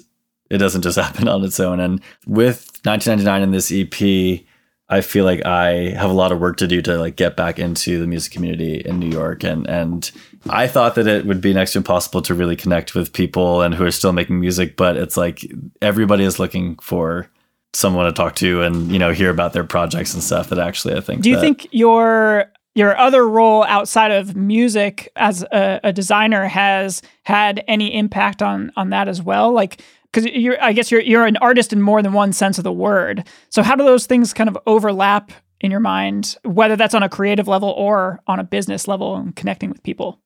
it 0.51 0.57
doesn't 0.57 0.83
just 0.83 0.97
happen 0.99 1.27
on 1.27 1.43
its 1.43 1.59
own. 1.59 1.79
And 1.79 2.01
with 2.27 2.79
1999 2.83 3.41
and 3.41 3.53
this 3.53 3.71
EP, 3.71 4.45
I 4.91 5.01
feel 5.01 5.25
like 5.25 5.45
I 5.45 5.89
have 5.91 6.09
a 6.09 6.13
lot 6.13 6.31
of 6.31 6.39
work 6.39 6.57
to 6.57 6.67
do 6.67 6.81
to 6.81 6.97
like 6.97 7.15
get 7.15 7.35
back 7.35 7.57
into 7.57 7.99
the 7.99 8.05
music 8.05 8.33
community 8.33 8.75
in 8.75 8.99
New 8.99 9.09
York 9.09 9.43
and 9.43 9.67
and 9.67 10.11
I 10.49 10.67
thought 10.67 10.95
that 10.95 11.07
it 11.07 11.25
would 11.25 11.41
be 11.41 11.53
next 11.53 11.73
to 11.73 11.79
impossible 11.79 12.21
to 12.23 12.33
really 12.33 12.55
connect 12.55 12.93
with 12.93 13.13
people 13.13 13.61
and 13.61 13.73
who 13.73 13.85
are 13.85 13.91
still 13.91 14.11
making 14.11 14.39
music, 14.39 14.75
but 14.75 14.97
it's 14.97 15.15
like 15.15 15.45
everybody 15.81 16.23
is 16.23 16.39
looking 16.39 16.77
for 16.77 17.27
someone 17.73 18.05
to 18.05 18.11
talk 18.11 18.35
to 18.35 18.61
and 18.61 18.91
you 18.91 18.99
know 18.99 19.13
hear 19.13 19.29
about 19.29 19.53
their 19.53 19.63
projects 19.63 20.13
and 20.13 20.21
stuff 20.21 20.49
that 20.49 20.59
actually 20.59 20.93
i 20.93 20.99
think 20.99 21.21
do 21.21 21.29
you 21.29 21.37
that, 21.37 21.41
think 21.41 21.69
your 21.71 22.51
your 22.73 22.97
other 22.97 23.27
role 23.27 23.63
outside 23.65 24.11
of 24.11 24.35
music 24.35 25.11
as 25.15 25.43
a, 25.43 25.79
a 25.83 25.93
designer 25.93 26.47
has 26.47 27.01
had 27.23 27.63
any 27.67 27.93
impact 27.93 28.41
on 28.41 28.71
on 28.77 28.89
that 28.91 29.07
as 29.07 29.21
well? 29.21 29.51
Like 29.51 29.81
because 30.11 30.29
you're 30.31 30.61
i 30.61 30.73
guess 30.73 30.91
you're 30.91 31.01
you're 31.01 31.25
an 31.25 31.37
artist 31.37 31.71
in 31.73 31.81
more 31.81 32.01
than 32.01 32.13
one 32.13 32.33
sense 32.33 32.57
of 32.57 32.63
the 32.63 32.71
word. 32.71 33.27
So 33.49 33.63
how 33.63 33.75
do 33.75 33.83
those 33.83 34.05
things 34.05 34.33
kind 34.33 34.49
of 34.49 34.57
overlap 34.65 35.31
in 35.59 35.71
your 35.71 35.79
mind 35.79 36.37
whether 36.43 36.75
that's 36.75 36.95
on 36.95 37.03
a 37.03 37.09
creative 37.09 37.47
level 37.47 37.69
or 37.69 38.19
on 38.27 38.39
a 38.39 38.43
business 38.43 38.87
level 38.87 39.15
and 39.15 39.35
connecting 39.35 39.69
with 39.69 39.83
people? 39.83 40.19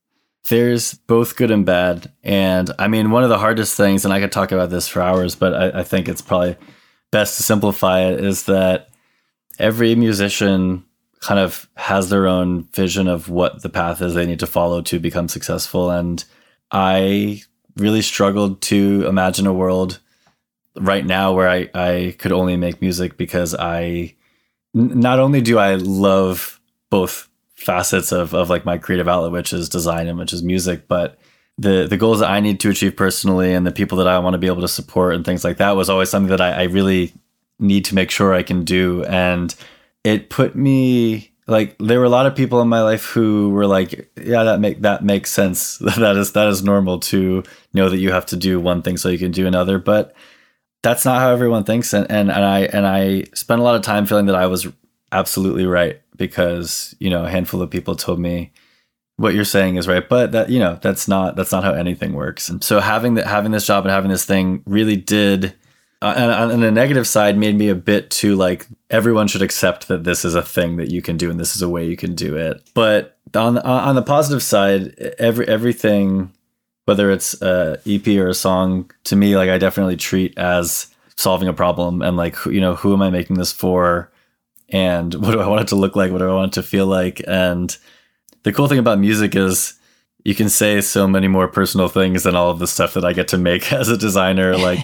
There's 0.48 0.94
both 0.94 1.36
good 1.36 1.52
and 1.52 1.66
bad. 1.66 2.12
And 2.24 2.72
i 2.80 2.88
mean 2.88 3.12
one 3.12 3.24
of 3.24 3.30
the 3.30 3.38
hardest 3.38 3.76
things 3.76 4.06
and 4.06 4.14
i 4.14 4.20
could 4.20 4.32
talk 4.32 4.52
about 4.52 4.70
this 4.70 4.88
for 4.88 5.02
hours 5.02 5.36
but 5.36 5.54
i, 5.54 5.80
I 5.80 5.84
think 5.84 6.08
it's 6.08 6.22
probably 6.22 6.56
best 7.12 7.38
to 7.38 7.44
simplify 7.44 8.02
it 8.02 8.24
is 8.24 8.44
that 8.44 8.90
every 9.60 9.96
musician 9.96 10.84
kind 11.26 11.40
of 11.40 11.68
has 11.76 12.10
their 12.10 12.28
own 12.28 12.64
vision 12.74 13.08
of 13.08 13.30
what 13.30 13.62
the 13.64 13.70
path 13.70 14.02
is 14.02 14.14
they 14.14 14.26
need 14.26 14.40
to 14.40 14.48
follow 14.48 14.82
to 14.82 15.00
become 15.00 15.28
successful. 15.28 15.90
And 15.90 16.24
I 16.72 17.42
really 17.78 18.02
struggled 18.02 18.62
to 18.62 19.06
imagine 19.08 19.48
a 19.48 19.54
world 19.54 20.00
right 20.76 21.06
now 21.06 21.34
where 21.34 21.50
I, 21.50 21.70
I 21.74 22.16
could 22.20 22.32
only 22.32 22.58
make 22.58 22.82
music 22.82 23.18
because 23.18 23.56
I 23.56 24.16
not 24.74 25.20
only 25.20 25.42
do 25.42 25.58
I 25.58 25.76
love 25.76 26.60
both 26.90 27.30
facets 27.56 28.12
of, 28.12 28.34
of 28.34 28.50
like 28.50 28.66
my 28.66 28.78
creative 28.78 29.08
outlet, 29.08 29.32
which 29.32 29.54
is 29.54 29.70
design 29.70 30.08
and 30.08 30.20
which 30.20 30.34
is 30.34 30.44
music, 30.44 30.88
but 30.88 31.18
the 31.58 31.88
the 31.88 31.98
goals 31.98 32.20
that 32.20 32.30
I 32.30 32.42
need 32.42 32.60
to 32.62 32.70
achieve 32.70 32.98
personally 32.98 33.54
and 33.54 33.66
the 33.66 33.72
people 33.72 33.98
that 34.00 34.08
I 34.08 34.20
want 34.20 34.34
to 34.34 34.38
be 34.38 34.48
able 34.48 34.62
to 34.62 34.68
support 34.68 35.16
and 35.16 35.24
things 35.24 35.44
like 35.44 35.58
that 35.58 35.76
was 35.76 35.90
always 35.90 36.10
something 36.10 36.30
that 36.30 36.42
I, 36.42 36.52
I 36.52 36.64
really 36.64 37.14
need 37.60 37.86
to 37.86 37.96
make 37.96 38.12
sure 38.12 38.34
I 38.34 38.44
can 38.44 38.66
do. 38.66 39.04
And 39.06 39.56
it 40.04 40.30
put 40.30 40.56
me 40.56 41.32
like 41.48 41.76
there 41.78 42.00
were 42.00 42.06
a 42.06 42.10
lot 42.10 42.26
of 42.26 42.36
people 42.36 42.62
in 42.62 42.68
my 42.68 42.82
life 42.82 43.06
who 43.06 43.50
were 43.52 43.68
like, 43.68 44.10
yeah, 44.18 44.44
that 44.44 44.60
make 44.60 44.82
that 44.82 45.04
makes 45.04 45.32
sense. 45.32 45.78
that 45.98 46.16
is 46.18 46.32
that 46.34 46.48
is 46.48 46.64
normal 46.64 47.00
to 47.02 47.44
know 47.74 47.90
that 47.90 48.00
you 48.00 48.12
have 48.12 48.26
to 48.28 48.36
do 48.36 48.60
one 48.60 48.82
thing 48.82 48.98
so 48.98 49.10
you 49.10 49.20
can 49.20 49.32
do 49.32 49.46
another. 49.46 49.78
But 49.78 50.16
that's 50.82 51.06
not 51.06 51.20
how 51.20 51.32
everyone 51.32 51.64
thinks. 51.64 51.94
And 51.94 52.10
and, 52.10 52.32
and 52.32 52.44
I 52.44 52.62
and 52.62 52.88
I 52.88 53.24
spent 53.34 53.62
a 53.62 53.64
lot 53.64 53.76
of 53.76 53.82
time 53.82 54.06
feeling 54.06 54.26
that 54.26 54.36
I 54.36 54.48
was 54.48 54.68
absolutely 55.12 55.66
right 55.66 56.02
because, 56.16 56.96
you 57.00 57.10
know, 57.10 57.26
a 57.26 57.30
handful 57.30 57.62
of 57.62 57.70
people 57.70 57.96
told 57.96 58.20
me 58.20 58.52
what 59.18 59.34
you're 59.34 59.46
saying 59.46 59.78
is 59.78 59.88
right 59.88 60.10
but 60.10 60.34
that 60.34 60.50
you 60.50 60.60
know 60.60 60.78
that's 60.82 61.08
not 61.08 61.36
that's 61.36 61.52
not 61.52 61.64
how 61.64 61.74
anything 61.74 62.14
works 62.14 62.50
and 62.50 62.64
so 62.64 62.80
having 62.80 63.14
that 63.14 63.26
having 63.26 63.52
this 63.52 63.66
job 63.66 63.86
and 63.86 63.92
having 63.92 64.12
this 64.12 64.26
thing 64.26 64.62
really 64.66 64.98
did 64.98 65.54
uh, 66.06 66.14
and 66.16 66.52
on 66.54 66.60
the 66.60 66.72
negative 66.72 67.08
side 67.08 67.36
made 67.36 67.56
me 67.56 67.68
a 67.68 67.76
bit 67.76 68.12
too 68.12 68.36
like 68.36 68.68
everyone 68.92 69.28
should 69.28 69.42
accept 69.42 69.88
that 69.88 70.04
this 70.04 70.24
is 70.24 70.36
a 70.36 70.44
thing 70.44 70.76
that 70.76 70.92
you 70.92 71.02
can 71.02 71.18
do 71.18 71.32
and 71.32 71.40
this 71.40 71.56
is 71.56 71.62
a 71.64 71.70
way 71.70 71.86
you 71.86 71.98
can 71.98 72.14
do 72.14 72.38
it. 72.38 72.62
But 72.76 73.18
on 73.34 73.58
on 73.58 73.96
the 73.96 74.04
positive 74.04 74.44
side 74.44 74.94
every 75.18 75.48
everything 75.48 76.32
whether 76.86 77.10
it's 77.10 77.42
a 77.42 77.80
ep 77.88 78.08
or 78.08 78.28
a 78.28 78.34
song 78.36 78.90
to 79.04 79.16
me 79.16 79.36
like 79.36 79.50
i 79.50 79.58
definitely 79.58 79.98
treat 79.98 80.38
as 80.38 80.94
solving 81.16 81.48
a 81.48 81.54
problem 81.54 82.04
and 82.04 82.16
like 82.16 82.36
you 82.46 82.62
know 82.62 82.76
who 82.76 82.94
am 82.94 83.02
i 83.02 83.10
making 83.10 83.38
this 83.38 83.52
for? 83.52 84.12
And 84.70 85.14
what 85.22 85.32
do 85.32 85.42
i 85.42 85.48
want 85.48 85.62
it 85.62 85.68
to 85.70 85.76
look 85.76 85.96
like? 85.96 86.12
What 86.12 86.20
do 86.20 86.30
i 86.30 86.34
want 86.36 86.54
it 86.54 86.62
to 86.62 86.68
feel 86.68 86.86
like? 86.86 87.22
And 87.28 87.76
the 88.44 88.54
cool 88.54 88.68
thing 88.68 88.80
about 88.80 89.00
music 89.00 89.36
is 89.36 89.74
you 90.26 90.34
can 90.34 90.50
say 90.50 90.82
so 90.82 91.08
many 91.08 91.28
more 91.28 91.48
personal 91.48 91.88
things 91.88 92.24
than 92.24 92.36
all 92.36 92.50
of 92.50 92.58
the 92.58 92.68
stuff 92.68 92.96
that 92.96 93.06
I 93.06 93.14
get 93.14 93.28
to 93.30 93.38
make 93.38 93.72
as 93.74 93.88
a 93.88 93.96
designer. 93.96 94.58
Like, 94.58 94.80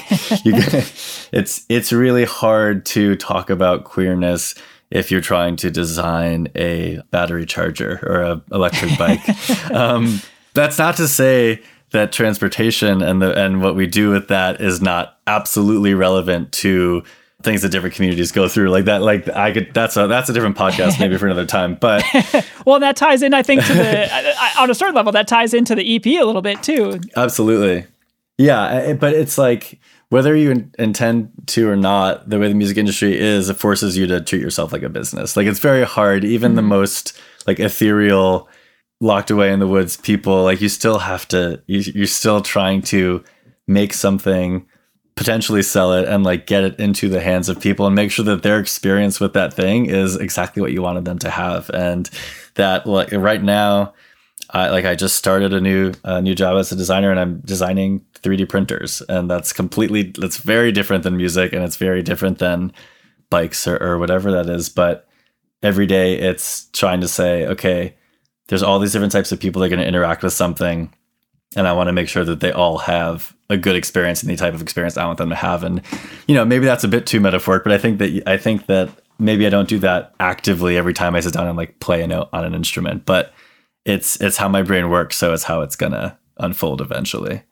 you, 0.45 0.53
it's 1.33 1.65
it's 1.67 1.91
really 1.91 2.23
hard 2.23 2.85
to 2.87 3.15
talk 3.17 3.49
about 3.49 3.83
queerness 3.83 4.55
if 4.91 5.09
you're 5.09 5.21
trying 5.21 5.55
to 5.55 5.71
design 5.71 6.47
a 6.55 7.01
battery 7.09 7.45
charger 7.45 7.99
or 8.03 8.21
a 8.21 8.41
electric 8.51 8.97
bike. 8.97 9.21
um, 9.71 10.21
that's 10.53 10.77
not 10.77 10.97
to 10.97 11.07
say 11.07 11.61
that 11.89 12.11
transportation 12.11 13.01
and 13.01 13.21
the 13.21 13.33
and 13.33 13.61
what 13.61 13.75
we 13.75 13.87
do 13.87 14.11
with 14.11 14.27
that 14.27 14.61
is 14.61 14.81
not 14.81 15.17
absolutely 15.25 15.93
relevant 15.93 16.51
to 16.51 17.03
things 17.43 17.61
that 17.61 17.69
different 17.69 17.95
communities 17.95 18.31
go 18.31 18.47
through 18.47 18.69
like 18.69 18.85
that 18.85 19.01
like 19.01 19.27
i 19.29 19.51
could 19.51 19.73
that's 19.73 19.97
a 19.97 20.07
that's 20.07 20.29
a 20.29 20.33
different 20.33 20.55
podcast 20.55 20.99
maybe 20.99 21.17
for 21.17 21.25
another 21.25 21.45
time 21.45 21.75
but 21.75 22.03
well 22.65 22.79
that 22.79 22.95
ties 22.95 23.21
in 23.21 23.33
i 23.33 23.43
think 23.43 23.63
to 23.65 23.73
the 23.73 24.35
on 24.59 24.69
a 24.69 24.75
certain 24.75 24.95
level 24.95 25.11
that 25.11 25.27
ties 25.27 25.53
into 25.53 25.75
the 25.75 25.95
ep 25.95 26.05
a 26.05 26.23
little 26.23 26.41
bit 26.41 26.61
too. 26.63 26.99
Absolutely. 27.15 27.85
Yeah 28.37 28.93
but 28.93 29.13
it's 29.13 29.37
like 29.37 29.79
whether 30.11 30.35
you 30.35 30.69
intend 30.77 31.31
to 31.47 31.69
or 31.69 31.77
not 31.77 32.29
the 32.29 32.37
way 32.37 32.49
the 32.49 32.53
music 32.53 32.75
industry 32.75 33.17
is 33.17 33.49
it 33.49 33.53
forces 33.53 33.97
you 33.97 34.05
to 34.07 34.19
treat 34.19 34.41
yourself 34.41 34.73
like 34.73 34.83
a 34.83 34.89
business. 34.89 35.37
Like 35.37 35.47
it's 35.47 35.59
very 35.59 35.85
hard. 35.85 36.25
Even 36.25 36.49
mm-hmm. 36.49 36.57
the 36.57 36.61
most 36.63 37.17
like 37.47 37.61
ethereal 37.61 38.49
locked 38.99 39.31
away 39.31 39.53
in 39.53 39.59
the 39.59 39.67
woods 39.67 39.95
people 39.95 40.43
like 40.43 40.59
you 40.59 40.67
still 40.67 40.99
have 40.99 41.27
to 41.29 41.61
you, 41.65 41.79
you're 41.95 42.05
still 42.05 42.41
trying 42.41 42.81
to 42.81 43.23
make 43.67 43.93
something 43.93 44.67
potentially 45.15 45.61
sell 45.61 45.93
it 45.93 46.07
and 46.07 46.23
like 46.23 46.47
get 46.47 46.63
it 46.63 46.79
into 46.79 47.09
the 47.09 47.21
hands 47.21 47.49
of 47.49 47.59
people 47.59 47.85
and 47.85 47.95
make 47.95 48.11
sure 48.11 48.25
that 48.25 48.43
their 48.43 48.59
experience 48.59 49.19
with 49.19 49.33
that 49.33 49.53
thing 49.53 49.85
is 49.85 50.15
exactly 50.15 50.61
what 50.61 50.71
you 50.71 50.81
wanted 50.81 51.05
them 51.05 51.19
to 51.19 51.29
have 51.29 51.69
and 51.73 52.09
that 52.55 52.87
like 52.87 53.11
right 53.11 53.43
now 53.43 53.93
I 54.51 54.69
like 54.69 54.85
I 54.85 54.95
just 54.95 55.15
started 55.15 55.53
a 55.53 55.61
new 55.61 55.93
uh, 56.03 56.21
new 56.21 56.35
job 56.35 56.57
as 56.57 56.71
a 56.71 56.75
designer 56.75 57.11
and 57.11 57.19
I'm 57.19 57.39
designing 57.41 58.05
3D 58.15 58.49
printers 58.49 59.01
and 59.07 59.29
that's 59.29 59.53
completely 59.53 60.13
that's 60.17 60.37
very 60.37 60.71
different 60.71 61.03
than 61.03 61.17
music 61.17 61.53
and 61.53 61.63
it's 61.63 61.77
very 61.77 62.01
different 62.01 62.39
than 62.39 62.73
bikes 63.29 63.65
or, 63.67 63.77
or 63.77 63.97
whatever 63.97 64.31
that 64.31 64.49
is. 64.49 64.69
But 64.69 65.07
every 65.63 65.87
day 65.87 66.15
it's 66.15 66.65
trying 66.73 67.01
to 67.01 67.07
say, 67.07 67.47
okay, 67.47 67.95
there's 68.47 68.63
all 68.63 68.79
these 68.79 68.91
different 68.91 69.13
types 69.13 69.31
of 69.31 69.39
people 69.39 69.61
that 69.61 69.67
are 69.67 69.69
going 69.69 69.81
to 69.81 69.87
interact 69.87 70.23
with 70.23 70.33
something. 70.33 70.93
And 71.55 71.67
I 71.67 71.73
want 71.73 71.87
to 71.87 71.93
make 71.93 72.09
sure 72.09 72.25
that 72.25 72.41
they 72.41 72.51
all 72.51 72.79
have 72.79 73.35
a 73.51 73.57
good 73.57 73.75
experience 73.75 74.23
and 74.23 74.31
the 74.31 74.37
type 74.37 74.53
of 74.53 74.61
experience 74.61 74.97
I 74.97 75.05
want 75.05 75.17
them 75.17 75.29
to 75.29 75.35
have. 75.35 75.63
And, 75.63 75.81
you 76.27 76.33
know, 76.33 76.45
maybe 76.45 76.65
that's 76.65 76.83
a 76.83 76.87
bit 76.87 77.05
too 77.05 77.19
metaphoric, 77.19 77.63
but 77.63 77.73
I 77.73 77.77
think 77.77 77.99
that, 77.99 78.23
I 78.25 78.37
think 78.37 78.65
that 78.67 78.89
maybe 79.19 79.45
I 79.45 79.49
don't 79.49 79.67
do 79.67 79.77
that 79.79 80.15
actively 80.19 80.77
every 80.77 80.93
time 80.93 81.15
I 81.15 81.19
sit 81.19 81.33
down 81.33 81.47
and 81.47 81.57
like 81.57 81.79
play 81.79 82.01
a 82.01 82.07
note 82.07 82.29
on 82.33 82.45
an 82.45 82.55
instrument, 82.55 83.05
but 83.05 83.33
it's, 83.85 84.19
it's 84.21 84.37
how 84.37 84.47
my 84.47 84.61
brain 84.61 84.89
works. 84.89 85.17
So 85.17 85.33
it's 85.33 85.43
how 85.43 85.61
it's 85.61 85.75
going 85.75 85.91
to 85.91 86.17
unfold 86.37 86.81
eventually. 86.81 87.43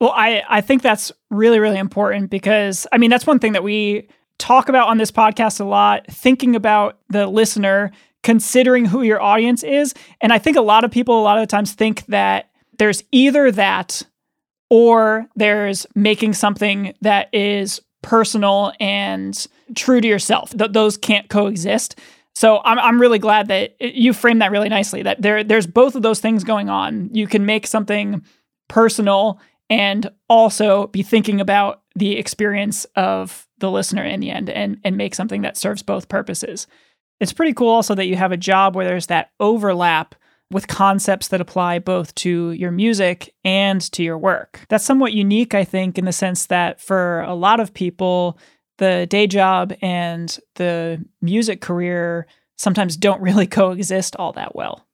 Well, 0.00 0.12
I, 0.14 0.42
I 0.48 0.60
think 0.60 0.82
that's 0.82 1.10
really, 1.30 1.58
really 1.58 1.78
important 1.78 2.28
because, 2.28 2.86
I 2.92 2.98
mean, 2.98 3.08
that's 3.08 3.26
one 3.26 3.38
thing 3.38 3.52
that 3.52 3.62
we 3.62 4.08
talk 4.38 4.68
about 4.68 4.88
on 4.88 4.98
this 4.98 5.10
podcast 5.10 5.60
a 5.60 5.64
lot, 5.64 6.06
thinking 6.08 6.54
about 6.54 6.98
the 7.08 7.26
listener, 7.26 7.92
considering 8.22 8.84
who 8.84 9.02
your 9.02 9.22
audience 9.22 9.62
is. 9.62 9.94
And 10.20 10.32
I 10.32 10.38
think 10.38 10.56
a 10.56 10.60
lot 10.60 10.84
of 10.84 10.90
people, 10.90 11.18
a 11.18 11.22
lot 11.22 11.38
of 11.38 11.48
times, 11.48 11.72
think 11.72 12.04
that 12.06 12.50
there's 12.78 13.02
either 13.12 13.50
that 13.52 14.02
or 14.70 15.26
there's 15.36 15.86
making 15.94 16.34
something 16.34 16.94
that 17.00 17.32
is 17.32 17.80
personal 18.02 18.72
and 18.80 19.46
true 19.74 20.00
to 20.00 20.08
yourself. 20.08 20.56
Th- 20.56 20.70
those 20.70 20.96
can't 20.96 21.28
coexist. 21.28 21.98
So 22.34 22.60
I'm 22.64 22.78
I'm 22.78 23.00
really 23.00 23.18
glad 23.18 23.48
that 23.48 23.76
you 23.80 24.12
framed 24.12 24.42
that 24.42 24.50
really 24.50 24.68
nicely. 24.68 25.02
That 25.02 25.22
there 25.22 25.42
there's 25.42 25.66
both 25.66 25.94
of 25.94 26.02
those 26.02 26.20
things 26.20 26.44
going 26.44 26.68
on. 26.68 27.10
You 27.12 27.26
can 27.26 27.46
make 27.46 27.66
something 27.66 28.22
personal 28.68 29.40
and 29.70 30.10
also 30.28 30.88
be 30.88 31.02
thinking 31.02 31.40
about 31.40 31.82
the 31.94 32.18
experience 32.18 32.84
of 32.94 33.48
the 33.58 33.70
listener 33.70 34.04
in 34.04 34.20
the 34.20 34.30
end 34.30 34.50
and 34.50 34.78
and 34.84 34.96
make 34.96 35.14
something 35.14 35.42
that 35.42 35.56
serves 35.56 35.82
both 35.82 36.08
purposes. 36.08 36.66
It's 37.20 37.32
pretty 37.32 37.54
cool 37.54 37.70
also 37.70 37.94
that 37.94 38.06
you 38.06 38.16
have 38.16 38.32
a 38.32 38.36
job 38.36 38.74
where 38.76 38.86
there's 38.86 39.06
that 39.06 39.30
overlap 39.40 40.14
with 40.50 40.68
concepts 40.68 41.28
that 41.28 41.40
apply 41.40 41.78
both 41.78 42.14
to 42.14 42.52
your 42.52 42.70
music 42.70 43.34
and 43.44 43.80
to 43.92 44.02
your 44.02 44.16
work. 44.16 44.60
That's 44.68 44.84
somewhat 44.84 45.12
unique, 45.12 45.54
I 45.54 45.64
think, 45.64 45.98
in 45.98 46.04
the 46.04 46.12
sense 46.12 46.46
that 46.46 46.80
for 46.80 47.20
a 47.22 47.34
lot 47.34 47.58
of 47.58 47.74
people, 47.74 48.38
the 48.78 49.06
day 49.06 49.26
job 49.26 49.74
and 49.82 50.38
the 50.54 51.04
music 51.20 51.60
career 51.60 52.26
sometimes 52.56 52.96
don't 52.96 53.20
really 53.20 53.46
coexist 53.46 54.16
all 54.16 54.32
that 54.32 54.54
well. 54.54 54.86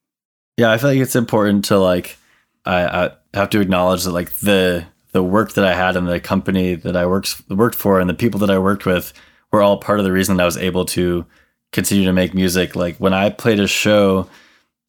Yeah, 0.56 0.70
I 0.70 0.78
feel 0.78 0.90
like 0.90 0.98
it's 0.98 1.16
important 1.16 1.64
to 1.66 1.78
like 1.78 2.16
I, 2.64 3.06
I 3.06 3.10
have 3.34 3.50
to 3.50 3.60
acknowledge 3.60 4.04
that 4.04 4.12
like 4.12 4.32
the 4.36 4.86
the 5.12 5.22
work 5.22 5.52
that 5.54 5.64
I 5.64 5.74
had 5.74 5.96
and 5.96 6.08
the 6.08 6.20
company 6.20 6.74
that 6.74 6.96
I 6.96 7.06
worked 7.06 7.42
worked 7.50 7.76
for 7.76 8.00
and 8.00 8.08
the 8.08 8.14
people 8.14 8.40
that 8.40 8.50
I 8.50 8.58
worked 8.58 8.86
with 8.86 9.12
were 9.50 9.62
all 9.62 9.76
part 9.76 9.98
of 9.98 10.04
the 10.04 10.12
reason 10.12 10.36
that 10.36 10.42
I 10.42 10.46
was 10.46 10.56
able 10.56 10.84
to 10.86 11.26
continue 11.72 12.04
to 12.04 12.12
make 12.12 12.34
music. 12.34 12.76
Like 12.76 12.96
when 12.96 13.12
I 13.12 13.30
played 13.30 13.60
a 13.60 13.66
show, 13.66 14.28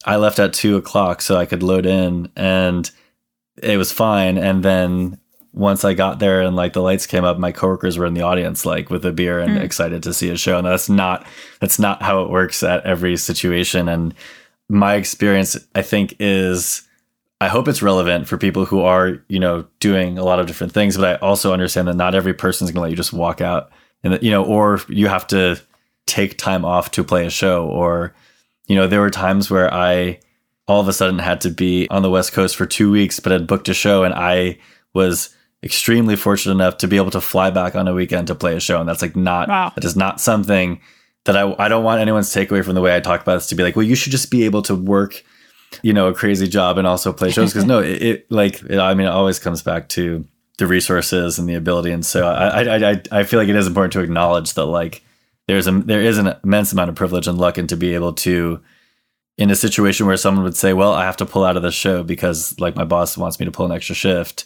I 0.04 0.16
left 0.16 0.38
at 0.38 0.52
two 0.52 0.76
o'clock 0.76 1.22
so 1.22 1.36
I 1.36 1.46
could 1.46 1.62
load 1.62 1.86
in 1.86 2.30
and 2.36 2.90
it 3.62 3.76
was 3.76 3.92
fine. 3.92 4.36
And 4.38 4.62
then 4.62 5.18
once 5.52 5.84
I 5.84 5.94
got 5.94 6.18
there 6.18 6.42
and 6.42 6.56
like 6.56 6.72
the 6.72 6.82
lights 6.82 7.06
came 7.06 7.24
up, 7.24 7.38
my 7.38 7.52
coworkers 7.52 7.96
were 7.96 8.06
in 8.06 8.14
the 8.14 8.22
audience, 8.22 8.66
like 8.66 8.90
with 8.90 9.04
a 9.06 9.12
beer 9.12 9.38
and 9.38 9.56
mm. 9.56 9.60
excited 9.60 10.02
to 10.02 10.12
see 10.12 10.28
a 10.30 10.36
show. 10.36 10.58
And 10.58 10.66
that's 10.66 10.88
not 10.88 11.26
that's 11.60 11.78
not 11.78 12.02
how 12.02 12.22
it 12.22 12.30
works 12.30 12.62
at 12.62 12.84
every 12.84 13.16
situation. 13.16 13.88
And 13.88 14.14
my 14.68 14.94
experience, 14.94 15.56
I 15.74 15.82
think, 15.82 16.16
is 16.18 16.82
I 17.40 17.48
hope 17.48 17.68
it's 17.68 17.82
relevant 17.82 18.26
for 18.26 18.36
people 18.36 18.64
who 18.64 18.80
are, 18.80 19.22
you 19.28 19.38
know, 19.38 19.66
doing 19.78 20.18
a 20.18 20.24
lot 20.24 20.40
of 20.40 20.46
different 20.46 20.72
things. 20.72 20.96
But 20.96 21.22
I 21.22 21.26
also 21.26 21.52
understand 21.52 21.88
that 21.88 21.96
not 21.96 22.14
every 22.14 22.34
person's 22.34 22.70
gonna 22.70 22.82
let 22.82 22.90
you 22.90 22.96
just 22.96 23.12
walk 23.12 23.40
out 23.40 23.70
and 24.02 24.20
you 24.22 24.30
know, 24.30 24.44
or 24.44 24.80
you 24.88 25.06
have 25.06 25.26
to 25.28 25.60
take 26.06 26.36
time 26.36 26.64
off 26.64 26.90
to 26.92 27.04
play 27.04 27.26
a 27.26 27.30
show 27.30 27.66
or 27.66 28.14
you 28.66 28.76
know, 28.76 28.86
there 28.86 29.00
were 29.00 29.10
times 29.10 29.50
where 29.50 29.72
I 29.72 30.20
all 30.66 30.80
of 30.80 30.88
a 30.88 30.92
sudden 30.92 31.18
had 31.18 31.40
to 31.42 31.50
be 31.50 31.88
on 31.90 32.02
the 32.02 32.10
West 32.10 32.32
Coast 32.32 32.56
for 32.56 32.66
two 32.66 32.90
weeks, 32.90 33.20
but 33.20 33.32
had 33.32 33.46
booked 33.46 33.68
a 33.68 33.74
show 33.74 34.02
and 34.02 34.14
I 34.14 34.58
was 34.94 35.34
extremely 35.62 36.16
fortunate 36.16 36.54
enough 36.54 36.78
to 36.78 36.88
be 36.88 36.96
able 36.96 37.10
to 37.10 37.20
fly 37.20 37.50
back 37.50 37.74
on 37.74 37.88
a 37.88 37.94
weekend 37.94 38.28
to 38.28 38.34
play 38.34 38.56
a 38.56 38.60
show. 38.60 38.80
And 38.80 38.88
that's 38.88 39.02
like 39.02 39.16
not, 39.16 39.48
wow. 39.48 39.72
that 39.74 39.84
is 39.84 39.96
not 39.96 40.20
something 40.20 40.80
that 41.24 41.36
I, 41.36 41.54
I 41.58 41.68
don't 41.68 41.84
want 41.84 42.00
anyone's 42.00 42.30
takeaway 42.30 42.64
from 42.64 42.74
the 42.74 42.80
way 42.80 42.94
I 42.94 43.00
talk 43.00 43.20
about 43.22 43.34
this 43.34 43.48
to 43.48 43.54
be 43.54 43.62
like, 43.62 43.76
well, 43.76 43.84
you 43.84 43.94
should 43.94 44.12
just 44.12 44.30
be 44.30 44.44
able 44.44 44.62
to 44.62 44.74
work, 44.74 45.22
you 45.82 45.92
know, 45.92 46.08
a 46.08 46.14
crazy 46.14 46.48
job 46.48 46.78
and 46.78 46.86
also 46.86 47.12
play 47.12 47.30
shows. 47.30 47.52
Cause 47.52 47.64
no, 47.64 47.80
it, 47.80 48.02
it 48.02 48.30
like, 48.30 48.62
it, 48.62 48.78
I 48.78 48.94
mean, 48.94 49.06
it 49.06 49.10
always 49.10 49.38
comes 49.38 49.62
back 49.62 49.88
to 49.90 50.24
the 50.56 50.66
resources 50.66 51.38
and 51.38 51.48
the 51.48 51.54
ability. 51.54 51.90
And 51.90 52.06
so 52.06 52.26
I, 52.26 52.62
I, 52.62 52.90
I, 52.90 53.02
I 53.10 53.24
feel 53.24 53.38
like 53.38 53.48
it 53.48 53.56
is 53.56 53.66
important 53.66 53.92
to 53.94 54.00
acknowledge 54.00 54.54
that 54.54 54.64
like, 54.64 55.03
there's 55.46 55.66
a 55.66 55.72
there 55.72 56.02
is 56.02 56.18
an 56.18 56.34
immense 56.42 56.72
amount 56.72 56.90
of 56.90 56.96
privilege 56.96 57.26
and 57.26 57.38
luck 57.38 57.58
and 57.58 57.68
to 57.68 57.76
be 57.76 57.94
able 57.94 58.12
to 58.12 58.60
in 59.36 59.50
a 59.50 59.56
situation 59.56 60.06
where 60.06 60.16
someone 60.16 60.44
would 60.44 60.56
say 60.56 60.72
well 60.72 60.92
i 60.92 61.04
have 61.04 61.16
to 61.16 61.26
pull 61.26 61.44
out 61.44 61.56
of 61.56 61.62
the 61.62 61.70
show 61.70 62.02
because 62.02 62.58
like 62.60 62.76
my 62.76 62.84
boss 62.84 63.16
wants 63.16 63.38
me 63.38 63.46
to 63.46 63.52
pull 63.52 63.66
an 63.66 63.72
extra 63.72 63.94
shift 63.94 64.44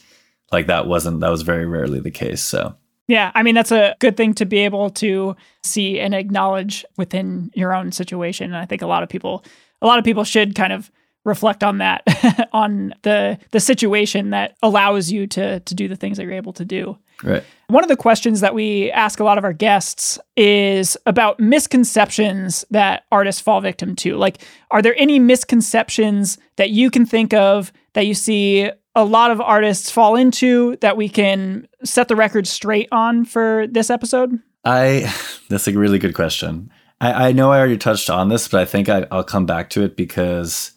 like 0.53 0.67
that 0.67 0.87
wasn't 0.87 1.21
that 1.21 1.31
was 1.31 1.43
very 1.43 1.67
rarely 1.67 2.01
the 2.01 2.11
case 2.11 2.43
so. 2.43 2.75
Yeah 3.07 3.33
i 3.35 3.43
mean 3.43 3.55
that's 3.55 3.73
a 3.73 3.97
good 4.01 4.17
thing 4.17 4.35
to 4.35 4.45
be 4.45 4.59
able 4.59 4.91
to 4.91 5.35
see 5.63 5.99
and 5.99 6.15
acknowledge 6.15 6.85
within 6.97 7.51
your 7.55 7.75
own 7.75 7.93
situation 7.93 8.47
and 8.47 8.57
i 8.57 8.67
think 8.67 8.83
a 8.83 8.87
lot 8.87 9.03
of 9.03 9.09
people 9.09 9.45
a 9.81 9.87
lot 9.87 9.99
of 9.99 10.05
people 10.05 10.25
should 10.25 10.55
kind 10.55 10.73
of 10.73 10.91
reflect 11.29 11.63
on 11.63 11.79
that 11.79 12.03
on 12.53 12.95
the 13.03 13.39
the 13.51 13.61
situation 13.61 14.31
that 14.31 14.57
allows 14.63 15.11
you 15.11 15.27
to 15.27 15.61
to 15.61 15.75
do 15.75 15.87
the 15.89 15.97
things 15.97 16.17
that 16.17 16.25
you're 16.25 16.33
able 16.33 16.53
to 16.53 16.65
do 16.65 16.99
right 17.23 17.45
one 17.71 17.85
of 17.85 17.89
the 17.89 17.97
questions 17.97 18.41
that 18.41 18.55
we 18.55 18.91
ask 18.93 19.21
a 19.21 19.25
lot 19.25 19.37
of 19.37 19.45
our 19.45 19.53
guests 19.53 20.19
is 20.39 20.97
about 21.05 21.39
misconceptions 21.39 22.65
that 22.71 23.05
artists 23.13 23.43
fall 23.43 23.61
victim 23.61 23.95
to. 23.97 24.17
Like, 24.17 24.43
are 24.71 24.81
there 24.81 24.95
any 24.97 25.19
misconceptions 25.19 26.39
that 26.57 26.71
you 26.71 26.91
can 26.91 27.05
think 27.05 27.35
of 27.35 27.71
that 27.93 28.07
you 28.07 28.15
see 28.15 28.71
a 28.95 29.05
lot 29.05 29.31
of 29.31 29.43
artists 29.43 29.91
fall 29.91 30.17
into 30.17 30.77
that 30.77 30.97
we 30.97 31.11
can 31.11 31.69
set 31.85 32.09
the 32.09 32.17
record 32.17 32.47
straight 32.47 32.89
on 32.91 33.27
for 33.27 33.67
this 33.71 33.91
episode? 33.91 34.39
I, 34.65 35.15
that's 35.51 35.69
a 35.69 35.73
really 35.79 35.99
good 35.99 36.15
question. 36.15 36.71
I, 37.03 37.29
I 37.29 37.33
know 37.33 37.53
I 37.53 37.59
already 37.59 37.77
touched 37.77 38.09
on 38.09 38.31
this, 38.31 38.49
but 38.49 38.63
I 38.63 38.65
think 38.65 38.89
I, 38.89 39.07
I'll 39.11 39.25
come 39.25 39.45
back 39.45 39.69
to 39.71 39.83
it 39.83 39.95
because 39.95 40.73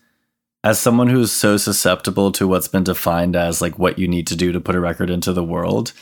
as 0.64 0.80
someone 0.80 1.08
who's 1.08 1.32
so 1.32 1.58
susceptible 1.58 2.32
to 2.34 2.48
what's 2.48 2.68
been 2.68 2.84
defined 2.84 3.36
as 3.36 3.62
like 3.62 3.80
what 3.80 3.98
you 3.98 4.08
need 4.08 4.28
to 4.28 4.36
do 4.36 4.52
to 4.52 4.62
put 4.62 4.76
a 4.76 4.80
record 4.80 5.10
into 5.10 5.34
the 5.34 5.44
world, 5.44 5.94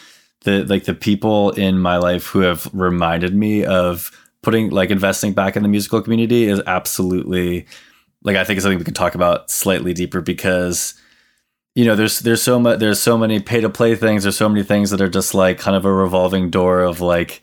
the 0.41 0.63
like 0.65 0.83
the 0.83 0.93
people 0.93 1.51
in 1.51 1.79
my 1.79 1.97
life 1.97 2.27
who 2.27 2.41
have 2.41 2.69
reminded 2.73 3.33
me 3.33 3.63
of 3.63 4.11
putting 4.41 4.69
like 4.69 4.89
investing 4.89 5.33
back 5.33 5.55
in 5.55 5.63
the 5.63 5.69
musical 5.69 6.01
community 6.01 6.45
is 6.45 6.61
absolutely 6.65 7.65
like 8.23 8.35
I 8.35 8.43
think 8.43 8.57
it's 8.57 8.63
something 8.63 8.79
we 8.79 8.85
can 8.85 8.93
talk 8.93 9.15
about 9.15 9.49
slightly 9.49 9.93
deeper 9.93 10.21
because 10.21 10.93
you 11.75 11.85
know 11.85 11.95
there's 11.95 12.19
there's 12.19 12.41
so 12.41 12.59
much 12.59 12.79
there's 12.79 12.99
so 13.01 13.17
many 13.17 13.39
pay 13.39 13.61
to 13.61 13.69
play 13.69 13.95
things 13.95 14.23
there's 14.23 14.37
so 14.37 14.49
many 14.49 14.63
things 14.63 14.89
that 14.89 15.01
are 15.01 15.09
just 15.09 15.33
like 15.33 15.57
kind 15.57 15.75
of 15.75 15.85
a 15.85 15.93
revolving 15.93 16.49
door 16.49 16.81
of 16.81 16.99
like 16.99 17.41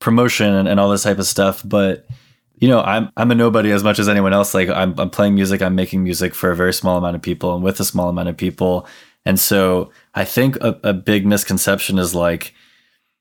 promotion 0.00 0.52
and, 0.52 0.68
and 0.68 0.80
all 0.80 0.90
this 0.90 1.02
type 1.04 1.18
of 1.18 1.26
stuff 1.26 1.62
but 1.64 2.06
you 2.60 2.68
know 2.68 2.80
I'm 2.80 3.10
I'm 3.16 3.30
a 3.30 3.34
nobody 3.34 3.72
as 3.72 3.82
much 3.82 3.98
as 3.98 4.08
anyone 4.08 4.32
else 4.32 4.54
like 4.54 4.68
I'm 4.68 4.94
I'm 4.98 5.10
playing 5.10 5.34
music 5.34 5.60
I'm 5.60 5.74
making 5.74 6.04
music 6.04 6.34
for 6.34 6.50
a 6.50 6.56
very 6.56 6.72
small 6.72 6.96
amount 6.96 7.16
of 7.16 7.22
people 7.22 7.54
and 7.54 7.64
with 7.64 7.80
a 7.80 7.84
small 7.84 8.08
amount 8.08 8.28
of 8.28 8.36
people 8.36 8.86
and 9.24 9.38
so 9.38 9.90
I 10.14 10.24
think 10.24 10.56
a, 10.56 10.78
a 10.82 10.92
big 10.92 11.26
misconception 11.26 11.98
is 11.98 12.14
like, 12.14 12.54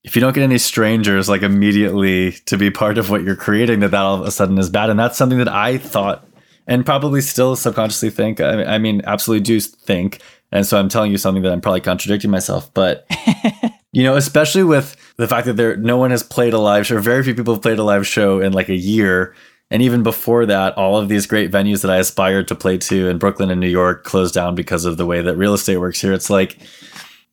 if 0.03 0.15
you 0.15 0.21
don't 0.21 0.33
get 0.33 0.43
any 0.43 0.57
strangers 0.57 1.27
like 1.27 1.41
immediately 1.41 2.31
to 2.45 2.57
be 2.57 2.71
part 2.71 2.97
of 2.97 3.09
what 3.09 3.23
you're 3.23 3.35
creating, 3.35 3.81
that 3.81 3.91
that 3.91 4.01
all 4.01 4.21
of 4.21 4.25
a 4.25 4.31
sudden 4.31 4.57
is 4.57 4.69
bad. 4.69 4.89
And 4.89 4.99
that's 4.99 5.17
something 5.17 5.39
that 5.39 5.49
I 5.49 5.77
thought 5.77 6.25
and 6.67 6.85
probably 6.85 7.21
still 7.21 7.55
subconsciously 7.55 8.11
think. 8.11 8.39
I 8.39 8.63
I 8.63 8.77
mean, 8.77 9.01
absolutely 9.05 9.43
do 9.43 9.59
think. 9.59 10.21
And 10.51 10.65
so 10.65 10.79
I'm 10.79 10.89
telling 10.89 11.11
you 11.11 11.17
something 11.17 11.43
that 11.43 11.51
I'm 11.51 11.61
probably 11.61 11.81
contradicting 11.81 12.31
myself, 12.31 12.73
but 12.73 13.05
you 13.99 14.05
know, 14.05 14.15
especially 14.15 14.63
with 14.63 14.95
the 15.17 15.27
fact 15.27 15.45
that 15.45 15.57
there 15.57 15.75
no 15.75 15.97
one 15.97 16.11
has 16.11 16.23
played 16.23 16.53
a 16.53 16.57
live 16.57 16.87
show, 16.87 17.01
very 17.01 17.21
few 17.21 17.35
people 17.35 17.53
have 17.53 17.61
played 17.61 17.79
a 17.79 17.83
live 17.83 18.07
show 18.07 18.39
in 18.39 18.53
like 18.53 18.69
a 18.69 18.75
year. 18.75 19.35
And 19.69 19.81
even 19.81 20.03
before 20.03 20.45
that, 20.45 20.77
all 20.77 20.95
of 20.95 21.09
these 21.09 21.25
great 21.25 21.51
venues 21.51 21.81
that 21.81 21.91
I 21.91 21.97
aspired 21.97 22.47
to 22.47 22.55
play 22.55 22.77
to 22.77 23.09
in 23.09 23.17
Brooklyn 23.17 23.51
and 23.51 23.59
New 23.59 23.67
York 23.67 24.05
closed 24.05 24.33
down 24.33 24.55
because 24.55 24.85
of 24.85 24.95
the 24.95 25.05
way 25.05 25.21
that 25.21 25.35
real 25.35 25.53
estate 25.53 25.79
works 25.79 25.99
here. 25.99 26.13
It's 26.13 26.29
like, 26.29 26.57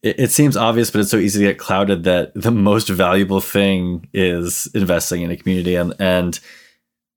it, 0.02 0.18
it 0.18 0.30
seems 0.32 0.56
obvious, 0.56 0.90
but 0.90 1.02
it's 1.02 1.10
so 1.10 1.18
easy 1.18 1.38
to 1.38 1.52
get 1.52 1.58
clouded 1.58 2.02
that 2.02 2.32
the 2.34 2.50
most 2.50 2.88
valuable 2.88 3.40
thing 3.40 4.08
is 4.12 4.68
investing 4.74 5.22
in 5.22 5.30
a 5.30 5.36
community. 5.36 5.76
And, 5.76 5.94
and 6.00 6.40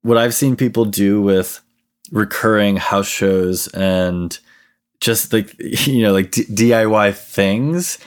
what 0.03 0.19
I've 0.19 0.35
seen 0.35 0.57
people 0.57 0.85
do 0.85 1.23
with 1.23 1.59
recurring 2.11 2.77
house 2.77 3.07
shows 3.07 3.67
and 3.69 4.37
just 4.99 5.33
like, 5.33 5.55
you 5.87 6.03
know, 6.03 6.13
like 6.13 6.29
D- 6.29 6.45
DIY 6.45 7.15
things 7.15 7.97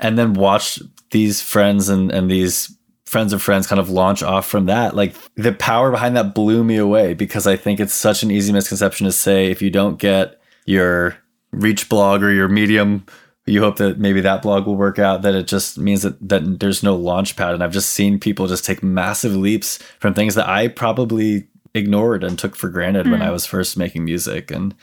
and 0.00 0.18
then 0.18 0.34
watch 0.34 0.80
these 1.10 1.40
friends 1.40 1.88
and, 1.88 2.10
and 2.10 2.30
these 2.30 2.76
friends 3.04 3.32
of 3.32 3.42
friends 3.42 3.66
kind 3.66 3.80
of 3.80 3.90
launch 3.90 4.22
off 4.22 4.46
from 4.46 4.66
that. 4.66 4.94
Like 4.94 5.14
the 5.34 5.52
power 5.52 5.90
behind 5.90 6.16
that 6.16 6.34
blew 6.34 6.62
me 6.64 6.76
away 6.76 7.14
because 7.14 7.46
I 7.46 7.56
think 7.56 7.80
it's 7.80 7.94
such 7.94 8.22
an 8.22 8.30
easy 8.30 8.52
misconception 8.52 9.04
to 9.06 9.12
say 9.12 9.50
if 9.50 9.60
you 9.60 9.70
don't 9.70 9.98
get 9.98 10.40
your 10.64 11.16
reach 11.52 11.88
blog 11.88 12.22
or 12.22 12.32
your 12.32 12.48
medium 12.48 13.04
you 13.46 13.60
hope 13.60 13.76
that 13.76 13.98
maybe 13.98 14.20
that 14.20 14.42
blog 14.42 14.66
will 14.66 14.76
work 14.76 14.98
out 14.98 15.22
that 15.22 15.34
it 15.34 15.46
just 15.46 15.78
means 15.78 16.02
that, 16.02 16.16
that 16.28 16.60
there's 16.60 16.82
no 16.82 16.94
launch 16.94 17.36
pad 17.36 17.54
and 17.54 17.64
i've 17.64 17.72
just 17.72 17.90
seen 17.90 18.20
people 18.20 18.46
just 18.46 18.64
take 18.64 18.82
massive 18.82 19.34
leaps 19.34 19.78
from 19.98 20.14
things 20.14 20.36
that 20.36 20.48
i 20.48 20.68
probably 20.68 21.48
ignored 21.74 22.22
and 22.22 22.38
took 22.38 22.54
for 22.54 22.68
granted 22.68 23.06
mm. 23.06 23.10
when 23.10 23.22
i 23.22 23.30
was 23.30 23.46
first 23.46 23.76
making 23.76 24.04
music 24.04 24.50
and 24.50 24.74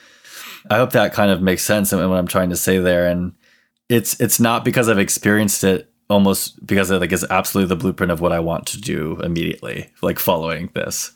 i 0.70 0.76
hope 0.76 0.92
that 0.92 1.14
kind 1.14 1.32
of 1.32 1.42
makes 1.42 1.64
sense 1.64 1.94
in 1.94 2.10
what 2.10 2.18
i'm 2.18 2.28
trying 2.28 2.50
to 2.50 2.58
say 2.58 2.78
there 2.78 3.08
and 3.08 3.34
it's 3.90 4.20
it's 4.20 4.40
not 4.40 4.66
because 4.66 4.90
i've 4.90 5.00
experienced 5.00 5.64
it 5.64 5.90
almost 6.10 6.66
because 6.66 6.90
it 6.92 7.00
like 7.00 7.12
is 7.12 7.26
absolutely 7.30 7.68
the 7.68 7.80
blueprint 7.80 8.12
of 8.12 8.22
what 8.22 8.32
i 8.32 8.40
want 8.40 8.66
to 8.66 8.80
do 8.80 9.20
immediately 9.22 9.92
like 10.02 10.20
following 10.20 10.70
this 10.74 11.12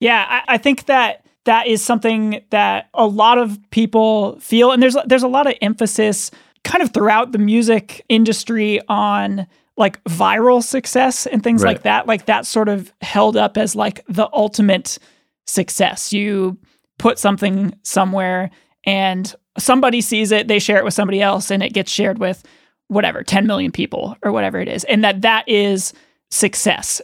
yeah 0.00 0.26
I, 0.28 0.54
I 0.54 0.58
think 0.58 0.86
that 0.86 1.24
that 1.44 1.66
is 1.66 1.82
something 1.82 2.42
that 2.50 2.88
a 2.94 3.06
lot 3.06 3.38
of 3.38 3.58
people 3.70 4.38
feel 4.40 4.72
and 4.72 4.82
there's 4.82 4.96
there's 5.06 5.22
a 5.22 5.28
lot 5.28 5.46
of 5.46 5.54
emphasis 5.60 6.30
kind 6.64 6.82
of 6.82 6.92
throughout 6.92 7.32
the 7.32 7.38
music 7.38 8.04
industry 8.08 8.80
on 8.88 9.46
like 9.76 10.02
viral 10.04 10.62
success 10.62 11.26
and 11.26 11.42
things 11.42 11.62
right. 11.62 11.74
like 11.74 11.82
that. 11.82 12.06
Like 12.06 12.26
that 12.26 12.46
sort 12.46 12.68
of 12.68 12.92
held 13.00 13.36
up 13.36 13.56
as 13.56 13.74
like 13.74 14.04
the 14.08 14.28
ultimate 14.32 14.98
success. 15.46 16.12
You 16.12 16.58
put 16.98 17.18
something 17.18 17.74
somewhere 17.82 18.50
and 18.84 19.34
somebody 19.58 20.00
sees 20.00 20.32
it, 20.32 20.48
they 20.48 20.58
share 20.58 20.78
it 20.78 20.84
with 20.84 20.94
somebody 20.94 21.20
else, 21.20 21.50
and 21.50 21.62
it 21.62 21.72
gets 21.72 21.90
shared 21.90 22.18
with 22.18 22.42
whatever, 22.88 23.22
10 23.22 23.46
million 23.46 23.72
people 23.72 24.16
or 24.22 24.32
whatever 24.32 24.60
it 24.60 24.68
is. 24.68 24.84
And 24.84 25.02
that 25.04 25.22
that 25.22 25.48
is 25.48 25.92
success. 26.30 27.00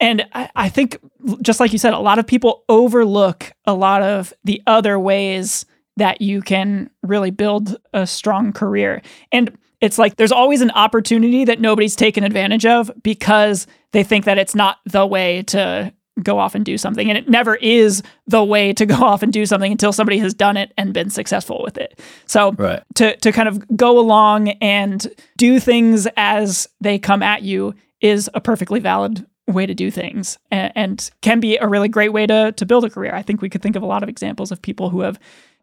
And 0.00 0.26
I, 0.32 0.50
I 0.54 0.68
think, 0.68 0.98
just 1.42 1.60
like 1.60 1.72
you 1.72 1.78
said, 1.78 1.92
a 1.92 1.98
lot 1.98 2.18
of 2.18 2.26
people 2.26 2.64
overlook 2.68 3.52
a 3.64 3.74
lot 3.74 4.02
of 4.02 4.32
the 4.44 4.62
other 4.66 4.98
ways 4.98 5.66
that 5.96 6.20
you 6.20 6.40
can 6.40 6.90
really 7.02 7.30
build 7.30 7.76
a 7.92 8.06
strong 8.06 8.52
career. 8.52 9.02
And 9.32 9.56
it's 9.80 9.98
like 9.98 10.16
there's 10.16 10.32
always 10.32 10.60
an 10.60 10.70
opportunity 10.72 11.44
that 11.44 11.60
nobody's 11.60 11.96
taken 11.96 12.24
advantage 12.24 12.66
of 12.66 12.90
because 13.02 13.66
they 13.92 14.02
think 14.02 14.24
that 14.24 14.38
it's 14.38 14.54
not 14.54 14.78
the 14.86 15.06
way 15.06 15.42
to 15.44 15.92
go 16.22 16.38
off 16.38 16.54
and 16.54 16.64
do 16.64 16.78
something. 16.78 17.08
And 17.08 17.18
it 17.18 17.28
never 17.28 17.56
is 17.56 18.02
the 18.26 18.44
way 18.44 18.72
to 18.74 18.86
go 18.86 18.96
off 18.96 19.22
and 19.22 19.32
do 19.32 19.46
something 19.46 19.72
until 19.72 19.92
somebody 19.92 20.18
has 20.18 20.34
done 20.34 20.56
it 20.56 20.72
and 20.76 20.92
been 20.92 21.10
successful 21.10 21.62
with 21.62 21.76
it. 21.76 22.00
So 22.26 22.52
right. 22.52 22.82
to, 22.96 23.16
to 23.16 23.32
kind 23.32 23.48
of 23.48 23.76
go 23.76 23.98
along 23.98 24.50
and 24.60 25.06
do 25.36 25.60
things 25.60 26.06
as 26.16 26.68
they 26.80 26.98
come 26.98 27.22
at 27.22 27.42
you 27.42 27.74
is 28.00 28.30
a 28.34 28.40
perfectly 28.40 28.80
valid 28.80 29.26
way 29.46 29.66
to 29.66 29.74
do 29.74 29.90
things 29.90 30.38
and, 30.50 30.72
and 30.74 31.10
can 31.22 31.40
be 31.40 31.56
a 31.56 31.66
really 31.66 31.88
great 31.88 32.12
way 32.12 32.26
to, 32.26 32.52
to 32.52 32.66
build 32.66 32.84
a 32.84 32.90
career. 32.90 33.14
I 33.14 33.22
think 33.22 33.40
we 33.40 33.48
could 33.48 33.62
think 33.62 33.76
of 33.76 33.82
a 33.82 33.86
lot 33.86 34.02
of 34.02 34.08
examples 34.08 34.52
of 34.52 34.60
people 34.60 34.90
who 34.90 35.00
have 35.00 35.18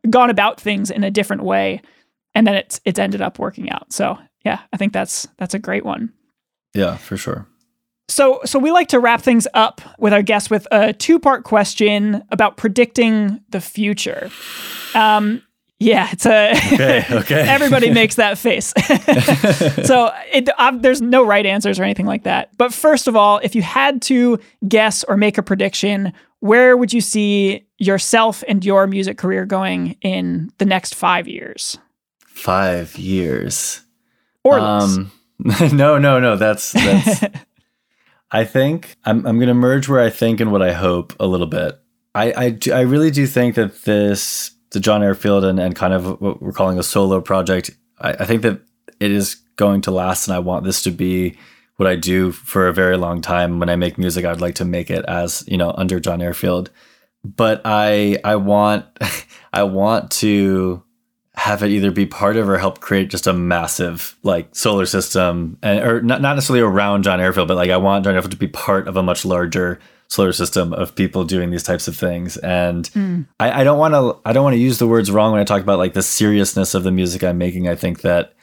gone 0.10 0.30
about 0.30 0.60
things 0.60 0.90
in 0.90 1.04
a 1.04 1.12
different 1.12 1.44
way 1.44 1.82
and 2.36 2.46
then 2.46 2.54
it's 2.54 2.80
it's 2.86 3.00
ended 3.00 3.22
up 3.22 3.40
working 3.40 3.72
out. 3.72 3.92
So, 3.92 4.20
yeah, 4.44 4.60
I 4.72 4.78
think 4.78 4.94
that's 4.94 5.28
that's 5.38 5.54
a 5.54 5.60
great 5.60 5.86
one. 5.86 6.14
Yeah, 6.76 6.98
for 6.98 7.18
sure. 7.18 7.48
So, 8.08 8.42
so 8.46 8.60
we 8.60 8.72
like 8.72 8.90
to 8.90 9.00
wrap 9.00 9.22
things 9.22 9.48
up 9.54 9.82
with 9.98 10.14
our 10.14 10.22
guests 10.22 10.50
with 10.50 10.68
a 10.72 10.94
two-part 10.94 11.44
question 11.44 12.24
about 12.30 12.56
predicting 12.56 13.42
the 13.50 13.60
future. 13.60 14.30
Um, 14.94 15.42
yeah, 15.80 16.10
it's 16.12 16.26
a 16.26 16.52
okay. 16.52 17.06
Okay. 17.12 17.42
everybody 17.42 17.92
makes 17.92 18.16
that 18.16 18.38
face. 18.38 18.68
so 19.86 20.12
it, 20.32 20.50
uh, 20.58 20.72
there's 20.78 21.02
no 21.02 21.26
right 21.26 21.46
answers 21.46 21.80
or 21.80 21.84
anything 21.84 22.06
like 22.06 22.24
that. 22.24 22.56
But 22.58 22.74
first 22.74 23.08
of 23.08 23.16
all, 23.16 23.40
if 23.44 23.56
you 23.56 23.62
had 23.62 24.02
to 24.04 24.40
guess 24.68 25.04
or 25.04 25.18
make 25.18 25.38
a 25.38 25.44
prediction, 25.44 26.14
where 26.40 26.78
would 26.78 26.94
you 26.94 27.02
see 27.02 27.66
yourself 27.78 28.44
and 28.48 28.64
your 28.64 28.88
music 28.88 29.18
career 29.18 29.46
going 29.46 29.98
in 30.02 30.52
the 30.60 30.66
next 30.66 30.96
five 30.96 31.28
years? 31.28 31.78
Five 32.26 32.98
years, 32.98 33.82
or 34.44 34.60
um, 34.60 35.12
no, 35.40 35.98
no, 35.98 36.20
no. 36.20 36.38
That's 36.38 36.72
that's. 36.72 37.24
I 38.36 38.44
think 38.44 38.98
I'm 39.06 39.26
I'm 39.26 39.40
gonna 39.40 39.54
merge 39.54 39.88
where 39.88 40.02
I 40.02 40.10
think 40.10 40.42
and 40.42 40.52
what 40.52 40.62
I 40.62 40.74
hope 40.74 41.14
a 41.22 41.26
little 41.26 41.48
bit. 41.48 41.80
I 42.14 42.34
I, 42.34 42.50
do, 42.50 42.74
I 42.74 42.82
really 42.82 43.10
do 43.10 43.26
think 43.28 43.56
that 43.56 43.84
this 43.84 44.52
the 44.72 44.82
John 44.82 45.02
Airfield 45.02 45.46
and, 45.46 45.58
and 45.58 45.74
kind 45.74 45.94
of 45.94 46.20
what 46.20 46.42
we're 46.42 46.52
calling 46.52 46.78
a 46.78 46.84
solo 46.84 47.22
project. 47.22 47.72
I, 47.98 48.12
I 48.12 48.26
think 48.26 48.42
that 48.42 48.60
it 49.00 49.10
is 49.10 49.36
going 49.56 49.80
to 49.82 49.92
last, 49.92 50.28
and 50.28 50.36
I 50.36 50.40
want 50.40 50.66
this 50.66 50.84
to 50.84 50.92
be 50.92 51.38
what 51.78 51.88
I 51.88 51.96
do 51.96 52.34
for 52.34 52.68
a 52.68 52.74
very 52.74 52.98
long 52.98 53.22
time. 53.22 53.58
When 53.58 53.70
I 53.70 53.78
make 53.78 53.98
music, 53.98 54.26
I'd 54.26 54.42
like 54.42 54.56
to 54.56 54.66
make 54.66 54.90
it 54.92 55.06
as 55.06 55.46
you 55.48 55.56
know 55.56 55.74
under 55.78 56.02
John 56.02 56.22
Airfield, 56.22 56.72
but 57.24 57.62
I 57.64 58.20
I 58.26 58.36
want 58.36 58.86
I 59.54 59.64
want 59.64 60.12
to 60.12 60.84
have 61.38 61.64
it 61.64 61.70
either 61.70 61.92
be 61.92 62.06
part 62.06 62.38
of 62.38 62.48
or 62.50 62.58
help 62.58 62.80
create 62.80 63.10
just 63.10 63.28
a 63.28 63.34
massive 63.34 64.18
like 64.24 64.56
solar 64.56 64.86
system 64.86 65.58
and 65.62 65.80
or 65.80 66.02
not, 66.02 66.22
not 66.22 66.36
necessarily 66.36 66.62
around 66.62 67.04
John 67.04 67.20
Airfield, 67.20 67.48
but 67.48 67.58
like 67.58 67.70
I 67.70 67.78
want 67.78 68.06
John 68.06 68.16
Airfield 68.16 68.32
to 68.32 68.38
be 68.38 68.48
part 68.48 68.88
of 68.88 68.96
a 68.96 69.04
much 69.04 69.26
larger 69.26 69.80
solar 70.08 70.32
system 70.32 70.74
of 70.74 70.96
people 70.96 71.24
doing 71.24 71.50
these 71.50 71.64
types 71.64 71.88
of 71.88 71.96
things. 71.96 72.38
And 72.38 72.86
mm. 72.92 73.26
I, 73.40 73.62
I 73.62 73.64
don't 73.64 73.80
want 73.80 73.94
to 73.94 74.20
I 74.28 74.34
don't 74.34 74.44
want 74.44 74.54
to 74.54 74.60
use 74.60 74.78
the 74.78 74.88
words 74.88 75.12
wrong 75.12 75.32
when 75.32 75.42
I 75.42 75.46
talk 75.46 75.62
about 75.62 75.80
like 75.80 75.94
the 75.94 76.04
seriousness 76.04 76.74
of 76.74 76.84
the 76.84 76.92
music 76.92 77.24
I'm 77.24 77.38
making. 77.38 77.68
I 77.68 77.76
think 77.76 78.02
that 78.02 78.34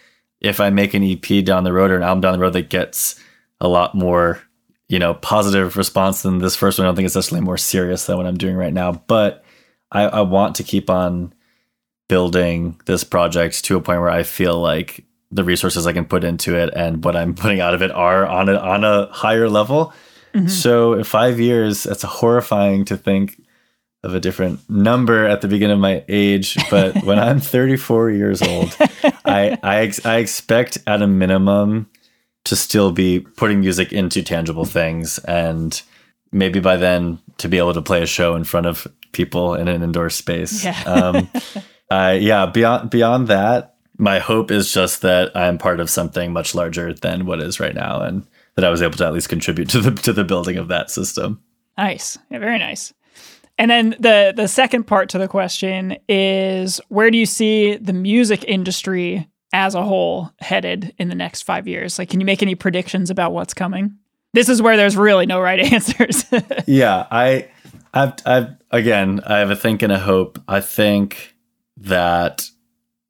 if 0.41 0.61
I 0.61 0.71
make 0.71 0.93
an 0.95 1.05
EP 1.05 1.45
down 1.45 1.65
the 1.65 1.73
road 1.73 1.91
or 1.91 1.97
an 1.97 2.03
album 2.03 2.21
down 2.21 2.33
the 2.33 2.41
road 2.41 2.53
that 2.55 2.69
gets 2.69 3.19
a 3.61 3.69
lot 3.69 3.95
more, 3.95 4.43
you 4.89 4.99
know, 4.99 5.15
positive 5.15 5.77
response 5.77 6.23
than 6.23 6.39
this 6.39 6.57
first 6.57 6.79
one, 6.79 6.87
I 6.87 6.89
don't 6.89 6.97
think 6.97 7.07
it's 7.07 7.15
necessarily 7.15 7.45
more 7.45 7.57
serious 7.57 8.07
than 8.07 8.17
what 8.17 8.27
I'm 8.27 8.37
doing 8.37 8.57
right 8.57 8.73
now. 8.73 8.93
But 8.93 9.45
I, 9.93 10.03
I 10.03 10.21
want 10.23 10.57
to 10.57 10.65
keep 10.65 10.91
on 10.91 11.33
building 12.13 12.79
this 12.85 13.05
project 13.05 13.65
to 13.65 13.77
a 13.77 13.81
point 13.81 14.01
where 14.01 14.11
I 14.11 14.23
feel 14.23 14.61
like 14.61 15.05
the 15.31 15.45
resources 15.45 15.87
I 15.87 15.93
can 15.93 16.05
put 16.05 16.25
into 16.25 16.57
it 16.57 16.71
and 16.77 17.03
what 17.05 17.17
I'm 17.17 17.35
putting 17.43 17.61
out 17.61 17.75
of 17.75 17.83
it 17.83 17.91
are 17.91 18.27
on 18.27 18.49
a 18.49 18.57
on 18.57 18.85
a 18.85 19.07
higher 19.07 19.49
level 19.49 19.93
Mm-hmm. 20.35 20.49
So 20.49 20.95
in 20.95 21.05
five 21.05 21.39
years, 21.41 21.83
that's 21.83 22.03
horrifying 22.03 22.85
to 22.87 22.97
think 22.97 23.41
of 24.03 24.15
a 24.15 24.21
different 24.21 24.69
number 24.69 25.27
at 25.27 25.43
the 25.43 25.49
beginning 25.49 25.75
of 25.75 25.81
my 25.81 26.05
age. 26.09 26.57
But 26.71 27.03
when 27.05 27.19
I'm 27.19 27.41
34 27.41 28.11
years 28.11 28.43
old, 28.43 28.75
I, 29.25 29.59
I, 29.63 29.77
ex- 29.81 30.05
I 30.05 30.17
expect 30.17 30.79
at 30.87 31.03
a 31.03 31.07
minimum 31.07 31.89
to 32.45 32.57
still 32.57 32.91
be 32.91 33.21
putting 33.21 33.61
music 33.61 33.93
into 33.93 34.23
tangible 34.23 34.65
things. 34.65 35.19
And 35.19 35.81
maybe 36.33 36.61
by 36.61 36.77
then 36.77 37.19
to 37.39 37.49
be 37.49 37.59
able 37.59 37.75
to 37.75 37.83
play 37.83 38.03
a 38.03 38.07
show 38.07 38.35
in 38.35 38.45
front 38.45 38.67
of 38.67 38.87
people 39.13 39.55
in 39.55 39.69
an 39.69 39.83
indoor 39.83 40.11
space. 40.11 40.65
Yeah. 40.65 40.81
um, 40.85 41.29
uh, 41.93 42.13
yeah. 42.13 42.47
Beyond, 42.47 42.91
beyond 42.91 43.29
that, 43.29 43.77
my 43.99 44.19
hope 44.19 44.51
is 44.51 44.73
just 44.73 45.03
that 45.03 45.37
I'm 45.37 45.59
part 45.59 45.81
of 45.81 45.91
something 45.91 46.33
much 46.33 46.55
larger 46.55 46.93
than 46.93 47.27
what 47.27 47.41
is 47.41 47.61
right 47.61 47.75
now. 47.75 48.01
And 48.01 48.27
that 48.55 48.65
I 48.65 48.71
was 48.71 48.83
able 48.83 48.97
to 48.99 49.07
at 49.07 49.13
least 49.13 49.29
contribute 49.29 49.69
to 49.71 49.81
the 49.81 49.91
to 50.03 50.13
the 50.13 50.25
building 50.25 50.57
of 50.57 50.69
that 50.69 50.91
system. 50.91 51.43
Nice, 51.79 52.19
yeah, 52.31 52.39
very 52.39 52.59
nice. 52.59 52.93
And 53.59 53.71
then 53.71 53.97
the 53.99 54.33
the 54.35 54.49
second 54.49 54.85
part 54.85 55.09
to 55.11 55.19
the 55.19 55.29
question 55.29 55.97
is 56.09 56.81
where 56.89 57.11
do 57.11 57.19
you 57.19 57.27
see 57.27 57.77
the 57.77 57.93
music 57.93 58.45
industry 58.47 59.29
as 59.53 59.75
a 59.75 59.83
whole 59.83 60.31
headed 60.41 60.95
in 60.99 61.09
the 61.09 61.15
next 61.15 61.43
five 61.43 61.69
years? 61.69 61.99
Like, 61.99 62.11
can 62.11 62.21
you 62.21 62.27
make 62.27 62.43
any 62.43 62.55
predictions 62.55 63.11
about 63.11 63.33
what's 63.33 63.55
coming? 63.55 63.97
This 64.35 64.49
is 64.49 64.63
where 64.63 64.77
there's 64.79 64.97
really 64.97 65.27
no 65.27 65.41
right 65.41 65.61
answers. 65.73 66.25
yeah, 66.67 67.07
I, 67.11 67.49
I've, 67.93 68.15
I've 68.25 68.49
again, 68.71 69.21
I 69.27 69.39
have 69.39 69.51
a 69.51 69.57
think 69.57 69.83
and 69.83 69.93
a 69.93 69.99
hope. 69.99 70.39
I 70.49 70.61
think 70.61 71.32
that 71.77 72.49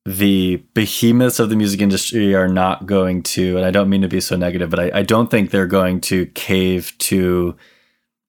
the 0.05 0.57
behemoths 0.75 1.39
of 1.39 1.49
the 1.49 1.57
music 1.57 1.81
industry 1.81 2.35
are 2.35 2.49
not 2.49 2.87
going 2.87 3.23
to, 3.23 3.57
and 3.57 3.65
I 3.65 3.71
don't 3.71 3.89
mean 3.89 4.03
to 4.03 4.09
be 4.09 4.21
so 4.21 4.37
negative, 4.37 4.71
but 4.71 4.81
I, 4.81 4.91
I 5.01 5.03
don't 5.03 5.31
think 5.31 5.51
they're 5.51 5.67
going 5.67 6.01
to 6.03 6.27
cave 6.27 6.93
to 6.99 7.57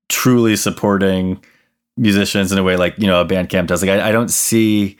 truly 0.10 0.56
supporting 0.56 1.44
musicians 1.98 2.52
in 2.52 2.58
a 2.58 2.64
way 2.64 2.76
like 2.76 2.98
you 2.98 3.08
know 3.08 3.22
a 3.22 3.26
Bandcamp 3.26 3.68
does. 3.68 3.82
Like 3.82 4.00
I, 4.00 4.10
I 4.10 4.12
don't 4.12 4.30
see. 4.30 4.98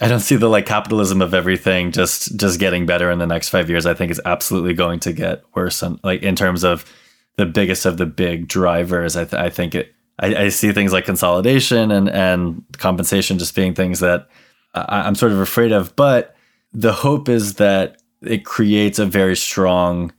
I 0.00 0.08
don't 0.08 0.20
see 0.20 0.36
the 0.36 0.48
like 0.48 0.64
capitalism 0.64 1.20
of 1.20 1.34
everything 1.34 1.92
just 1.92 2.36
just 2.36 2.58
getting 2.58 2.86
better 2.86 3.10
in 3.10 3.18
the 3.18 3.26
next 3.26 3.50
five 3.50 3.68
years. 3.68 3.84
I 3.84 3.94
think 3.94 4.10
it's 4.10 4.20
absolutely 4.24 4.72
going 4.72 5.00
to 5.00 5.12
get 5.12 5.42
worse. 5.54 5.82
And 5.82 6.00
like 6.02 6.22
in 6.22 6.36
terms 6.36 6.64
of 6.64 6.90
the 7.36 7.46
biggest 7.46 7.84
of 7.84 7.98
the 7.98 8.06
big 8.06 8.48
drivers, 8.48 9.16
I, 9.16 9.24
th- 9.24 9.42
I 9.42 9.50
think 9.50 9.74
it. 9.74 9.94
I, 10.20 10.44
I 10.44 10.48
see 10.48 10.72
things 10.72 10.92
like 10.92 11.04
consolidation 11.04 11.90
and 11.90 12.08
and 12.08 12.64
compensation 12.78 13.38
just 13.38 13.54
being 13.56 13.74
things 13.74 13.98
that 13.98 14.28
I'm 14.74 15.14
sort 15.14 15.32
of 15.32 15.38
afraid 15.38 15.72
of. 15.72 15.94
But 15.96 16.34
the 16.72 16.92
hope 16.92 17.28
is 17.28 17.54
that 17.54 18.02
it 18.22 18.44
creates 18.44 18.98
a 18.98 19.06
very 19.06 19.36
strong 19.36 20.12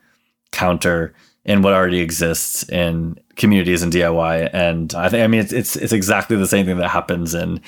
counter 0.51 1.13
in 1.43 1.61
what 1.61 1.73
already 1.73 1.99
exists 1.99 2.67
in 2.69 3.19
communities 3.35 3.83
and 3.83 3.91
DIY. 3.91 4.49
And 4.53 4.93
I 4.95 5.09
think 5.09 5.23
I 5.23 5.27
mean 5.27 5.41
it's 5.41 5.53
it's 5.53 5.75
it's 5.75 5.93
exactly 5.93 6.37
the 6.37 6.47
same 6.47 6.65
thing 6.65 6.77
that 6.77 6.89
happens 6.89 7.33
in 7.33 7.61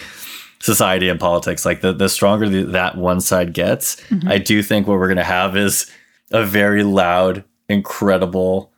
society 0.60 1.10
and 1.10 1.20
politics. 1.20 1.66
Like 1.66 1.82
the 1.82 1.94
the 1.94 2.10
stronger 2.10 2.50
the, 2.50 2.64
that 2.64 2.98
one 2.98 3.22
side 3.22 3.54
gets, 3.54 3.98
mm-hmm. 4.10 4.28
I 4.28 4.38
do 4.38 4.64
think 4.64 4.88
what 4.88 4.98
we're 4.98 5.08
gonna 5.08 5.24
have 5.24 5.56
is 5.56 5.90
a 6.32 6.44
very 6.44 6.84
loud, 6.84 7.44
incredible, 7.70 8.72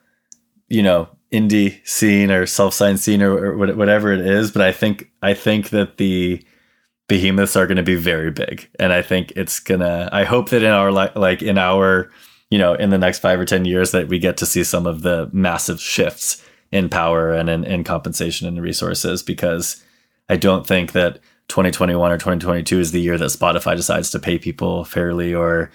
you 0.67 0.83
know, 0.83 1.09
indie 1.31 1.85
scene 1.87 2.31
or 2.31 2.45
self 2.45 2.73
signed 2.73 2.99
scene 2.99 3.21
or, 3.21 3.53
or 3.53 3.75
whatever 3.75 4.11
it 4.11 4.21
is. 4.21 4.51
But 4.51 4.63
I 4.63 4.71
think 4.71 5.09
I 5.21 5.33
think 5.33 5.69
that 5.69 5.97
the 5.97 6.43
behemoths 7.09 7.57
are 7.57 7.67
going 7.67 7.75
to 7.75 7.83
be 7.83 7.95
very 7.95 8.31
big, 8.31 8.69
and 8.79 8.93
I 8.93 9.01
think 9.01 9.33
it's 9.35 9.59
gonna. 9.59 10.07
I 10.13 10.23
hope 10.23 10.49
that 10.49 10.63
in 10.63 10.71
our 10.71 10.93
li- 10.93 11.11
like 11.15 11.41
in 11.41 11.57
our 11.57 12.09
you 12.49 12.57
know 12.57 12.75
in 12.75 12.91
the 12.91 12.97
next 12.97 13.19
five 13.19 13.37
or 13.37 13.45
ten 13.45 13.65
years 13.65 13.91
that 13.91 14.07
we 14.07 14.19
get 14.19 14.37
to 14.37 14.45
see 14.45 14.63
some 14.63 14.87
of 14.87 15.01
the 15.01 15.29
massive 15.33 15.81
shifts 15.81 16.41
in 16.71 16.87
power 16.87 17.33
and 17.33 17.49
in, 17.49 17.65
in 17.65 17.83
compensation 17.83 18.47
and 18.47 18.61
resources 18.61 19.23
because 19.23 19.83
I 20.29 20.37
don't 20.37 20.65
think 20.65 20.91
that 20.93 21.19
2021 21.47 22.11
or 22.11 22.17
2022 22.17 22.79
is 22.79 22.91
the 22.91 23.01
year 23.01 23.17
that 23.17 23.25
Spotify 23.25 23.75
decides 23.75 24.11
to 24.11 24.19
pay 24.19 24.37
people 24.37 24.85
fairly 24.85 25.33
or 25.33 25.71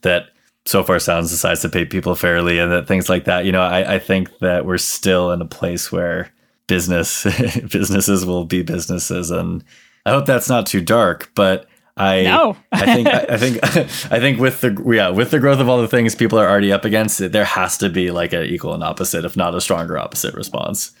that 0.00 0.30
Sofar 0.64 0.98
Sounds 0.98 1.30
decides 1.30 1.60
to 1.60 1.68
pay 1.68 1.84
people 1.84 2.14
fairly 2.14 2.58
and 2.58 2.72
that 2.72 2.88
things 2.88 3.10
like 3.10 3.24
that. 3.24 3.44
You 3.44 3.52
know, 3.52 3.60
I, 3.60 3.96
I 3.96 3.98
think 3.98 4.38
that 4.38 4.64
we're 4.64 4.78
still 4.78 5.30
in 5.30 5.42
a 5.42 5.46
place 5.46 5.92
where 5.92 6.32
business 6.66 7.24
businesses 7.70 8.24
will 8.24 8.46
be 8.46 8.62
businesses 8.62 9.30
and 9.30 9.62
I 10.06 10.10
hope 10.10 10.26
that's 10.26 10.48
not 10.48 10.66
too 10.66 10.80
dark, 10.80 11.30
but 11.34 11.66
I 11.96 12.22
no. 12.22 12.56
I 12.72 12.94
think 12.94 13.08
I, 13.08 13.26
I 13.28 13.36
think 13.36 13.58
I 14.12 14.20
think 14.20 14.40
with 14.40 14.60
the 14.60 14.82
yeah 14.86 15.10
with 15.10 15.30
the 15.30 15.38
growth 15.38 15.60
of 15.60 15.68
all 15.68 15.80
the 15.80 15.88
things 15.88 16.14
people 16.14 16.38
are 16.38 16.48
already 16.48 16.72
up 16.72 16.84
against, 16.84 17.18
there 17.32 17.44
has 17.44 17.76
to 17.78 17.88
be 17.88 18.10
like 18.10 18.32
an 18.32 18.44
equal 18.44 18.74
and 18.74 18.82
opposite, 18.82 19.24
if 19.24 19.36
not 19.36 19.54
a 19.54 19.60
stronger 19.60 19.98
opposite 19.98 20.34
response. 20.34 20.92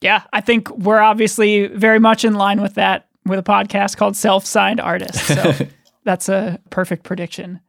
Yeah, 0.00 0.22
I 0.32 0.40
think 0.40 0.70
we're 0.70 1.00
obviously 1.00 1.66
very 1.68 1.98
much 1.98 2.24
in 2.24 2.34
line 2.34 2.60
with 2.60 2.74
that 2.74 3.08
with 3.24 3.38
a 3.38 3.42
podcast 3.42 3.96
called 3.96 4.16
Self 4.16 4.44
Signed 4.44 4.80
Artist. 4.80 5.26
So 5.26 5.52
that's 6.04 6.28
a 6.28 6.60
perfect 6.70 7.04
prediction. 7.04 7.60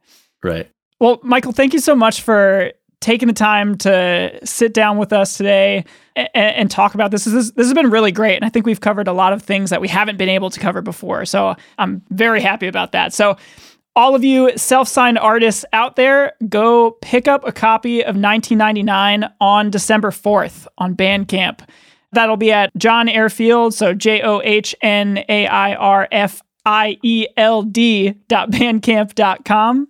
Right. 0.42 0.70
Well, 1.00 1.18
Michael, 1.22 1.52
thank 1.52 1.72
you 1.72 1.80
so 1.80 1.96
much 1.96 2.20
for 2.20 2.72
taking 3.00 3.28
the 3.28 3.34
time 3.34 3.76
to 3.78 4.38
sit 4.44 4.74
down 4.74 4.98
with 4.98 5.12
us 5.12 5.36
today 5.36 5.84
and, 6.16 6.28
and 6.34 6.70
talk 6.70 6.94
about 6.94 7.10
this. 7.10 7.24
this. 7.24 7.34
Is, 7.34 7.52
this 7.52 7.66
has 7.66 7.74
been 7.74 7.90
really 7.90 8.12
great. 8.12 8.36
And 8.36 8.44
I 8.44 8.48
think 8.48 8.66
we've 8.66 8.80
covered 8.80 9.08
a 9.08 9.12
lot 9.12 9.32
of 9.32 9.42
things 9.42 9.70
that 9.70 9.80
we 9.80 9.88
haven't 9.88 10.18
been 10.18 10.28
able 10.28 10.50
to 10.50 10.60
cover 10.60 10.82
before. 10.82 11.24
So 11.24 11.56
I'm 11.78 12.02
very 12.10 12.40
happy 12.40 12.66
about 12.66 12.92
that. 12.92 13.12
So, 13.12 13.36
all 13.96 14.14
of 14.14 14.22
you 14.22 14.56
self 14.56 14.86
signed 14.86 15.18
artists 15.18 15.64
out 15.72 15.96
there, 15.96 16.32
go 16.48 16.92
pick 17.02 17.26
up 17.26 17.44
a 17.44 17.50
copy 17.50 18.00
of 18.02 18.14
1999 18.14 19.28
on 19.40 19.70
December 19.70 20.10
4th 20.10 20.68
on 20.78 20.94
Bandcamp. 20.94 21.68
That'll 22.12 22.36
be 22.36 22.52
at 22.52 22.70
John 22.76 23.08
Airfield, 23.08 23.74
so 23.74 23.92
J 23.92 24.22
O 24.22 24.40
H 24.42 24.76
N 24.80 25.24
A 25.28 25.46
I 25.46 25.74
R 25.74 26.06
F 26.12 26.40
I 26.64 26.98
E 27.02 27.26
L 27.36 27.62
D 27.62 28.14
dot 28.28 28.50
bandcamp.com. 28.50 29.88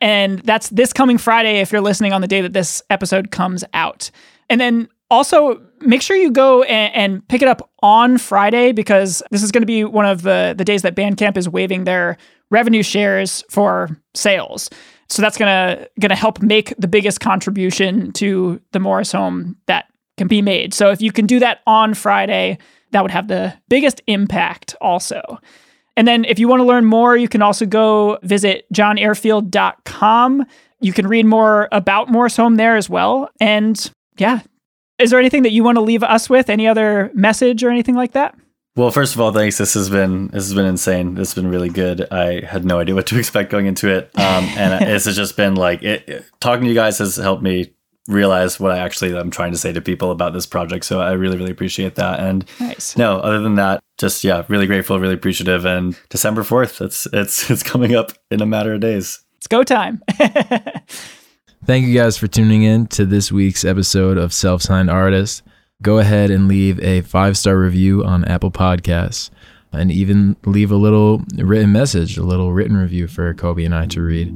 And 0.00 0.40
that's 0.40 0.68
this 0.68 0.92
coming 0.92 1.18
Friday 1.18 1.60
if 1.60 1.72
you're 1.72 1.80
listening 1.80 2.12
on 2.12 2.20
the 2.20 2.28
day 2.28 2.40
that 2.40 2.52
this 2.52 2.82
episode 2.90 3.30
comes 3.30 3.64
out. 3.72 4.10
And 4.50 4.60
then 4.60 4.88
also 5.10 5.62
make 5.80 6.02
sure 6.02 6.16
you 6.16 6.30
go 6.30 6.62
and, 6.64 6.94
and 6.94 7.28
pick 7.28 7.42
it 7.42 7.48
up 7.48 7.70
on 7.82 8.18
Friday 8.18 8.72
because 8.72 9.22
this 9.30 9.42
is 9.42 9.52
going 9.52 9.62
to 9.62 9.66
be 9.66 9.84
one 9.84 10.06
of 10.06 10.22
the, 10.22 10.54
the 10.56 10.64
days 10.64 10.82
that 10.82 10.94
Bandcamp 10.94 11.36
is 11.36 11.48
waiving 11.48 11.84
their 11.84 12.16
revenue 12.50 12.82
shares 12.82 13.44
for 13.48 13.96
sales. 14.14 14.70
So 15.08 15.22
that's 15.22 15.36
gonna 15.36 15.86
gonna 16.00 16.16
help 16.16 16.42
make 16.42 16.74
the 16.78 16.88
biggest 16.88 17.20
contribution 17.20 18.12
to 18.12 18.60
the 18.72 18.80
Morris 18.80 19.12
Home 19.12 19.56
that 19.66 19.86
can 20.16 20.28
be 20.28 20.40
made. 20.40 20.72
So 20.72 20.90
if 20.90 21.02
you 21.02 21.12
can 21.12 21.26
do 21.26 21.38
that 21.40 21.60
on 21.66 21.94
Friday, 21.94 22.58
that 22.92 23.02
would 23.02 23.10
have 23.10 23.28
the 23.28 23.54
biggest 23.68 24.00
impact 24.06 24.74
also. 24.80 25.38
And 25.96 26.08
then 26.08 26.24
if 26.24 26.38
you 26.38 26.48
want 26.48 26.60
to 26.60 26.64
learn 26.64 26.84
more, 26.84 27.16
you 27.16 27.28
can 27.28 27.42
also 27.42 27.66
go 27.66 28.18
visit 28.22 28.66
johnairfield.com. 28.72 30.46
You 30.80 30.92
can 30.92 31.06
read 31.06 31.26
more 31.26 31.68
about 31.72 32.10
Morris 32.10 32.36
Home 32.36 32.56
there 32.56 32.76
as 32.76 32.90
well. 32.90 33.30
And 33.40 33.90
yeah, 34.16 34.40
is 34.98 35.10
there 35.10 35.20
anything 35.20 35.42
that 35.42 35.52
you 35.52 35.64
want 35.64 35.76
to 35.76 35.82
leave 35.82 36.02
us 36.02 36.28
with? 36.28 36.50
Any 36.50 36.66
other 36.66 37.10
message 37.14 37.62
or 37.62 37.70
anything 37.70 37.94
like 37.94 38.12
that? 38.12 38.34
Well, 38.76 38.90
first 38.90 39.14
of 39.14 39.20
all, 39.20 39.32
thanks. 39.32 39.58
This 39.58 39.74
has 39.74 39.88
been 39.88 40.28
this 40.28 40.44
has 40.44 40.54
been 40.54 40.66
insane. 40.66 41.14
This 41.14 41.28
has 41.28 41.34
been 41.34 41.48
really 41.48 41.68
good. 41.68 42.08
I 42.10 42.44
had 42.44 42.64
no 42.64 42.80
idea 42.80 42.94
what 42.94 43.06
to 43.06 43.18
expect 43.20 43.50
going 43.50 43.66
into 43.66 43.88
it, 43.88 44.10
um, 44.18 44.44
and 44.56 44.84
this 44.86 45.04
has 45.04 45.14
just 45.14 45.36
been 45.36 45.54
like 45.54 45.82
it, 45.84 46.08
it, 46.08 46.24
talking 46.40 46.64
to 46.64 46.68
you 46.68 46.74
guys 46.74 46.98
has 46.98 47.16
helped 47.16 47.42
me 47.42 47.72
realize 48.08 48.60
what 48.60 48.72
I 48.72 48.78
actually 48.78 49.16
am 49.16 49.30
trying 49.30 49.52
to 49.52 49.58
say 49.58 49.72
to 49.72 49.80
people 49.80 50.10
about 50.10 50.32
this 50.32 50.46
project. 50.46 50.84
So 50.84 51.00
I 51.00 51.12
really, 51.12 51.36
really 51.36 51.50
appreciate 51.50 51.94
that. 51.94 52.20
And 52.20 52.44
nice. 52.60 52.96
no, 52.96 53.18
other 53.18 53.40
than 53.40 53.54
that, 53.56 53.82
just 53.98 54.24
yeah, 54.24 54.44
really 54.48 54.66
grateful, 54.66 55.00
really 55.00 55.14
appreciative. 55.14 55.64
And 55.64 55.98
December 56.10 56.42
fourth, 56.42 56.80
it's 56.80 57.06
it's 57.12 57.50
it's 57.50 57.62
coming 57.62 57.94
up 57.94 58.12
in 58.30 58.42
a 58.42 58.46
matter 58.46 58.74
of 58.74 58.80
days. 58.80 59.20
It's 59.38 59.46
go 59.46 59.62
time. 59.62 60.02
Thank 61.66 61.86
you 61.86 61.94
guys 61.94 62.18
for 62.18 62.26
tuning 62.26 62.62
in 62.62 62.86
to 62.88 63.06
this 63.06 63.32
week's 63.32 63.64
episode 63.64 64.18
of 64.18 64.34
Self 64.34 64.60
Signed 64.60 64.90
Artist. 64.90 65.42
Go 65.82 65.98
ahead 65.98 66.30
and 66.30 66.46
leave 66.46 66.78
a 66.80 67.00
five 67.02 67.38
star 67.38 67.58
review 67.58 68.04
on 68.04 68.24
Apple 68.26 68.50
Podcasts 68.50 69.30
and 69.76 69.90
even 69.92 70.36
leave 70.44 70.70
a 70.70 70.76
little 70.76 71.22
written 71.36 71.72
message, 71.72 72.16
a 72.16 72.22
little 72.22 72.52
written 72.52 72.76
review 72.76 73.06
for 73.08 73.32
Kobe 73.34 73.64
and 73.64 73.74
I 73.74 73.86
to 73.86 74.00
read. 74.00 74.28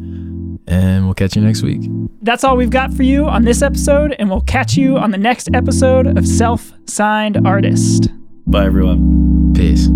And 0.67 1.05
we'll 1.05 1.15
catch 1.15 1.37
you 1.37 1.43
next 1.43 1.63
week. 1.63 1.83
That's 2.23 2.45
all 2.45 2.57
we've 2.57 2.71
got 2.71 2.93
for 2.93 3.03
you 3.03 3.27
on 3.27 3.45
this 3.45 3.63
episode, 3.63 4.15
and 4.19 4.29
we'll 4.29 4.43
catch 4.43 4.77
you 4.77 4.99
on 4.99 5.11
the 5.11 5.19
next 5.19 5.49
episode 5.55 6.19
of 6.19 6.27
Self 6.27 6.73
Signed 6.87 7.47
Artist. 7.47 8.09
Bye, 8.47 8.67
everyone. 8.67 9.53
Peace. 9.55 9.89